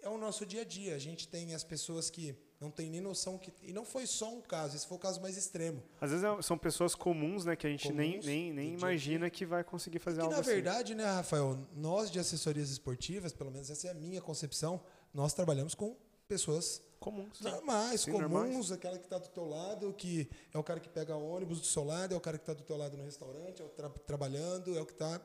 é 0.00 0.08
o 0.08 0.18
nosso 0.18 0.46
dia 0.46 0.62
a 0.62 0.64
dia. 0.64 0.94
A 0.94 0.98
gente 0.98 1.28
tem 1.28 1.54
as 1.54 1.64
pessoas 1.64 2.10
que 2.10 2.36
não 2.60 2.70
tem 2.70 2.90
nem 2.90 3.00
noção 3.00 3.38
que. 3.38 3.52
E 3.62 3.72
não 3.72 3.84
foi 3.84 4.06
só 4.06 4.32
um 4.32 4.40
caso, 4.40 4.76
esse 4.76 4.86
foi 4.86 4.96
o 4.96 5.00
caso 5.00 5.20
mais 5.20 5.36
extremo. 5.36 5.82
Às 6.00 6.10
vezes 6.10 6.24
é, 6.24 6.42
são 6.42 6.58
pessoas 6.58 6.94
comuns, 6.94 7.44
né, 7.44 7.54
que 7.54 7.66
a 7.66 7.70
gente 7.70 7.88
comuns, 7.88 7.98
nem, 7.98 8.20
nem, 8.20 8.52
nem 8.52 8.74
imagina 8.74 9.30
que 9.30 9.46
vai 9.46 9.62
conseguir 9.62 9.98
fazer 9.98 10.20
algo 10.20 10.32
na 10.32 10.40
assim. 10.40 10.50
Na 10.50 10.54
verdade, 10.54 10.94
né, 10.94 11.04
Rafael, 11.04 11.58
nós 11.74 12.10
de 12.10 12.18
assessorias 12.18 12.70
esportivas, 12.70 13.32
pelo 13.32 13.50
menos 13.50 13.70
essa 13.70 13.88
é 13.88 13.90
a 13.90 13.94
minha 13.94 14.20
concepção, 14.20 14.80
nós 15.14 15.34
trabalhamos 15.34 15.74
com 15.74 15.96
pessoas 16.26 16.82
comuns, 16.98 17.40
normais, 17.40 18.00
Sim, 18.00 18.12
comuns, 18.12 18.30
normais. 18.30 18.72
aquela 18.72 18.98
que 18.98 19.04
está 19.04 19.18
do 19.18 19.28
teu 19.28 19.48
lado, 19.48 19.92
que 19.94 20.28
é 20.52 20.58
o 20.58 20.64
cara 20.64 20.80
que 20.80 20.88
pega 20.88 21.14
ônibus 21.14 21.60
do 21.60 21.66
seu 21.66 21.84
lado, 21.84 22.12
é 22.12 22.16
o 22.16 22.20
cara 22.20 22.36
que 22.36 22.42
está 22.42 22.52
do 22.52 22.62
teu 22.64 22.76
lado 22.76 22.96
no 22.96 23.04
restaurante, 23.04 23.62
é 23.62 23.64
o 23.64 23.68
tra 23.68 23.88
trabalhando, 23.88 24.76
é 24.76 24.80
o 24.80 24.86
que 24.86 24.92
está 24.92 25.20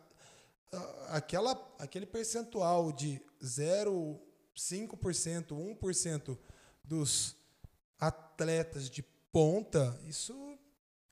aquela 1.10 1.52
aquele 1.80 2.06
percentual 2.06 2.92
de 2.92 3.22
0 3.44 4.20
5%, 4.56 5.48
1% 5.80 6.38
dos 6.84 7.36
atletas 8.00 8.90
de 8.90 9.04
ponta, 9.32 10.00
isso 10.08 10.58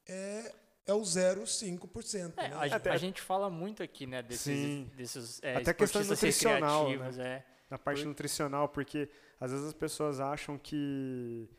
é, 0.08 0.54
é 0.86 0.94
o 0.94 1.02
0,5%. 1.02 2.34
É, 2.38 2.50
né? 2.50 2.56
a, 2.56 2.76
Até, 2.76 2.92
a, 2.92 2.98
gente 2.98 3.22
fala 3.22 3.50
muito 3.50 3.82
aqui, 3.82 4.06
né, 4.06 4.22
desses, 4.22 4.44
Sim. 4.44 4.92
desses 4.96 5.40
é, 5.42 5.58
Até 5.58 5.74
questão 5.74 6.04
nutricional, 6.04 6.90
né? 6.90 7.12
É. 7.18 7.46
Na 7.70 7.78
parte 7.78 8.02
Por... 8.02 8.08
nutricional, 8.10 8.68
porque 8.68 9.10
às 9.40 9.52
vezes 9.52 9.68
as 9.68 9.74
pessoas 9.74 10.20
acham 10.20 10.58
que 10.58 11.50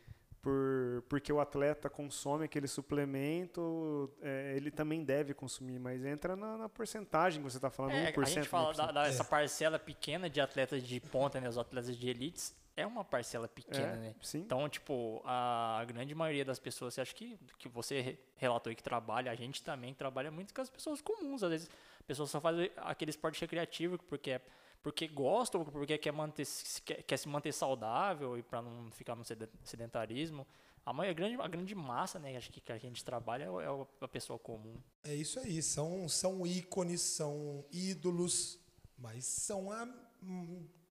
por, 0.42 1.04
porque 1.08 1.32
o 1.32 1.40
atleta 1.40 1.88
consome 1.88 2.44
aquele 2.44 2.66
suplemento, 2.66 4.12
é, 4.20 4.54
ele 4.56 4.72
também 4.72 5.04
deve 5.04 5.32
consumir, 5.32 5.78
mas 5.78 6.04
entra 6.04 6.34
na, 6.34 6.58
na 6.58 6.68
porcentagem 6.68 7.40
que 7.40 7.48
você 7.48 7.58
está 7.58 7.70
falando, 7.70 7.94
é, 7.94 8.12
1%. 8.12 8.22
A 8.22 8.24
gente 8.24 8.48
fala 8.48 8.74
da, 8.74 8.90
da, 8.90 9.06
essa 9.06 9.22
é. 9.22 9.26
parcela 9.26 9.78
pequena 9.78 10.28
de 10.28 10.40
atletas 10.40 10.82
de 10.82 11.00
ponta, 11.00 11.40
né, 11.40 11.48
os 11.48 11.56
atletas 11.56 11.96
de 11.96 12.08
elites, 12.08 12.54
é 12.76 12.84
uma 12.84 13.04
parcela 13.04 13.46
pequena, 13.46 13.92
é, 13.92 13.96
né? 13.96 14.14
Sim. 14.20 14.40
Então, 14.40 14.68
tipo, 14.68 15.22
a 15.24 15.84
grande 15.86 16.14
maioria 16.14 16.44
das 16.44 16.58
pessoas, 16.58 16.94
você 16.94 17.02
acha 17.02 17.14
que, 17.14 17.38
que 17.58 17.68
você 17.68 18.18
relatou 18.36 18.70
aí 18.70 18.74
que 18.74 18.82
trabalha, 18.82 19.30
a 19.30 19.34
gente 19.36 19.62
também 19.62 19.94
trabalha 19.94 20.30
muito 20.30 20.52
com 20.52 20.60
as 20.60 20.70
pessoas 20.70 21.00
comuns, 21.00 21.44
às 21.44 21.50
vezes 21.50 21.70
a 22.00 22.04
pessoa 22.04 22.26
só 22.26 22.40
faz 22.40 22.56
aquele 22.78 23.10
esporte 23.10 23.40
recreativo 23.40 23.96
porque 24.08 24.32
é 24.32 24.40
porque 24.82 25.06
gosta 25.06 25.56
ou 25.56 25.64
porque 25.64 25.96
quer, 25.96 26.12
manter, 26.12 26.46
quer, 26.84 27.02
quer 27.02 27.16
se 27.16 27.28
manter 27.28 27.52
saudável 27.52 28.36
e 28.36 28.42
para 28.42 28.60
não 28.60 28.90
ficar 28.90 29.14
no 29.14 29.24
sedentarismo. 29.62 30.46
A, 30.84 30.92
maior, 30.92 31.10
a, 31.10 31.14
grande, 31.14 31.40
a 31.40 31.48
grande 31.48 31.74
massa, 31.74 32.18
né, 32.18 32.36
acho 32.36 32.50
que, 32.50 32.60
que 32.60 32.72
a 32.72 32.78
gente 32.78 33.04
trabalha 33.04 33.44
é, 33.44 33.46
é 33.46 33.86
a 34.00 34.08
pessoa 34.08 34.38
comum. 34.38 34.76
É 35.04 35.14
isso 35.14 35.38
aí, 35.38 35.62
são, 35.62 36.08
são 36.08 36.44
ícones, 36.44 37.00
são 37.00 37.64
ídolos, 37.70 38.58
mas 38.98 39.24
são 39.24 39.70
a 39.70 39.88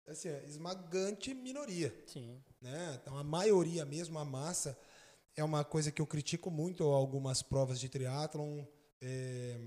assim, 0.07 0.29
a 0.29 0.45
esmagante 0.45 1.35
minoria. 1.35 1.93
Sim. 2.07 2.41
Né? 2.61 2.99
Então 3.03 3.19
a 3.19 3.25
maioria 3.25 3.85
mesmo, 3.85 4.19
a 4.19 4.25
massa, 4.25 4.79
é 5.37 5.43
uma 5.43 5.65
coisa 5.65 5.91
que 5.91 6.01
eu 6.01 6.07
critico 6.07 6.51
muito 6.51 6.85
algumas 6.85 7.43
provas 7.43 7.81
de 7.81 7.89
triatlon, 7.89 8.65
é, 9.01 9.59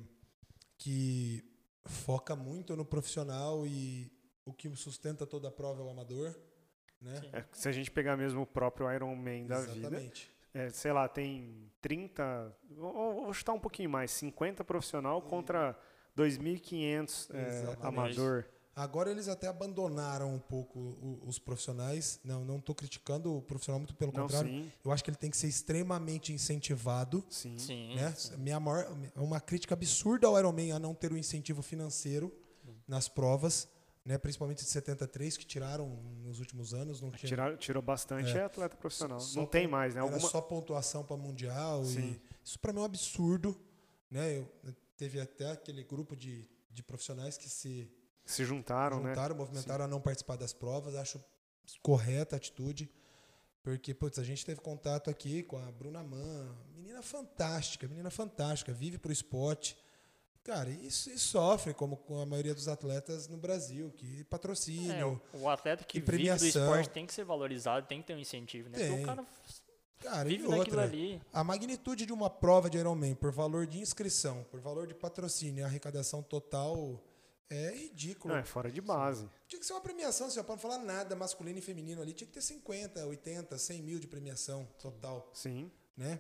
que 0.78 1.44
foca 1.86 2.36
muito 2.36 2.76
no 2.76 2.86
profissional 2.86 3.66
e 3.66 4.12
o 4.46 4.54
que 4.54 4.70
sustenta 4.76 5.26
toda 5.26 5.48
a 5.48 5.52
prova 5.52 5.82
é 5.82 5.86
o 5.86 5.90
amador. 5.90 6.36
Né? 7.02 7.22
É, 7.34 7.46
se 7.52 7.68
a 7.70 7.72
gente 7.72 7.92
pegar 7.92 8.18
mesmo 8.18 8.42
o 8.42 8.46
próprio 8.46 8.92
Ironman 8.92 9.46
da 9.46 9.60
Exatamente. 9.60 10.28
vida, 10.54 10.66
é, 10.66 10.70
sei 10.70 10.92
lá, 10.92 11.08
tem 11.08 11.72
30, 11.82 12.58
vou, 12.72 13.26
vou 13.26 13.34
chutar 13.34 13.54
um 13.54 13.60
pouquinho 13.60 13.90
mais, 13.90 14.12
50 14.12 14.64
profissional 14.64 15.22
contra 15.22 15.78
2.500 16.18 17.30
é, 17.36 17.78
amador. 17.86 18.46
Agora 18.76 19.10
eles 19.10 19.30
até 19.30 19.48
abandonaram 19.48 20.36
um 20.36 20.40
pouco 20.40 20.98
os 21.26 21.40
profissionais. 21.40 22.20
Não, 22.26 22.44
não 22.44 22.58
estou 22.58 22.76
criticando 22.76 23.38
o 23.38 23.42
profissional, 23.42 23.80
muito 23.80 23.96
pelo 23.96 24.12
não, 24.12 24.24
contrário. 24.24 24.50
Sim. 24.50 24.72
Eu 24.84 24.92
acho 24.92 25.02
que 25.02 25.10
ele 25.10 25.16
tem 25.18 25.32
que 25.32 25.38
ser 25.38 25.48
extremamente 25.48 26.34
incentivado. 26.34 27.24
Sim. 27.30 27.58
sim, 27.58 27.96
né? 27.96 28.14
sim. 28.18 28.36
Minha 28.36 28.60
maior, 28.60 28.86
uma 29.16 29.40
crítica 29.40 29.74
absurda 29.74 30.28
ao 30.28 30.38
Ironman 30.38 30.74
a 30.74 30.80
não 30.80 30.94
ter 30.94 31.14
o 31.14 31.16
um 31.16 31.18
incentivo 31.18 31.62
financeiro 31.62 32.34
nas 32.86 33.08
provas, 33.08 33.70
né? 34.04 34.18
principalmente 34.18 34.66
de 34.66 34.70
73, 34.70 35.38
que 35.38 35.46
tiraram 35.46 35.88
nos 36.22 36.40
últimos 36.40 36.74
anos. 36.74 37.02
Não 37.02 37.12
tinha, 37.12 37.30
Tiraram, 37.30 37.56
tirou 37.56 37.82
bastante 37.82 38.38
é, 38.38 38.44
atleta 38.44 38.76
profissional. 38.76 39.22
Só, 39.22 39.40
não 39.40 39.48
tem 39.48 39.70
mais, 39.70 39.94
né? 39.96 40.02
Era 40.02 40.12
Alguma... 40.12 40.30
só 40.30 40.42
pontuação 40.42 41.02
para 41.02 41.16
Mundial. 41.16 41.82
E 41.86 42.22
isso 42.44 42.60
para 42.60 42.74
mim 42.74 42.80
é 42.80 42.82
um 42.82 42.86
absurdo. 42.86 43.58
Né? 44.12 44.38
Eu, 44.38 44.50
teve 44.98 45.18
até 45.20 45.52
aquele 45.52 45.84
grupo 45.84 46.14
de, 46.14 46.46
de 46.70 46.84
profissionais 46.84 47.38
que 47.38 47.50
se 47.50 47.90
Se 48.26 48.44
juntaram, 48.44 49.00
né? 49.00 49.10
juntaram, 49.10 49.36
movimentaram 49.36 49.86
a 49.86 49.88
não 49.88 50.02
participar 50.02 50.36
das 50.36 50.54
provas. 50.54 50.96
Acho 50.96 51.24
correta 51.82 52.36
a 52.36 52.38
atitude. 52.38 52.90
Porque, 53.64 53.94
putz, 53.94 54.20
a 54.20 54.24
gente 54.24 54.46
teve 54.46 54.62
contato 54.62 55.10
aqui 55.10 55.42
com 55.42 55.58
a 55.58 55.72
Bruna 55.72 56.04
Man, 56.04 56.56
menina 56.76 57.02
fantástica, 57.02 57.88
menina 57.88 58.12
fantástica, 58.12 58.72
vive 58.72 58.98
pro 59.00 59.12
esporte. 59.12 59.76
Cara, 60.44 60.70
isso, 60.70 61.10
e 61.10 61.18
sofre, 61.18 61.74
como 61.74 61.98
com 61.98 62.20
a 62.20 62.26
maioria 62.28 62.54
dos 62.54 62.68
atletas 62.68 63.28
no 63.28 63.38
Brasil, 63.38 63.92
que 63.98 64.20
É, 64.22 64.24
patrocínio. 64.26 65.20
o, 65.34 65.40
o 65.40 65.50
atleta 65.50 65.84
que 65.84 65.98
e 65.98 66.02
vive 66.02 66.36
do 66.36 66.46
esporte 66.46 66.92
tem 66.92 67.08
que 67.08 67.14
ser 67.14 67.24
valorizado, 67.24 67.88
tem 67.88 68.02
que 68.02 68.08
ter 68.08 68.14
um 68.14 68.20
incentivo, 68.20 68.70
né? 68.70 68.78
Porque 68.78 68.94
Tem. 68.94 69.04
o 69.04 69.06
cara 69.08 69.26
cara, 70.00 70.30
e 70.30 70.38
vive 70.38 70.44
daquilo 70.44 70.60
outra. 70.60 70.84
ali. 70.84 71.20
A 71.34 71.44
magnitude 71.44 72.06
de 72.06 72.14
uma 72.14 72.30
prova 72.30 72.70
de 72.70 72.78
Ironman 72.78 73.16
por 73.16 73.32
valor 73.32 73.66
de 73.66 73.80
inscrição, 73.80 74.46
por 74.52 74.60
valor 74.60 74.86
de 74.86 74.94
patrocínio 74.94 75.62
e 75.62 75.64
arrecadação 75.64 76.22
total 76.22 77.02
é 77.50 77.72
ridículo. 77.76 78.34
Não, 78.34 78.40
é 78.42 78.44
fora 78.44 78.72
de 78.72 78.82
base. 78.82 79.30
Tinha 79.48 79.60
que 79.60 79.66
ser 79.66 79.74
uma 79.74 79.82
premiação, 79.82 80.28
assim, 80.28 80.40
ó, 80.40 80.44
pra 80.44 80.56
não 80.56 80.60
falar 80.62 80.80
nada 80.80 81.16
masculino 81.16 81.60
e 81.60 81.62
feminino 81.62 82.02
ali, 82.02 82.14
tinha 82.14 82.28
que 82.28 82.34
ter 82.34 82.42
50, 82.42 83.06
80, 83.06 83.58
100 83.58 83.82
mil 83.84 84.00
de 84.00 84.08
premiação 84.08 84.66
total, 84.80 85.30
Sim. 85.34 85.72
né? 85.96 86.20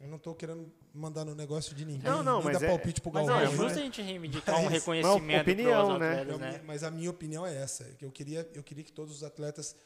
Eu 0.00 0.08
não 0.08 0.18
tô 0.18 0.34
querendo 0.34 0.72
mandar 0.92 1.24
no 1.24 1.34
negócio 1.34 1.74
de 1.76 1.84
ninguém, 1.84 2.10
Não, 2.10 2.22
não, 2.22 2.42
mas 2.42 2.58
dar 2.58 2.64
é- 2.66 2.68
palpite 2.70 3.00
pro 3.00 3.12
Mas 3.12 3.26
Galvão. 3.26 3.40
é 3.42 3.46
Galvão, 3.46 3.62
né? 3.62 3.68
justo 3.68 3.78
a 3.80 3.84
gente 3.84 4.02
reivindicar 4.02 4.58
um 4.58 4.64
Mas- 4.64 4.72
reconhecimento 4.72 5.42
opinião, 5.42 5.86
pros 5.86 6.00
né? 6.00 6.10
atletas, 6.12 6.32
Eu- 6.32 6.38
né? 6.38 6.62
Mas 6.64 6.82
a 6.82 6.90
minha 6.90 7.10
opinião 7.10 7.46
é 7.46 7.56
essa, 7.56 7.84
que 7.94 8.04
eu 8.04 8.10
queria, 8.10 8.50
eu 8.54 8.62
queria 8.64 8.82
que 8.82 8.90
todos 8.92 9.14
os 9.14 9.22
atletas 9.22 9.76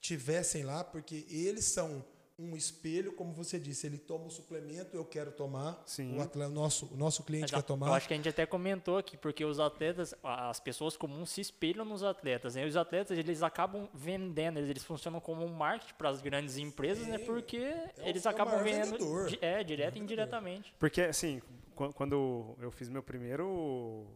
tivessem 0.00 0.62
lá, 0.62 0.84
porque 0.84 1.26
eles 1.28 1.64
são 1.64 2.04
um 2.42 2.56
espelho, 2.56 3.12
como 3.12 3.32
você 3.34 3.58
disse, 3.60 3.86
ele 3.86 3.98
toma 3.98 4.24
o 4.26 4.30
suplemento, 4.30 4.96
eu 4.96 5.04
quero 5.04 5.30
tomar, 5.30 5.82
Sim. 5.84 6.16
o 6.16 6.22
atleta, 6.22 6.50
nosso, 6.50 6.86
o 6.92 6.96
nosso 6.96 7.22
cliente 7.22 7.42
Mas 7.42 7.50
quer 7.50 7.56
a- 7.56 7.60
Eu 7.60 7.62
tomar. 7.62 7.92
acho 7.94 8.08
que 8.08 8.14
a 8.14 8.16
gente 8.16 8.28
até 8.28 8.46
comentou 8.46 8.96
aqui, 8.96 9.16
porque 9.16 9.44
os 9.44 9.60
atletas, 9.60 10.14
as 10.22 10.58
pessoas 10.58 10.96
comuns 10.96 11.30
se 11.30 11.40
espelham 11.42 11.84
nos 11.84 12.02
atletas, 12.02 12.54
né? 12.54 12.64
Os 12.64 12.76
atletas, 12.76 13.18
eles 13.18 13.42
acabam 13.42 13.88
vendendo, 13.92 14.58
eles, 14.58 14.70
eles 14.70 14.84
funcionam 14.84 15.20
como 15.20 15.44
um 15.44 15.52
marketing 15.52 15.94
para 15.94 16.08
as 16.08 16.20
grandes 16.22 16.56
empresas, 16.56 17.06
né? 17.06 17.18
Sim. 17.18 17.26
Porque 17.26 17.58
o- 17.98 18.02
eles 18.02 18.24
é 18.24 18.28
o 18.28 18.32
acabam 18.32 18.62
vendendo, 18.62 18.92
vendedor. 18.92 19.38
é, 19.42 19.62
direto 19.62 19.96
e 19.96 20.00
indiretamente. 20.00 20.74
Porque, 20.78 21.02
assim, 21.02 21.42
qu- 21.74 21.92
quando 21.92 22.56
eu 22.58 22.70
fiz 22.70 22.88
meu 22.88 23.02
primeiro 23.02 24.06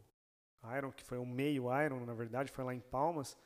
Iron, 0.78 0.90
que 0.92 1.04
foi 1.04 1.18
um 1.18 1.26
meio 1.26 1.64
Iron, 1.84 2.06
na 2.06 2.14
verdade, 2.14 2.50
foi 2.50 2.64
lá 2.64 2.74
em 2.74 2.80
Palmas, 2.80 3.36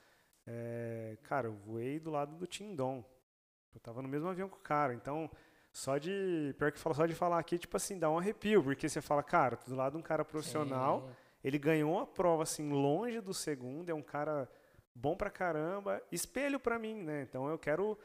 é, 0.46 1.18
cara, 1.24 1.48
eu 1.48 1.54
voei 1.54 1.98
do 1.98 2.10
lado 2.10 2.36
do 2.36 2.46
Tindon. 2.46 3.04
Eu 3.78 3.80
tava 3.80 4.02
no 4.02 4.08
mesmo 4.08 4.28
avião 4.28 4.48
com 4.48 4.56
o 4.56 4.60
cara, 4.60 4.92
então, 4.92 5.30
só 5.72 5.98
de, 5.98 6.52
pior 6.58 6.72
que 6.72 6.80
fala, 6.80 6.96
só 6.96 7.06
de 7.06 7.14
falar 7.14 7.38
aqui, 7.38 7.56
tipo 7.56 7.76
assim, 7.76 7.96
dá 7.96 8.10
um 8.10 8.18
arrepio, 8.18 8.60
porque 8.62 8.88
você 8.88 9.00
fala, 9.00 9.22
cara, 9.22 9.56
tô 9.56 9.70
do 9.70 9.76
lado 9.76 9.92
de 9.92 9.98
um 9.98 10.02
cara 10.02 10.24
profissional, 10.24 11.02
Sim. 11.06 11.14
ele 11.44 11.58
ganhou 11.58 12.00
a 12.00 12.04
prova, 12.06 12.42
assim, 12.42 12.68
longe 12.70 13.20
do 13.20 13.32
segundo, 13.32 13.88
é 13.88 13.94
um 13.94 14.02
cara 14.02 14.48
bom 14.92 15.16
pra 15.16 15.30
caramba, 15.30 16.02
espelho 16.10 16.58
pra 16.58 16.76
mim, 16.76 17.02
né? 17.04 17.22
Então 17.22 17.48
eu 17.48 17.56
quero 17.56 17.96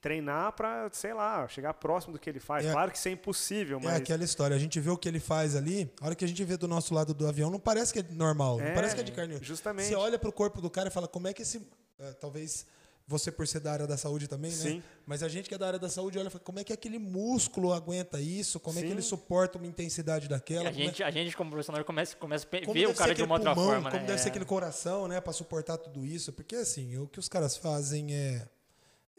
treinar 0.00 0.52
pra, 0.54 0.88
sei 0.90 1.14
lá, 1.14 1.46
chegar 1.46 1.74
próximo 1.74 2.14
do 2.14 2.18
que 2.18 2.28
ele 2.28 2.40
faz. 2.40 2.66
É- 2.66 2.72
claro 2.72 2.90
que 2.90 2.98
isso 2.98 3.06
é 3.06 3.12
impossível, 3.12 3.78
É 3.78 3.84
mas... 3.84 3.96
aquela 4.00 4.24
história, 4.24 4.56
a 4.56 4.58
gente 4.58 4.80
vê 4.80 4.90
o 4.90 4.96
que 4.98 5.08
ele 5.08 5.20
faz 5.20 5.54
ali, 5.54 5.88
a 6.00 6.06
hora 6.06 6.16
que 6.16 6.24
a 6.24 6.28
gente 6.28 6.42
vê 6.42 6.56
do 6.56 6.66
nosso 6.66 6.92
lado 6.92 7.14
do 7.14 7.24
avião, 7.28 7.50
não 7.50 7.60
parece 7.60 7.92
que 7.92 8.00
é 8.00 8.02
normal, 8.10 8.58
não 8.58 8.64
É, 8.66 8.74
parece 8.74 8.96
que 8.96 9.00
é 9.00 9.04
de 9.04 9.12
carne. 9.12 9.38
Justamente. 9.40 9.86
Você 9.90 9.94
olha 9.94 10.18
pro 10.18 10.32
corpo 10.32 10.60
do 10.60 10.68
cara 10.68 10.88
e 10.88 10.90
fala, 10.90 11.06
como 11.06 11.28
é 11.28 11.32
que 11.32 11.42
esse. 11.42 11.64
eh, 12.00 12.12
talvez 12.14 12.66
você 13.10 13.32
por 13.32 13.44
ser 13.46 13.58
da 13.58 13.72
área 13.72 13.86
da 13.88 13.96
saúde 13.96 14.28
também, 14.28 14.52
né? 14.52 14.56
Sim. 14.56 14.82
Mas 15.04 15.20
a 15.24 15.28
gente 15.28 15.48
que 15.48 15.54
é 15.54 15.58
da 15.58 15.66
área 15.66 15.78
da 15.80 15.88
saúde 15.88 16.16
olha 16.16 16.30
como 16.30 16.60
é 16.60 16.64
que 16.64 16.72
aquele 16.72 16.96
músculo 16.98 17.72
aguenta 17.72 18.20
isso? 18.20 18.60
Como 18.60 18.78
é 18.78 18.82
que 18.82 18.86
Sim. 18.88 18.94
ele 18.94 19.02
suporta 19.02 19.58
uma 19.58 19.66
intensidade 19.66 20.28
daquela? 20.28 20.68
A 20.68 20.70
é- 20.70 20.72
gente, 20.72 21.02
a 21.02 21.10
gente, 21.10 21.36
como 21.36 21.50
profissional, 21.50 21.84
começa, 21.84 22.14
começa 22.16 22.46
a 22.46 22.72
ver 22.72 22.86
o 22.86 22.90
ser 22.90 22.94
cara 22.96 23.14
de 23.14 23.22
uma 23.24 23.34
outra 23.34 23.52
pulmão, 23.52 23.70
forma, 23.72 23.90
Como 23.90 24.00
né? 24.02 24.06
deve 24.06 24.18
ser 24.20 24.28
É. 24.28 24.30
aquele 24.30 24.44
coração, 24.44 25.08
né? 25.08 25.20
Pra 25.20 25.32
suportar 25.32 25.76
tudo 25.76 26.06
isso. 26.06 26.32
Porque, 26.32 26.54
assim, 26.54 26.96
o 26.98 27.08
que 27.08 27.18
os 27.18 27.28
caras 27.28 27.56
fazem 27.56 28.14
é, 28.14 28.46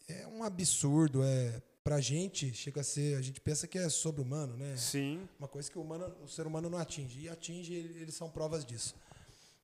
é 0.08 0.26
um 0.28 0.42
absurdo. 0.44 1.22
É, 1.24 1.62
pra 1.84 2.00
gente, 2.00 2.54
chega 2.54 2.80
a 2.82 2.84
ser... 2.86 3.18
A 3.18 3.22
gente 3.22 3.42
pensa 3.42 3.68
que 3.68 3.78
é 3.78 3.90
sobre-humano, 3.90 4.56
né? 4.56 4.78
Sim. 4.78 5.28
Uma 5.38 5.48
coisa 5.50 5.70
que 5.70 5.78
o, 5.78 5.82
humano, 5.82 6.14
o 6.24 6.28
ser 6.30 6.48
humano 6.48 6.70
não 6.70 6.78
atinge. 6.78 7.22
E 7.22 7.28
atinge, 7.30 7.74
ele- 7.74 8.00
eles 8.02 8.16
são 8.16 8.30
provas 8.30 8.64
disso. 8.64 8.96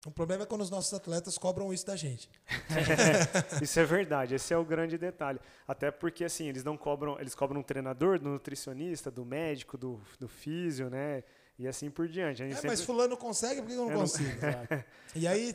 O 0.07 0.11
problema 0.11 0.43
é 0.43 0.45
quando 0.45 0.61
os 0.61 0.69
nossos 0.69 0.93
atletas 0.93 1.37
cobram 1.37 1.73
isso 1.73 1.85
da 1.85 1.95
gente. 1.97 2.29
Isso 3.61 3.77
é 3.77 3.83
verdade, 3.83 4.35
esse 4.35 4.53
é 4.53 4.57
o 4.57 4.63
grande 4.63 4.97
detalhe. 4.97 5.37
Até 5.67 5.91
porque 5.91 6.23
assim, 6.23 6.47
eles 6.47 6.63
não 6.63 6.77
cobram, 6.77 7.19
eles 7.19 7.35
cobram 7.35 7.59
um 7.59 7.63
treinador, 7.63 8.17
do 8.17 8.29
nutricionista, 8.29 9.11
do 9.11 9.25
médico, 9.25 9.77
do, 9.77 9.99
do 10.17 10.29
físio, 10.29 10.89
né? 10.89 11.23
E 11.59 11.67
assim 11.67 11.89
por 11.89 12.07
diante. 12.07 12.41
É, 12.41 12.49
sempre- 12.53 12.69
mas 12.69 12.81
fulano 12.81 13.17
consegue, 13.17 13.61
por 13.61 13.67
que 13.67 13.73
eu 13.73 13.77
não 13.79 13.85
Eu 13.87 13.91
não- 13.95 13.99
consigo? 14.01 14.29
Exato. 14.29 14.85
E 15.15 15.27
aí 15.27 15.51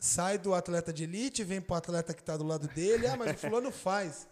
sai 0.00 0.38
do 0.38 0.54
atleta 0.54 0.92
de 0.92 1.04
elite, 1.04 1.44
vem 1.44 1.60
pro 1.60 1.76
atleta 1.76 2.12
que 2.14 2.22
tá 2.22 2.36
do 2.36 2.44
lado 2.44 2.66
dele, 2.68 3.06
ah, 3.06 3.16
mas 3.16 3.32
o 3.32 3.38
fulano 3.38 3.70
faz. 3.70 4.26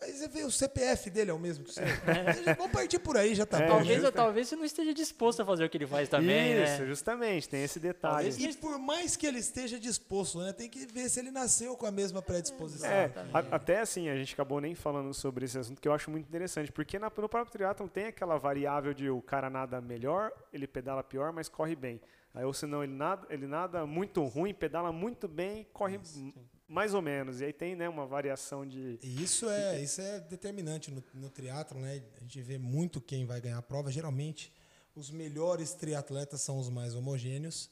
Você 0.00 0.28
vê 0.28 0.44
o 0.44 0.50
CPF 0.50 1.10
dele 1.10 1.30
é 1.32 1.34
o 1.34 1.38
mesmo 1.38 1.64
que 1.64 1.70
o 1.70 1.72
seu. 1.72 1.82
Já 2.44 2.54
Vamos 2.54 2.70
partir 2.72 3.00
por 3.00 3.16
aí, 3.16 3.34
já 3.34 3.44
tá 3.44 3.58
É, 3.58 3.66
bom. 3.66 3.76
Talvez, 3.78 4.02
né? 4.02 4.10
talvez 4.12 4.48
você 4.48 4.54
não 4.56 4.64
esteja 4.64 4.94
disposto 4.94 5.42
a 5.42 5.44
fazer 5.44 5.64
o 5.64 5.68
que 5.68 5.76
ele 5.76 5.86
faz 5.88 6.08
também, 6.08 6.52
Isso, 6.62 6.82
né? 6.82 6.86
justamente, 6.86 7.48
tem 7.48 7.64
esse 7.64 7.80
detalhe. 7.80 8.30
Talvez- 8.30 8.56
E 8.56 8.58
por 8.58 8.78
mais 8.78 9.16
que 9.16 9.26
ele 9.26 9.38
esteja 9.40 9.78
disposto, 9.78 10.38
né, 10.38 10.52
tem 10.52 10.68
que 10.70 10.86
ver 10.86 11.08
se 11.08 11.18
ele 11.18 11.32
nasceu 11.32 11.76
com 11.76 11.84
a 11.84 11.90
mesma 11.90 12.22
predisposição. 12.22 12.88
É, 12.88 13.10
a- 13.34 13.56
até 13.56 13.80
assim, 13.80 14.08
a 14.08 14.14
gente 14.16 14.34
acabou 14.34 14.60
nem 14.60 14.74
falando 14.74 15.12
sobre 15.12 15.44
esse 15.44 15.58
assunto, 15.58 15.80
que 15.80 15.88
eu 15.88 15.92
acho 15.92 16.10
muito 16.12 16.26
interessante, 16.28 16.70
porque 16.70 16.96
na- 16.98 17.10
no 17.16 17.28
próprio 17.28 17.50
triatlon 17.52 17.88
tem 17.88 18.06
aquela 18.06 18.38
variável 18.38 18.94
de 18.94 19.10
o 19.10 19.20
cara 19.20 19.50
nada 19.50 19.80
melhor, 19.80 20.30
ele 20.52 20.68
pedala 20.68 21.02
pior, 21.02 21.32
mas 21.32 21.48
corre 21.48 21.74
bem. 21.74 22.00
Aí, 22.32 22.44
ou 22.44 22.52
senão 22.54 22.84
ele 22.84 22.92
nada, 22.92 23.26
ele 23.30 23.48
nada 23.48 23.84
muito 23.84 24.22
ruim, 24.24 24.54
pedala 24.54 24.92
muito 24.92 25.26
bem, 25.26 25.66
corre 25.72 25.96
m- 25.96 26.32
mais 26.68 26.92
ou 26.92 27.00
menos. 27.00 27.40
E 27.40 27.46
aí 27.46 27.52
tem 27.52 27.74
né, 27.74 27.88
uma 27.88 28.06
variação 28.06 28.66
de. 28.66 28.98
Isso 29.02 29.48
é, 29.48 29.82
isso 29.82 30.00
é 30.00 30.20
determinante 30.20 30.90
no, 30.90 31.02
no 31.14 31.30
triatlo, 31.30 31.80
né? 31.80 32.02
A 32.16 32.20
gente 32.20 32.42
vê 32.42 32.58
muito 32.58 33.00
quem 33.00 33.24
vai 33.24 33.40
ganhar 33.40 33.58
a 33.58 33.62
prova. 33.62 33.90
Geralmente, 33.90 34.52
os 34.94 35.10
melhores 35.10 35.72
triatletas 35.72 36.42
são 36.42 36.58
os 36.58 36.68
mais 36.68 36.94
homogêneos, 36.94 37.70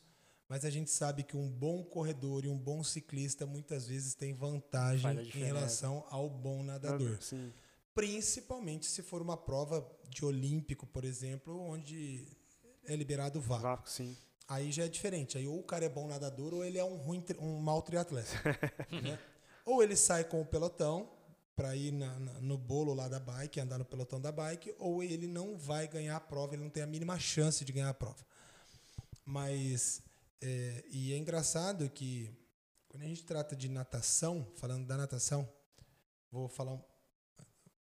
mas 0.48 0.64
a 0.64 0.70
gente 0.70 0.90
sabe 0.90 1.22
que 1.22 1.36
um 1.36 1.48
bom 1.48 1.84
corredor 1.84 2.44
e 2.44 2.48
um 2.48 2.56
bom 2.56 2.82
ciclista 2.82 3.44
muitas 3.44 3.86
vezes 3.86 4.14
tem 4.14 4.32
vantagem 4.32 5.20
em 5.20 5.44
relação 5.44 6.04
ao 6.08 6.30
bom 6.30 6.62
nadador. 6.62 7.18
Sim. 7.20 7.52
Principalmente 7.94 8.86
se 8.86 9.02
for 9.02 9.20
uma 9.20 9.36
prova 9.36 9.86
de 10.08 10.24
olímpico, 10.24 10.86
por 10.86 11.04
exemplo, 11.04 11.58
onde 11.60 12.26
é 12.84 12.94
liberado 12.94 13.38
o 13.38 13.42
vácuo. 13.42 13.62
Vácuo, 13.62 13.90
sim. 13.90 14.16
Aí 14.48 14.70
já 14.70 14.84
é 14.84 14.88
diferente. 14.88 15.36
Aí 15.36 15.46
ou 15.46 15.58
o 15.58 15.62
cara 15.62 15.84
é 15.84 15.88
bom 15.88 16.06
nadador 16.06 16.54
ou 16.54 16.64
ele 16.64 16.78
é 16.78 16.84
um, 16.84 16.96
ruim, 16.96 17.24
um 17.40 17.58
mau 17.58 17.82
triatleta. 17.82 18.30
né? 19.02 19.18
Ou 19.64 19.82
ele 19.82 19.96
sai 19.96 20.22
com 20.24 20.40
o 20.40 20.46
pelotão 20.46 21.10
para 21.56 21.74
ir 21.74 21.90
na- 21.90 22.18
na- 22.20 22.40
no 22.40 22.56
bolo 22.56 22.94
lá 22.94 23.08
da 23.08 23.18
bike, 23.18 23.58
andar 23.58 23.78
no 23.78 23.84
pelotão 23.84 24.20
da 24.20 24.30
bike, 24.30 24.74
ou 24.78 25.02
ele 25.02 25.26
não 25.26 25.56
vai 25.56 25.88
ganhar 25.88 26.16
a 26.16 26.20
prova, 26.20 26.54
ele 26.54 26.62
não 26.62 26.70
tem 26.70 26.82
a 26.82 26.86
mínima 26.86 27.18
chance 27.18 27.64
de 27.64 27.72
ganhar 27.72 27.88
a 27.88 27.94
prova. 27.94 28.24
Mas, 29.24 30.02
é, 30.40 30.84
e 30.90 31.12
é 31.12 31.16
engraçado 31.16 31.88
que 31.90 32.30
quando 32.88 33.02
a 33.02 33.06
gente 33.06 33.24
trata 33.24 33.56
de 33.56 33.68
natação, 33.68 34.46
falando 34.56 34.86
da 34.86 34.96
natação, 34.96 35.48
vou 36.30 36.48
falar 36.48 36.72
um, 36.72 36.82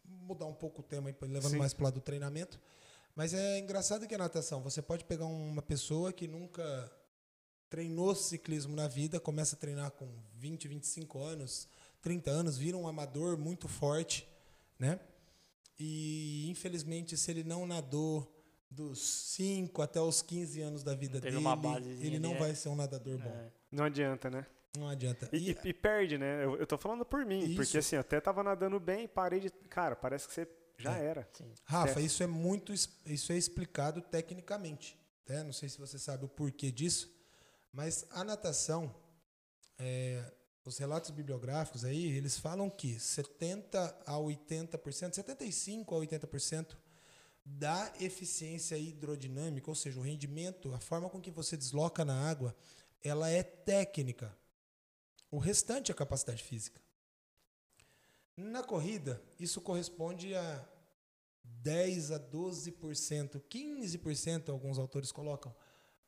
mudar 0.06 0.46
um 0.46 0.54
pouco 0.54 0.82
o 0.82 0.84
tema 0.84 1.10
aí, 1.10 1.16
levando 1.28 1.52
Sim. 1.54 1.58
mais 1.58 1.74
para 1.74 1.82
o 1.82 1.86
lado 1.86 1.96
do 1.96 2.02
treinamento. 2.02 2.60
Mas 3.16 3.34
é 3.34 3.60
engraçado 3.60 4.08
que 4.08 4.14
a 4.14 4.18
natação, 4.18 4.62
você 4.62 4.82
pode 4.82 5.06
pegar 5.06 5.26
uma 5.26 5.62
pessoa 5.62 6.12
que 6.12 6.28
nunca 6.28 6.92
treinou 7.70 8.14
ciclismo 8.14 8.76
na 8.76 8.88
vida, 8.88 9.20
começa 9.20 9.56
a 9.56 9.60
treinar 9.60 9.92
com 9.92 10.08
20, 10.36 10.68
25 10.68 11.20
anos, 11.22 11.68
30 12.02 12.30
anos, 12.30 12.58
vira 12.58 12.78
um 12.78 12.88
amador 12.88 13.38
muito 13.38 13.68
forte, 13.68 14.28
né? 14.78 15.00
E 15.80 16.48
infelizmente, 16.50 17.18
se 17.18 17.32
ele 17.32 17.44
não 17.44 17.66
nadou 17.66 18.32
dos 18.70 19.00
5 19.00 19.82
até 19.82 20.02
os 20.02 20.22
15 20.22 20.62
anos 20.62 20.84
da 20.84 20.94
vida 20.94 21.22
Teve 21.22 21.38
dele, 21.38 21.98
ele 22.02 22.20
não 22.20 22.32
ali, 22.32 22.40
vai 22.40 22.52
é. 22.52 22.56
ser 22.56 22.70
um 22.70 22.76
nadador 22.76 23.18
bom. 23.18 23.30
É. 23.30 23.52
Não 23.72 23.86
adianta, 23.86 24.30
né? 24.30 24.46
Não 24.78 24.90
adianta. 24.90 25.30
E, 25.32 25.52
e- 25.52 25.58
e 25.66 25.74
perde, 25.74 26.18
né? 26.18 26.44
Eu, 26.44 26.58
eu 26.58 26.68
tô 26.68 26.78
falando 26.78 27.06
por 27.06 27.26
mim, 27.26 27.40
Isso. 27.46 27.56
porque 27.56 27.78
assim, 27.78 27.96
eu 27.96 28.02
até 28.02 28.20
tava 28.20 28.44
nadando 28.44 28.78
bem, 28.80 29.08
parei 29.08 29.40
de. 29.40 29.50
Cara, 29.50 29.96
parece 29.96 30.28
que 30.28 30.34
você 30.34 30.46
já 30.78 30.98
É. 30.98 31.06
era. 31.06 31.30
Sim. 31.34 31.52
Rafa, 31.64 31.94
Certo. 31.94 32.06
isso 32.06 32.24
é 32.24 32.28
muito, 32.28 32.74
isso 32.74 33.32
é 33.32 33.38
explicado 33.38 34.02
tecnicamente. 34.02 34.98
Né? 35.28 35.44
Não 35.44 35.54
sei 35.54 35.70
se 35.70 35.78
você 35.78 35.98
sabe 35.98 36.26
o 36.26 36.30
porquê 36.30 36.72
disso, 36.72 37.12
mas 37.72 38.06
a 38.12 38.24
natação, 38.24 38.94
é, 39.78 40.32
os 40.64 40.78
relatos 40.78 41.12
bibliográficos 41.12 41.84
aí, 41.86 42.06
eles 42.16 42.38
falam 42.38 42.70
que 42.70 43.00
70 43.00 44.04
a 44.06 44.14
80%, 44.14 45.14
75 45.14 45.96
a 45.96 46.00
80% 46.00 46.76
da 47.46 47.94
eficiência 48.00 48.76
hidrodinâmica, 48.78 49.70
ou 49.70 49.76
seja, 49.76 50.00
o 50.00 50.04
rendimento, 50.04 50.74
a 50.74 50.80
forma 50.80 51.10
com 51.10 51.22
que 51.22 51.30
você 51.30 51.56
desloca 51.56 52.04
na 52.04 52.28
água, 52.28 52.56
ela 53.04 53.30
é 53.30 53.44
técnica. 53.44 54.36
O 55.30 55.38
restante 55.38 55.92
é 55.92 55.94
capacidade 55.94 56.42
física. 56.44 56.82
Na 58.38 58.64
corrida, 58.64 59.22
isso 59.40 59.62
corresponde 59.62 60.36
a 60.36 60.68
10 61.44 62.12
a 62.12 62.20
12%, 62.20 63.42
15% 63.50 64.50
alguns 64.50 64.78
autores 64.78 65.12
colocam, 65.12 65.56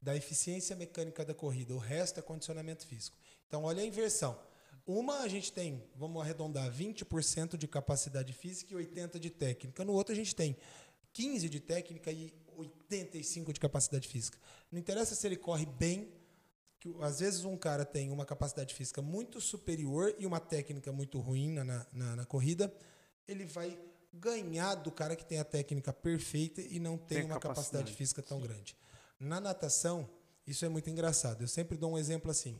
da 0.01 0.15
eficiência 0.15 0.75
mecânica 0.75 1.25
da 1.25 1.34
corrida, 1.34 1.73
o 1.73 1.80
resto 1.80 2.19
é 2.19 2.23
condicionamento 2.23 2.86
físico. 2.86 3.17
Então, 3.47 3.63
olha 3.63 3.82
a 3.82 3.86
inversão. 3.86 4.38
Uma 4.86 5.19
a 5.19 5.28
gente 5.28 5.51
tem, 5.51 5.84
vamos 5.95 6.21
arredondar, 6.21 6.71
20% 6.71 7.57
de 7.57 7.67
capacidade 7.67 8.32
física 8.34 8.73
e 8.73 8.78
80% 8.78 9.19
de 9.19 9.30
técnica. 9.30 9.84
No 9.84 9.93
outro 9.93 10.13
a 10.13 10.15
gente 10.15 10.36
tem 10.36 10.55
15% 11.13 11.49
de 11.49 11.59
técnica 11.59 12.11
e 12.11 12.34
85% 12.57 13.53
de 13.53 13.59
capacidade 13.59 14.07
física. 14.07 14.38
Não 14.71 14.80
interessa 14.80 15.15
se 15.15 15.28
ele 15.28 15.36
corre 15.36 15.65
bem, 15.65 16.13
que 16.80 16.93
às 17.01 17.19
vezes 17.19 17.43
um 17.43 17.57
cara 17.57 17.86
tem 17.86 18.11
uma 18.11 18.25
capacidade 18.25 18.73
física 18.73 19.01
muito 19.01 19.41
superior 19.41 20.13
e 20.17 20.25
uma 20.25 20.39
técnica 20.39 20.91
muito 20.91 21.19
ruim 21.19 21.51
na, 21.51 21.86
na, 21.91 22.15
na 22.15 22.25
corrida, 22.25 22.73
ele 23.28 23.45
vai 23.45 23.78
ganhar 24.13 24.75
do 24.75 24.91
cara 24.91 25.15
que 25.15 25.25
tem 25.25 25.39
a 25.39 25.43
técnica 25.43 25.91
perfeita 25.91 26.61
e 26.61 26.80
não 26.80 26.97
tem, 26.97 27.19
tem 27.19 27.25
uma 27.25 27.39
capacidade, 27.39 27.55
capacidade 27.55 27.93
física 27.93 28.21
tão 28.21 28.39
Sim. 28.39 28.47
grande. 28.47 28.78
Na 29.19 29.39
natação, 29.39 30.09
isso 30.45 30.63
é 30.65 30.69
muito 30.69 30.89
engraçado. 30.89 31.41
Eu 31.41 31.47
sempre 31.47 31.78
dou 31.78 31.91
um 31.91 31.97
exemplo 31.97 32.32
assim. 32.32 32.59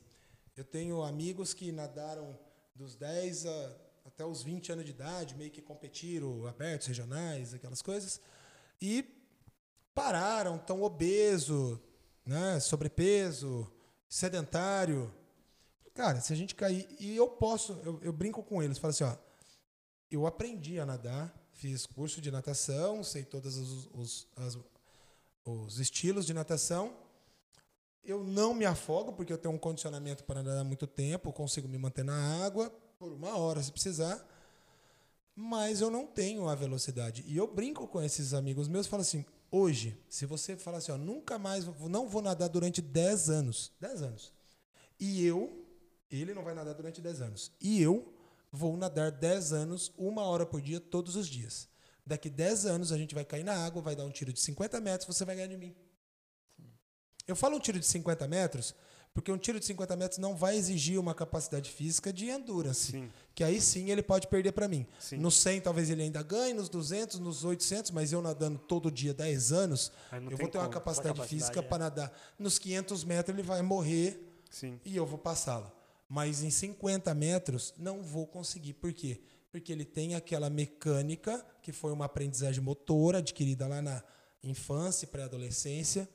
Eu 0.56 0.64
tenho 0.64 1.04
amigos 1.04 1.54
que 1.54 1.72
nadaram 1.72 2.38
dos 2.76 2.96
10 2.96 3.46
a, 3.46 3.76
até 4.06 4.26
os 4.26 4.42
20 4.42 4.72
anos 4.72 4.86
de 4.86 4.92
idade, 4.92 5.36
meio 5.36 5.52
que 5.52 5.62
competiram, 5.62 6.46
abertos, 6.48 6.88
regionais, 6.88 7.54
aquelas 7.54 7.82
coisas, 7.82 8.20
e 8.82 9.06
pararam, 9.94 10.58
tão 10.58 10.82
obeso, 10.84 11.82
né, 12.26 12.60
sobrepeso, 12.60 13.72
sedentário. 14.10 15.14
Cara, 15.94 16.22
se 16.22 16.32
a 16.32 16.36
gente 16.36 16.56
cair. 16.56 16.88
E 17.00 17.16
eu 17.16 17.28
posso, 17.28 17.74
eu, 17.84 18.00
eu 18.02 18.14
brinco 18.14 18.44
com 18.44 18.62
eles, 18.62 18.78
falo 18.78 18.92
assim, 18.92 19.04
ó. 19.04 19.16
Eu 20.10 20.26
aprendi 20.26 20.80
a 20.80 20.86
nadar, 20.86 21.34
fiz 21.52 21.86
curso 21.86 22.22
de 22.22 22.32
natação, 22.32 23.04
sei 23.04 23.26
todos 23.26 23.58
os, 23.58 23.90
os, 23.94 24.28
as, 24.38 24.58
os 25.44 25.80
estilos 25.80 26.26
de 26.26 26.34
natação. 26.34 26.96
Eu 28.04 28.24
não 28.24 28.54
me 28.54 28.66
afogo, 28.66 29.12
porque 29.12 29.34
eu 29.34 29.38
tenho 29.38 29.54
um 29.54 29.58
condicionamento 29.58 30.24
para 30.24 30.42
nadar 30.42 30.64
muito 30.64 30.88
tempo, 30.88 31.34
consigo 31.34 31.68
me 31.68 31.78
manter 31.78 32.06
na 32.06 32.46
água 32.46 32.70
por 32.98 33.12
uma 33.12 33.38
hora 33.38 33.62
se 33.62 33.72
precisar. 33.72 34.26
Mas 35.36 35.82
eu 35.82 35.92
não 35.92 36.08
tenho 36.08 36.48
a 36.48 36.56
velocidade. 36.56 37.24
E 37.28 37.36
eu 37.36 37.46
brinco 37.46 37.86
com 37.88 38.02
esses 38.02 38.34
amigos 38.34 38.68
meus, 38.68 38.88
falo 38.88 39.02
assim: 39.02 39.26
hoje, 39.52 39.98
se 40.10 40.26
você 40.26 40.56
falar 40.56 40.78
assim, 40.80 40.92
ó, 40.92 40.98
nunca 40.98 41.38
mais, 41.38 41.66
não 41.66 42.08
vou 42.08 42.22
nadar 42.22 42.48
durante 42.48 42.82
10 42.82 43.30
anos. 43.30 43.72
10 43.80 44.02
anos. 44.02 44.34
E 45.00 45.26
eu, 45.26 45.66
ele 46.10 46.34
não 46.34 46.44
vai 46.44 46.54
nadar 46.54 46.74
durante 46.74 47.02
10 47.02 47.22
anos. 47.22 47.52
E 47.62 47.82
eu 47.82 48.14
vou 48.52 48.76
nadar 48.78 49.12
10 49.12 49.54
anos, 49.54 49.92
uma 49.98 50.24
hora 50.24 50.46
por 50.46 50.62
dia, 50.62 50.80
todos 50.80 51.16
os 51.16 51.28
dias. 51.28 51.68
Daqui 52.06 52.30
10 52.30 52.66
anos 52.66 52.92
a 52.92 52.98
gente 52.98 53.14
vai 53.14 53.26
cair 53.26 53.44
na 53.44 53.54
água, 53.54 53.82
vai 53.82 53.96
dar 53.96 54.06
um 54.06 54.12
tiro 54.12 54.32
de 54.32 54.40
50 54.40 54.80
metros, 54.80 55.16
você 55.16 55.26
vai 55.26 55.36
ganhar 55.36 55.48
de 55.48 55.58
mim. 55.58 55.76
Eu 57.28 57.36
falo 57.36 57.58
um 57.58 57.60
tiro 57.60 57.78
de 57.78 57.86
50 57.86 58.28
metros 58.28 58.74
porque 59.18 59.32
um 59.32 59.38
tiro 59.38 59.60
de 59.60 59.66
50 59.66 59.96
metros 59.96 60.20
não 60.20 60.36
vai 60.36 60.56
exigir 60.56 61.00
uma 61.00 61.16
capacidade 61.16 61.72
física 61.72 62.14
de 62.14 62.30
endurance. 62.30 62.92
Sim. 62.92 63.10
Que 63.34 63.44
aí 63.44 63.60
sim 63.60 63.90
ele 63.90 64.04
pode 64.04 64.28
perder 64.28 64.52
para 64.52 64.68
mim. 64.68 64.86
Sim. 65.00 65.18
No 65.18 65.32
100 65.32 65.62
talvez 65.62 65.90
ele 65.90 66.04
ainda 66.04 66.22
ganhe, 66.22 66.54
nos 66.54 66.70
200, 66.70 67.18
nos 67.18 67.44
800, 67.44 67.90
mas 67.90 68.14
eu 68.14 68.22
nadando 68.22 68.60
todo 68.60 68.92
dia 68.92 69.16
10 69.16 69.52
anos, 69.52 69.92
eu 70.12 70.38
vou 70.38 70.48
ter 70.48 70.60
uma 70.60 70.70
capacidade, 70.70 71.16
capacidade 71.16 71.30
física 71.30 71.62
é. 71.62 71.64
para 71.64 71.86
nadar. 71.86 72.16
Nos 72.38 72.60
500 72.60 73.04
metros 73.06 73.36
ele 73.36 73.42
vai 73.42 73.64
morrer 73.64 74.22
sim. 74.52 74.80
e 74.86 74.96
eu 74.96 75.04
vou 75.04 75.18
passá-lo. 75.18 75.72
Mas 76.08 76.44
em 76.44 76.52
50 76.52 77.12
metros 77.16 77.74
não 77.76 78.04
vou 78.04 78.28
conseguir. 78.28 78.74
Por 78.74 78.94
quê? 78.94 79.20
Porque 79.52 79.72
ele 79.72 79.84
tem 79.84 80.14
aquela 80.14 80.48
mecânica 80.48 81.44
que 81.64 81.72
foi 81.72 81.92
uma 81.92 82.06
aprendizagem 82.06 82.62
motora 82.62 83.18
adquirida 83.18 83.66
lá 83.66 83.82
na 83.82 84.04
infância 84.44 85.06
e 85.06 85.08
pré-adolescência 85.08 86.08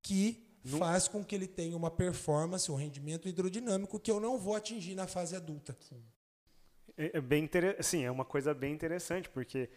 que 0.00 0.45
faz 0.66 1.08
com 1.08 1.24
que 1.24 1.34
ele 1.34 1.46
tenha 1.46 1.76
uma 1.76 1.90
performance, 1.90 2.70
um 2.70 2.74
rendimento 2.74 3.28
hidrodinâmico 3.28 4.00
que 4.00 4.10
eu 4.10 4.20
não 4.20 4.38
vou 4.38 4.54
atingir 4.54 4.94
na 4.94 5.06
fase 5.06 5.36
adulta. 5.36 5.76
É, 6.96 7.18
é 7.18 7.20
bem 7.20 7.44
interessante, 7.44 7.82
sim, 7.84 8.04
é 8.04 8.10
uma 8.10 8.24
coisa 8.24 8.52
bem 8.54 8.72
interessante, 8.72 9.28
porque 9.28 9.68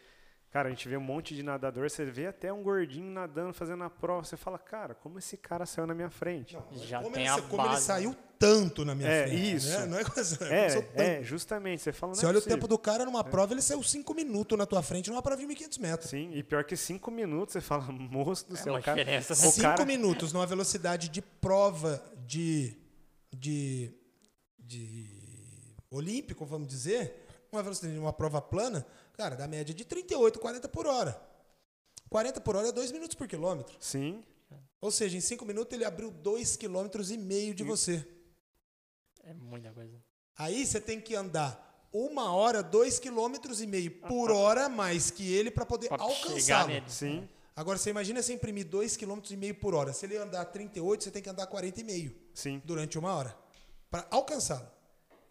Cara, 0.51 0.67
a 0.67 0.71
gente 0.71 0.89
vê 0.89 0.97
um 0.97 1.01
monte 1.01 1.35
de 1.35 1.43
nadador, 1.43 1.87
você 1.87 2.03
vê 2.05 2.25
até 2.25 2.51
um 2.51 2.63
gordinho 2.63 3.11
nadando, 3.11 3.53
fazendo 3.53 3.83
a 3.83 3.89
prova, 3.89 4.23
você 4.23 4.35
fala, 4.35 4.57
cara, 4.57 4.95
como 4.95 5.19
esse 5.19 5.37
cara 5.37 5.63
saiu 5.63 5.85
na 5.85 5.93
minha 5.93 6.09
frente? 6.09 6.55
Não, 6.55 6.65
Já 6.73 7.01
como, 7.01 7.13
tem 7.13 7.27
ele, 7.27 7.31
a 7.31 7.41
como 7.43 7.57
base. 7.57 7.75
ele 7.75 7.81
saiu 7.81 8.15
tanto 8.39 8.83
na 8.83 8.95
minha 8.95 9.07
é, 9.07 9.27
frente. 9.27 9.43
Né? 9.43 9.49
Isso. 9.51 9.79
Né? 9.79 9.85
Não 9.85 9.99
é 9.99 10.03
coisa. 10.03 10.39
É, 10.45 11.19
é, 11.19 11.23
justamente. 11.23 11.83
Você 11.83 11.91
fala. 11.91 12.15
Você 12.15 12.25
é 12.25 12.27
olha 12.27 12.37
possível. 12.37 12.55
o 12.55 12.57
tempo 12.57 12.67
do 12.67 12.79
cara 12.79 13.05
numa 13.05 13.19
é. 13.19 13.23
prova, 13.23 13.53
ele 13.53 13.61
saiu 13.61 13.83
cinco 13.83 14.15
minutos 14.15 14.57
na 14.57 14.65
tua 14.65 14.81
frente 14.81 15.11
numa 15.11 15.21
prova 15.21 15.39
de 15.39 15.47
1.500 15.47 15.79
metros. 15.79 16.09
Sim, 16.09 16.31
e 16.33 16.41
pior 16.41 16.63
que 16.63 16.75
cinco 16.75 17.11
minutos, 17.11 17.53
você 17.53 17.61
fala, 17.61 17.83
moço 17.93 18.49
do 18.49 18.55
é 18.55 18.57
céu, 18.57 18.73
uma 18.73 18.81
cara. 18.81 18.97
Diferença. 18.97 19.35
Cinco 19.35 19.61
cara... 19.61 19.85
minutos 19.85 20.33
numa 20.33 20.47
velocidade 20.47 21.09
de 21.09 21.21
prova 21.21 22.03
de, 22.25 22.75
de, 23.31 23.93
de 24.57 25.75
olímpico, 25.91 26.43
vamos 26.43 26.67
dizer, 26.67 27.27
uma 27.51 27.61
velocidade 27.61 27.93
de 27.93 27.99
uma 27.99 28.13
prova 28.13 28.41
plana 28.41 28.83
Cara, 29.19 29.35
da 29.35 29.49
média 29.49 29.75
de 29.75 29.83
38, 29.83 30.39
40 30.39 30.69
por 30.69 30.87
hora. 30.87 31.21
40 32.09 32.39
por 32.39 32.55
hora 32.55 32.69
é 32.69 32.71
2 32.71 32.93
minutos 32.93 33.15
por 33.15 33.27
quilômetro. 33.27 33.75
Sim. 33.77 34.23
Ou 34.79 34.89
seja, 34.91 35.17
em 35.17 35.19
5 35.19 35.43
minutos 35.43 35.73
ele 35.73 35.83
abriu 35.83 36.09
2,5 36.09 36.57
km 36.57 37.11
e 37.11 37.17
meio 37.17 37.53
de 37.53 37.61
você. 37.61 38.07
É 39.21 39.33
muita 39.33 39.73
coisa. 39.73 40.01
Aí 40.37 40.65
você 40.65 40.79
tem 40.79 41.01
que 41.01 41.15
andar 41.15 41.89
uma 41.91 42.31
hora, 42.33 42.63
2,5 42.63 43.01
km 43.01 43.61
e 43.61 43.67
meio 43.67 43.91
por 43.91 44.31
hora 44.31 44.69
mais 44.69 45.11
que 45.11 45.29
ele 45.33 45.51
para 45.51 45.65
poder 45.65 45.91
alcançá-lo. 45.91 46.71
Sim. 46.87 47.27
Agora 47.53 47.77
você 47.77 47.89
imagina 47.89 48.21
você 48.21 48.31
imprimir 48.31 48.67
2,5 48.67 48.99
km 48.99 49.31
e 49.31 49.35
meio 49.35 49.55
por 49.55 49.75
hora. 49.75 49.91
Se 49.91 50.05
ele 50.05 50.15
andar 50.15 50.45
38, 50.45 51.03
você 51.03 51.11
tem 51.11 51.21
que 51.21 51.29
andar 51.29 51.45
40,5 51.45 52.15
Sim. 52.33 52.61
durante 52.63 52.97
uma 52.97 53.13
hora 53.13 53.37
para 53.91 54.07
alcançá-lo. 54.11 54.78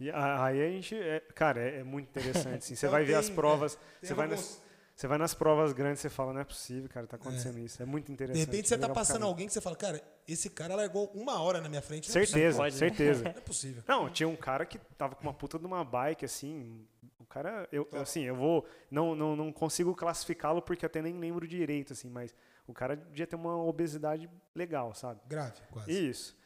E 0.00 0.10
aí 0.10 0.62
a 0.62 0.70
gente, 0.70 0.94
é, 0.94 1.20
cara, 1.34 1.60
é, 1.60 1.80
é, 1.80 1.84
muito 1.84 2.08
interessante. 2.08 2.58
Assim. 2.58 2.74
Você 2.76 2.86
então 2.86 2.92
vai 2.92 3.04
ver 3.04 3.14
as 3.14 3.28
provas, 3.28 3.76
é, 4.00 4.06
você, 4.06 4.14
vai 4.14 4.28
nas, 4.28 4.62
você 4.94 5.06
vai 5.08 5.18
nas 5.18 5.34
provas 5.34 5.72
grandes, 5.72 6.00
você 6.00 6.08
fala, 6.08 6.32
não 6.32 6.40
é 6.40 6.44
possível, 6.44 6.88
cara, 6.88 7.06
tá 7.06 7.16
acontecendo 7.16 7.58
é. 7.58 7.62
isso. 7.62 7.82
É 7.82 7.86
muito 7.86 8.12
interessante. 8.12 8.44
De 8.44 8.50
repente 8.50 8.68
você 8.68 8.78
tá 8.78 8.88
passando 8.88 9.24
alguém 9.26 9.48
que 9.48 9.52
você 9.52 9.60
fala, 9.60 9.74
cara, 9.74 10.00
esse 10.26 10.48
cara 10.50 10.76
largou 10.76 11.10
uma 11.14 11.40
hora 11.40 11.60
na 11.60 11.68
minha 11.68 11.82
frente. 11.82 12.10
Certeza, 12.10 12.64
é 12.64 12.70
certeza. 12.70 13.24
Não 13.24 13.30
é 13.30 13.34
possível. 13.40 13.82
Não, 13.88 14.08
tinha 14.08 14.28
um 14.28 14.36
cara 14.36 14.64
que 14.64 14.78
tava 14.96 15.16
com 15.16 15.22
uma 15.22 15.34
puta 15.34 15.58
de 15.58 15.66
uma 15.66 15.82
bike, 15.82 16.24
assim, 16.24 16.86
o 17.18 17.24
cara, 17.24 17.68
eu, 17.72 17.88
assim, 17.94 18.22
eu 18.22 18.36
vou, 18.36 18.64
não, 18.88 19.16
não, 19.16 19.34
não 19.34 19.52
consigo 19.52 19.96
classificá-lo 19.96 20.62
porque 20.62 20.86
até 20.86 21.02
nem 21.02 21.18
lembro 21.18 21.46
direito, 21.46 21.92
assim, 21.92 22.08
mas 22.08 22.32
o 22.68 22.72
cara 22.72 22.94
devia 22.94 23.26
ter 23.26 23.34
uma 23.34 23.56
obesidade 23.64 24.30
legal, 24.54 24.94
sabe? 24.94 25.20
Grave, 25.26 25.60
quase. 25.72 26.08
Isso 26.08 26.38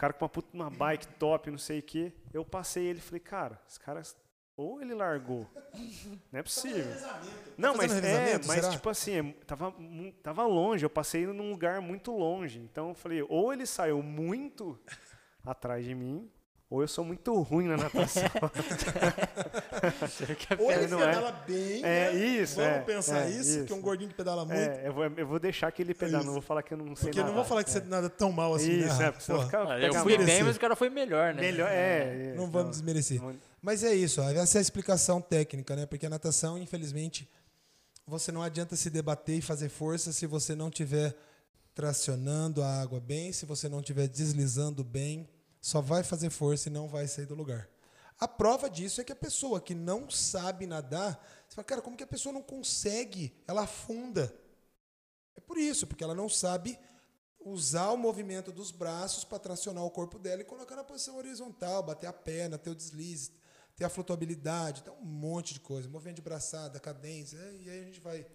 cara 0.00 0.14
com 0.14 0.24
uma 0.24 0.28
puta 0.30 0.48
uma 0.54 0.70
bike 0.70 1.06
top, 1.18 1.50
não 1.50 1.58
sei 1.58 1.80
o 1.80 1.82
quê. 1.82 2.10
Eu 2.32 2.42
passei 2.42 2.84
ele 2.86 3.00
e 3.00 3.02
falei, 3.02 3.20
cara, 3.20 3.60
esse 3.68 3.78
cara 3.78 4.00
ou 4.56 4.80
ele 4.80 4.94
largou. 4.94 5.46
Não 6.32 6.40
é 6.40 6.42
possível. 6.42 6.86
Não, 7.56 7.74
mas 7.74 7.92
é, 8.02 8.38
mas 8.46 8.68
tipo 8.68 8.88
assim, 8.88 9.12
é, 9.12 9.32
tava, 9.46 9.74
tava 10.22 10.46
longe, 10.46 10.84
eu 10.84 10.90
passei 10.90 11.26
num 11.26 11.50
lugar 11.50 11.82
muito 11.82 12.12
longe. 12.12 12.60
Então 12.60 12.88
eu 12.88 12.94
falei, 12.94 13.22
ou 13.28 13.52
ele 13.52 13.66
saiu 13.66 14.02
muito 14.02 14.78
atrás 15.44 15.84
de 15.84 15.94
mim, 15.94 16.30
ou 16.70 16.82
eu 16.82 16.88
sou 16.88 17.04
muito 17.04 17.34
ruim 17.42 17.66
na 17.66 17.76
natação. 17.76 18.22
ou 20.56 20.70
ele 20.70 20.86
não 20.86 20.98
pedala 20.98 21.28
é. 21.28 21.50
bem, 21.50 21.84
é, 21.84 22.12
né? 22.12 22.14
isso, 22.14 22.54
Vamos 22.56 22.70
é, 22.70 22.80
pensar 22.82 23.26
é, 23.26 23.30
isso, 23.30 23.40
isso, 23.40 23.64
que 23.64 23.72
é 23.72 23.76
um 23.76 23.80
gordinho 23.80 24.08
que 24.08 24.14
pedala 24.14 24.44
muito. 24.44 24.60
É, 24.60 24.86
eu, 24.86 24.92
vou, 24.92 25.04
eu 25.04 25.26
vou 25.26 25.40
deixar 25.40 25.72
que 25.72 25.82
ele 25.82 25.92
pedala, 25.92 26.22
não 26.22 26.34
vou 26.34 26.40
falar 26.40 26.62
que 26.62 26.72
eu 26.72 26.78
não 26.78 26.94
sei 26.94 27.10
Porque 27.10 27.24
não 27.24 27.34
vou 27.34 27.44
falar 27.44 27.64
que 27.64 27.70
você 27.72 27.80
nada 27.80 28.08
tão 28.08 28.30
mal 28.30 28.54
assim, 28.54 28.70
isso, 28.70 28.96
né? 28.98 29.08
É, 29.08 29.10
porque 29.10 29.24
ficar, 29.44 29.68
ah, 29.68 29.80
eu 29.80 29.92
fui 29.94 30.16
bem, 30.16 30.44
mas 30.44 30.54
o 30.54 30.60
cara 30.60 30.76
foi 30.76 30.88
melhor, 30.88 31.34
né? 31.34 31.42
Melhor, 31.42 31.68
é. 31.68 32.34
não 32.36 32.48
vamos 32.48 32.70
desmerecer. 32.70 33.20
Mas 33.60 33.82
é 33.82 33.92
isso, 33.92 34.22
essa 34.22 34.58
é 34.58 34.60
a 34.60 34.62
explicação 34.62 35.20
técnica, 35.20 35.74
né? 35.74 35.86
Porque 35.86 36.06
a 36.06 36.10
natação, 36.10 36.56
infelizmente, 36.56 37.28
você 38.06 38.30
não 38.30 38.44
adianta 38.44 38.76
se 38.76 38.88
debater 38.90 39.38
e 39.38 39.42
fazer 39.42 39.68
força 39.68 40.12
se 40.12 40.24
você 40.24 40.54
não 40.54 40.70
tiver 40.70 41.16
tracionando 41.74 42.62
a 42.62 42.80
água 42.80 43.00
bem, 43.00 43.32
se 43.32 43.44
você 43.44 43.68
não 43.68 43.80
estiver 43.80 44.06
deslizando 44.06 44.84
bem, 44.84 45.28
só 45.60 45.80
vai 45.80 46.02
fazer 46.02 46.30
força 46.30 46.68
e 46.68 46.72
não 46.72 46.88
vai 46.88 47.06
sair 47.06 47.26
do 47.26 47.34
lugar. 47.34 47.68
A 48.18 48.28
prova 48.28 48.68
disso 48.68 49.00
é 49.00 49.04
que 49.04 49.12
a 49.12 49.16
pessoa 49.16 49.60
que 49.60 49.74
não 49.74 50.10
sabe 50.10 50.66
nadar, 50.66 51.14
você 51.48 51.54
fala, 51.54 51.64
cara, 51.64 51.82
como 51.82 51.96
que 51.96 52.04
a 52.04 52.06
pessoa 52.06 52.32
não 52.32 52.42
consegue? 52.42 53.34
Ela 53.46 53.62
afunda. 53.62 54.34
É 55.34 55.40
por 55.40 55.56
isso, 55.56 55.86
porque 55.86 56.04
ela 56.04 56.14
não 56.14 56.28
sabe 56.28 56.78
usar 57.40 57.90
o 57.90 57.96
movimento 57.96 58.52
dos 58.52 58.70
braços 58.70 59.24
para 59.24 59.38
tracionar 59.38 59.84
o 59.84 59.90
corpo 59.90 60.18
dela 60.18 60.42
e 60.42 60.44
colocar 60.44 60.76
na 60.76 60.84
posição 60.84 61.16
horizontal, 61.16 61.82
bater 61.82 62.06
a 62.06 62.12
perna, 62.12 62.58
ter 62.58 62.70
o 62.70 62.74
deslize, 62.74 63.32
ter 63.74 63.84
a 63.86 63.88
flutuabilidade, 63.88 64.82
tem 64.82 64.92
um 64.92 65.02
monte 65.02 65.54
de 65.54 65.60
coisa, 65.60 65.88
movimento 65.88 66.16
de 66.16 66.22
braçada, 66.22 66.78
cadência, 66.78 67.38
e 67.58 67.70
aí 67.70 67.80
a 67.80 67.84
gente 67.84 68.00
vai 68.00 68.26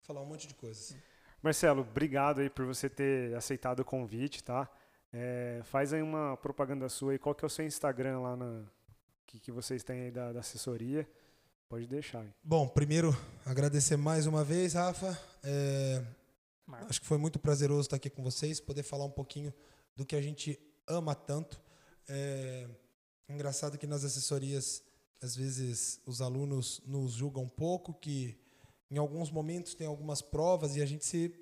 falar 0.00 0.22
um 0.22 0.26
monte 0.26 0.46
de 0.46 0.54
coisas. 0.54 0.96
Marcelo, 1.42 1.82
obrigado 1.82 2.40
aí 2.40 2.48
por 2.48 2.64
você 2.64 2.88
ter 2.88 3.34
aceitado 3.36 3.80
o 3.80 3.84
convite, 3.84 4.42
tá? 4.42 4.70
É, 5.18 5.62
faz 5.64 5.94
aí 5.94 6.02
uma 6.02 6.36
propaganda 6.36 6.90
sua 6.90 7.14
e 7.14 7.18
qual 7.18 7.34
que 7.34 7.42
é 7.42 7.46
o 7.46 7.48
seu 7.48 7.64
Instagram 7.64 8.20
lá 8.20 8.36
na, 8.36 8.62
que, 9.26 9.40
que 9.40 9.50
vocês 9.50 9.82
têm 9.82 10.02
aí 10.02 10.10
da, 10.10 10.30
da 10.30 10.40
assessoria. 10.40 11.08
Pode 11.70 11.86
deixar. 11.86 12.20
Aí. 12.20 12.28
Bom, 12.44 12.68
primeiro 12.68 13.16
agradecer 13.42 13.96
mais 13.96 14.26
uma 14.26 14.44
vez, 14.44 14.74
Rafa. 14.74 15.18
É. 15.42 16.04
Acho 16.86 17.00
que 17.00 17.06
foi 17.06 17.16
muito 17.16 17.38
prazeroso 17.38 17.86
estar 17.86 17.96
aqui 17.96 18.10
com 18.10 18.22
vocês, 18.22 18.60
poder 18.60 18.82
falar 18.82 19.06
um 19.06 19.10
pouquinho 19.10 19.54
do 19.96 20.04
que 20.04 20.14
a 20.14 20.20
gente 20.20 20.60
ama 20.86 21.14
tanto. 21.14 21.58
É 22.06 22.68
engraçado 23.26 23.78
que 23.78 23.86
nas 23.86 24.04
assessorias, 24.04 24.82
às 25.22 25.34
vezes, 25.34 25.98
os 26.04 26.20
alunos 26.20 26.82
nos 26.84 27.12
julgam 27.12 27.44
um 27.44 27.48
pouco, 27.48 27.94
que 27.94 28.38
em 28.90 28.98
alguns 28.98 29.30
momentos 29.30 29.74
tem 29.74 29.86
algumas 29.86 30.20
provas 30.20 30.76
e 30.76 30.82
a 30.82 30.86
gente 30.86 31.06
se. 31.06 31.34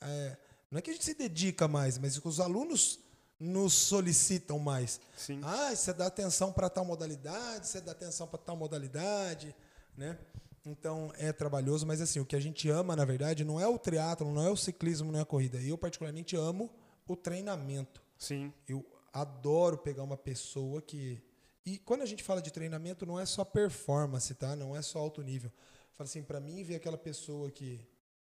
É, 0.00 0.36
não 0.68 0.80
é 0.80 0.82
que 0.82 0.90
a 0.90 0.92
gente 0.92 1.04
se 1.04 1.14
dedica 1.14 1.68
mais, 1.68 1.98
mas 1.98 2.18
os 2.18 2.40
alunos 2.40 2.98
nos 3.42 3.74
solicitam 3.74 4.58
mais. 4.60 5.00
Sim. 5.16 5.40
Ah, 5.42 5.74
você 5.74 5.92
dá 5.92 6.06
atenção 6.06 6.52
para 6.52 6.70
tal 6.70 6.84
modalidade, 6.84 7.66
você 7.66 7.80
dá 7.80 7.90
atenção 7.90 8.28
para 8.28 8.38
tal 8.38 8.56
modalidade, 8.56 9.54
né? 9.96 10.16
Então 10.64 11.12
é 11.16 11.32
trabalhoso, 11.32 11.84
mas 11.84 12.00
assim, 12.00 12.20
o 12.20 12.24
que 12.24 12.36
a 12.36 12.40
gente 12.40 12.68
ama, 12.70 12.94
na 12.94 13.04
verdade, 13.04 13.44
não 13.44 13.58
é 13.58 13.66
o 13.66 13.76
triatlo, 13.76 14.30
não 14.32 14.46
é 14.46 14.48
o 14.48 14.56
ciclismo, 14.56 15.10
não 15.10 15.18
é 15.18 15.22
a 15.22 15.26
corrida. 15.26 15.60
Eu 15.60 15.76
particularmente 15.76 16.36
amo 16.36 16.70
o 17.06 17.16
treinamento. 17.16 18.00
Sim. 18.16 18.52
Eu 18.68 18.86
adoro 19.12 19.76
pegar 19.76 20.04
uma 20.04 20.16
pessoa 20.16 20.80
que 20.80 21.20
e 21.66 21.78
quando 21.78 22.02
a 22.02 22.06
gente 22.06 22.22
fala 22.22 22.40
de 22.40 22.52
treinamento, 22.52 23.06
não 23.06 23.18
é 23.18 23.26
só 23.26 23.44
performance, 23.44 24.34
tá? 24.34 24.54
Não 24.54 24.76
é 24.76 24.82
só 24.82 24.98
alto 25.00 25.20
nível. 25.22 25.50
Fala 25.94 26.08
assim, 26.08 26.22
para 26.22 26.40
mim 26.40 26.62
ver 26.62 26.76
aquela 26.76 26.98
pessoa 26.98 27.50
que 27.50 27.80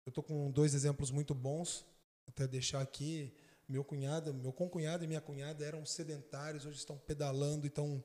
eu 0.07 0.13
tô 0.13 0.23
com 0.23 0.51
dois 0.51 0.75
exemplos 0.75 1.11
muito 1.11 1.35
bons, 1.35 1.85
até 2.27 2.47
deixar 2.47 2.81
aqui, 2.81 3.33
meu 3.71 3.85
cunhado, 3.85 4.35
meu 4.35 4.53
concunhado 4.53 5.05
e 5.05 5.07
minha 5.07 5.21
cunhada 5.21 5.64
eram 5.64 5.87
sedentários, 5.87 6.66
hoje 6.66 6.79
estão 6.79 6.99
pedalando, 6.99 7.66
então 7.66 8.03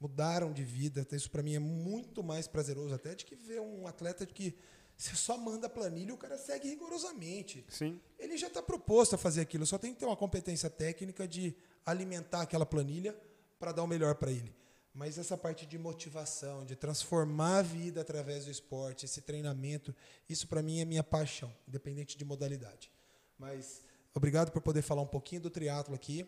mudaram 0.00 0.52
de 0.52 0.64
vida. 0.64 1.02
Então, 1.02 1.16
isso 1.16 1.30
para 1.30 1.42
mim 1.42 1.54
é 1.54 1.58
muito 1.58 2.22
mais 2.22 2.46
prazeroso 2.46 2.94
até 2.94 3.14
de 3.14 3.24
que 3.24 3.36
ver 3.36 3.60
um 3.60 3.86
atleta 3.86 4.24
que 4.24 4.56
você 4.96 5.14
só 5.14 5.36
manda 5.36 5.66
a 5.66 5.70
planilha 5.70 6.10
e 6.10 6.12
o 6.12 6.16
cara 6.16 6.38
segue 6.38 6.68
rigorosamente. 6.68 7.64
Sim. 7.68 8.00
Ele 8.18 8.36
já 8.36 8.46
está 8.46 8.62
proposto 8.62 9.14
a 9.14 9.18
fazer 9.18 9.42
aquilo, 9.42 9.66
só 9.66 9.76
tem 9.76 9.92
que 9.92 10.00
ter 10.00 10.06
uma 10.06 10.16
competência 10.16 10.70
técnica 10.70 11.28
de 11.28 11.54
alimentar 11.84 12.42
aquela 12.42 12.64
planilha 12.64 13.14
para 13.58 13.72
dar 13.72 13.82
o 13.82 13.86
melhor 13.86 14.14
para 14.14 14.30
ele. 14.30 14.54
Mas 14.94 15.18
essa 15.18 15.36
parte 15.36 15.66
de 15.66 15.76
motivação, 15.76 16.64
de 16.64 16.76
transformar 16.76 17.58
a 17.58 17.62
vida 17.62 18.00
através 18.00 18.44
do 18.44 18.50
esporte, 18.50 19.04
esse 19.04 19.20
treinamento, 19.20 19.94
isso 20.28 20.46
para 20.46 20.62
mim 20.62 20.80
é 20.80 20.84
minha 20.84 21.02
paixão, 21.02 21.52
independente 21.66 22.16
de 22.16 22.24
modalidade. 22.24 22.90
Mas 23.36 23.82
obrigado 24.14 24.50
por 24.50 24.62
poder 24.62 24.82
falar 24.82 25.02
um 25.02 25.06
pouquinho 25.06 25.42
do 25.42 25.50
triatlo 25.50 25.94
aqui, 25.94 26.26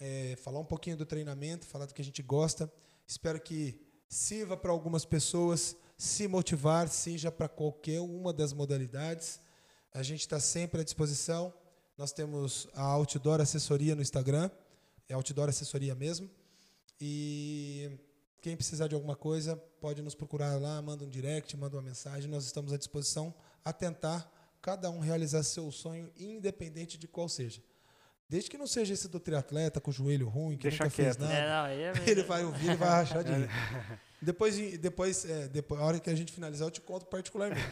é, 0.00 0.36
falar 0.36 0.60
um 0.60 0.64
pouquinho 0.64 0.96
do 0.96 1.04
treinamento, 1.04 1.66
falar 1.66 1.86
do 1.86 1.94
que 1.94 2.00
a 2.00 2.04
gente 2.04 2.22
gosta. 2.22 2.72
Espero 3.06 3.40
que 3.40 3.80
sirva 4.08 4.56
para 4.56 4.70
algumas 4.70 5.04
pessoas 5.04 5.76
se 5.96 6.28
motivar, 6.28 6.88
seja 6.88 7.30
para 7.30 7.48
qualquer 7.48 8.00
uma 8.00 8.32
das 8.32 8.52
modalidades. 8.52 9.40
A 9.92 10.02
gente 10.02 10.20
está 10.20 10.38
sempre 10.38 10.80
à 10.80 10.84
disposição. 10.84 11.52
Nós 11.96 12.12
temos 12.12 12.68
a 12.74 12.82
Outdoor 12.82 13.40
Assessoria 13.40 13.96
no 13.96 14.02
Instagram, 14.02 14.48
é 15.08 15.14
Outdoor 15.14 15.48
Assessoria 15.48 15.94
mesmo. 15.94 16.30
E 17.00 17.90
quem 18.40 18.56
precisar 18.56 18.86
de 18.86 18.94
alguma 18.94 19.16
coisa, 19.16 19.56
pode 19.80 20.00
nos 20.00 20.14
procurar 20.14 20.60
lá, 20.60 20.80
manda 20.80 21.04
um 21.04 21.08
direct, 21.08 21.56
manda 21.56 21.76
uma 21.76 21.82
mensagem. 21.82 22.30
Nós 22.30 22.44
estamos 22.44 22.72
à 22.72 22.76
disposição 22.76 23.34
a 23.64 23.72
tentar 23.72 24.37
cada 24.60 24.90
um 24.90 24.98
realizar 24.98 25.42
seu 25.42 25.70
sonho, 25.70 26.10
independente 26.16 26.98
de 26.98 27.08
qual 27.08 27.28
seja. 27.28 27.62
Desde 28.28 28.50
que 28.50 28.58
não 28.58 28.66
seja 28.66 28.92
esse 28.92 29.08
do 29.08 29.18
triatleta 29.18 29.80
com 29.80 29.90
o 29.90 29.92
joelho 29.92 30.28
ruim, 30.28 30.56
que 30.56 30.64
Deixa 30.64 30.84
nunca 30.84 30.94
fez 30.94 31.16
quieto. 31.16 31.26
nada. 31.26 31.34
É, 31.34 31.48
não, 31.48 31.66
é 31.66 31.92
Ele 32.10 32.22
vai 32.22 32.44
ouvir, 32.44 32.66
ele 32.66 32.76
vai 32.76 32.88
rachar 32.90 33.24
de 33.24 33.32
rir. 33.32 33.48
Depois, 34.20 34.58
depois, 34.78 35.24
é, 35.24 35.46
depois, 35.46 35.80
a 35.80 35.84
hora 35.84 36.00
que 36.00 36.10
a 36.10 36.14
gente 36.14 36.32
finalizar, 36.32 36.66
eu 36.66 36.72
te 36.72 36.80
conto 36.80 37.06
particularmente. 37.06 37.62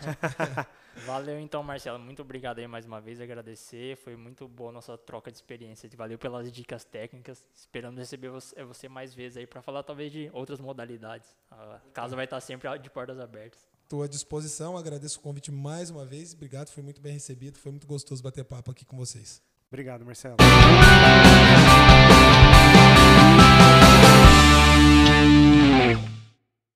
Valeu 1.04 1.40
então, 1.40 1.60
Marcelo. 1.60 1.98
Muito 1.98 2.22
obrigado 2.22 2.60
aí 2.60 2.68
mais 2.68 2.86
uma 2.86 3.00
vez. 3.00 3.20
Agradecer. 3.20 3.96
Foi 3.96 4.14
muito 4.14 4.46
boa 4.46 4.70
a 4.70 4.72
nossa 4.72 4.96
troca 4.96 5.28
de 5.28 5.36
experiência. 5.36 5.90
Valeu 5.96 6.16
pelas 6.16 6.52
dicas 6.52 6.84
técnicas. 6.84 7.44
Esperamos 7.52 7.98
receber 7.98 8.28
você, 8.28 8.62
você 8.62 8.88
mais 8.88 9.12
vezes 9.12 9.38
aí 9.38 9.46
para 9.46 9.60
falar 9.60 9.82
talvez 9.82 10.12
de 10.12 10.30
outras 10.32 10.60
modalidades. 10.60 11.34
A 11.50 11.80
casa 11.92 12.14
vai 12.14 12.26
estar 12.26 12.40
sempre 12.40 12.78
de 12.78 12.90
portas 12.90 13.18
abertas. 13.18 13.66
Estou 13.86 14.02
à 14.02 14.08
disposição, 14.08 14.76
agradeço 14.76 15.20
o 15.20 15.22
convite 15.22 15.52
mais 15.52 15.90
uma 15.90 16.04
vez. 16.04 16.34
Obrigado, 16.34 16.70
foi 16.70 16.82
muito 16.82 17.00
bem 17.00 17.12
recebido, 17.12 17.56
foi 17.56 17.70
muito 17.70 17.86
gostoso 17.86 18.20
bater 18.20 18.44
papo 18.44 18.72
aqui 18.72 18.84
com 18.84 18.96
vocês. 18.96 19.40
Obrigado, 19.70 20.04
Marcelo. 20.04 20.36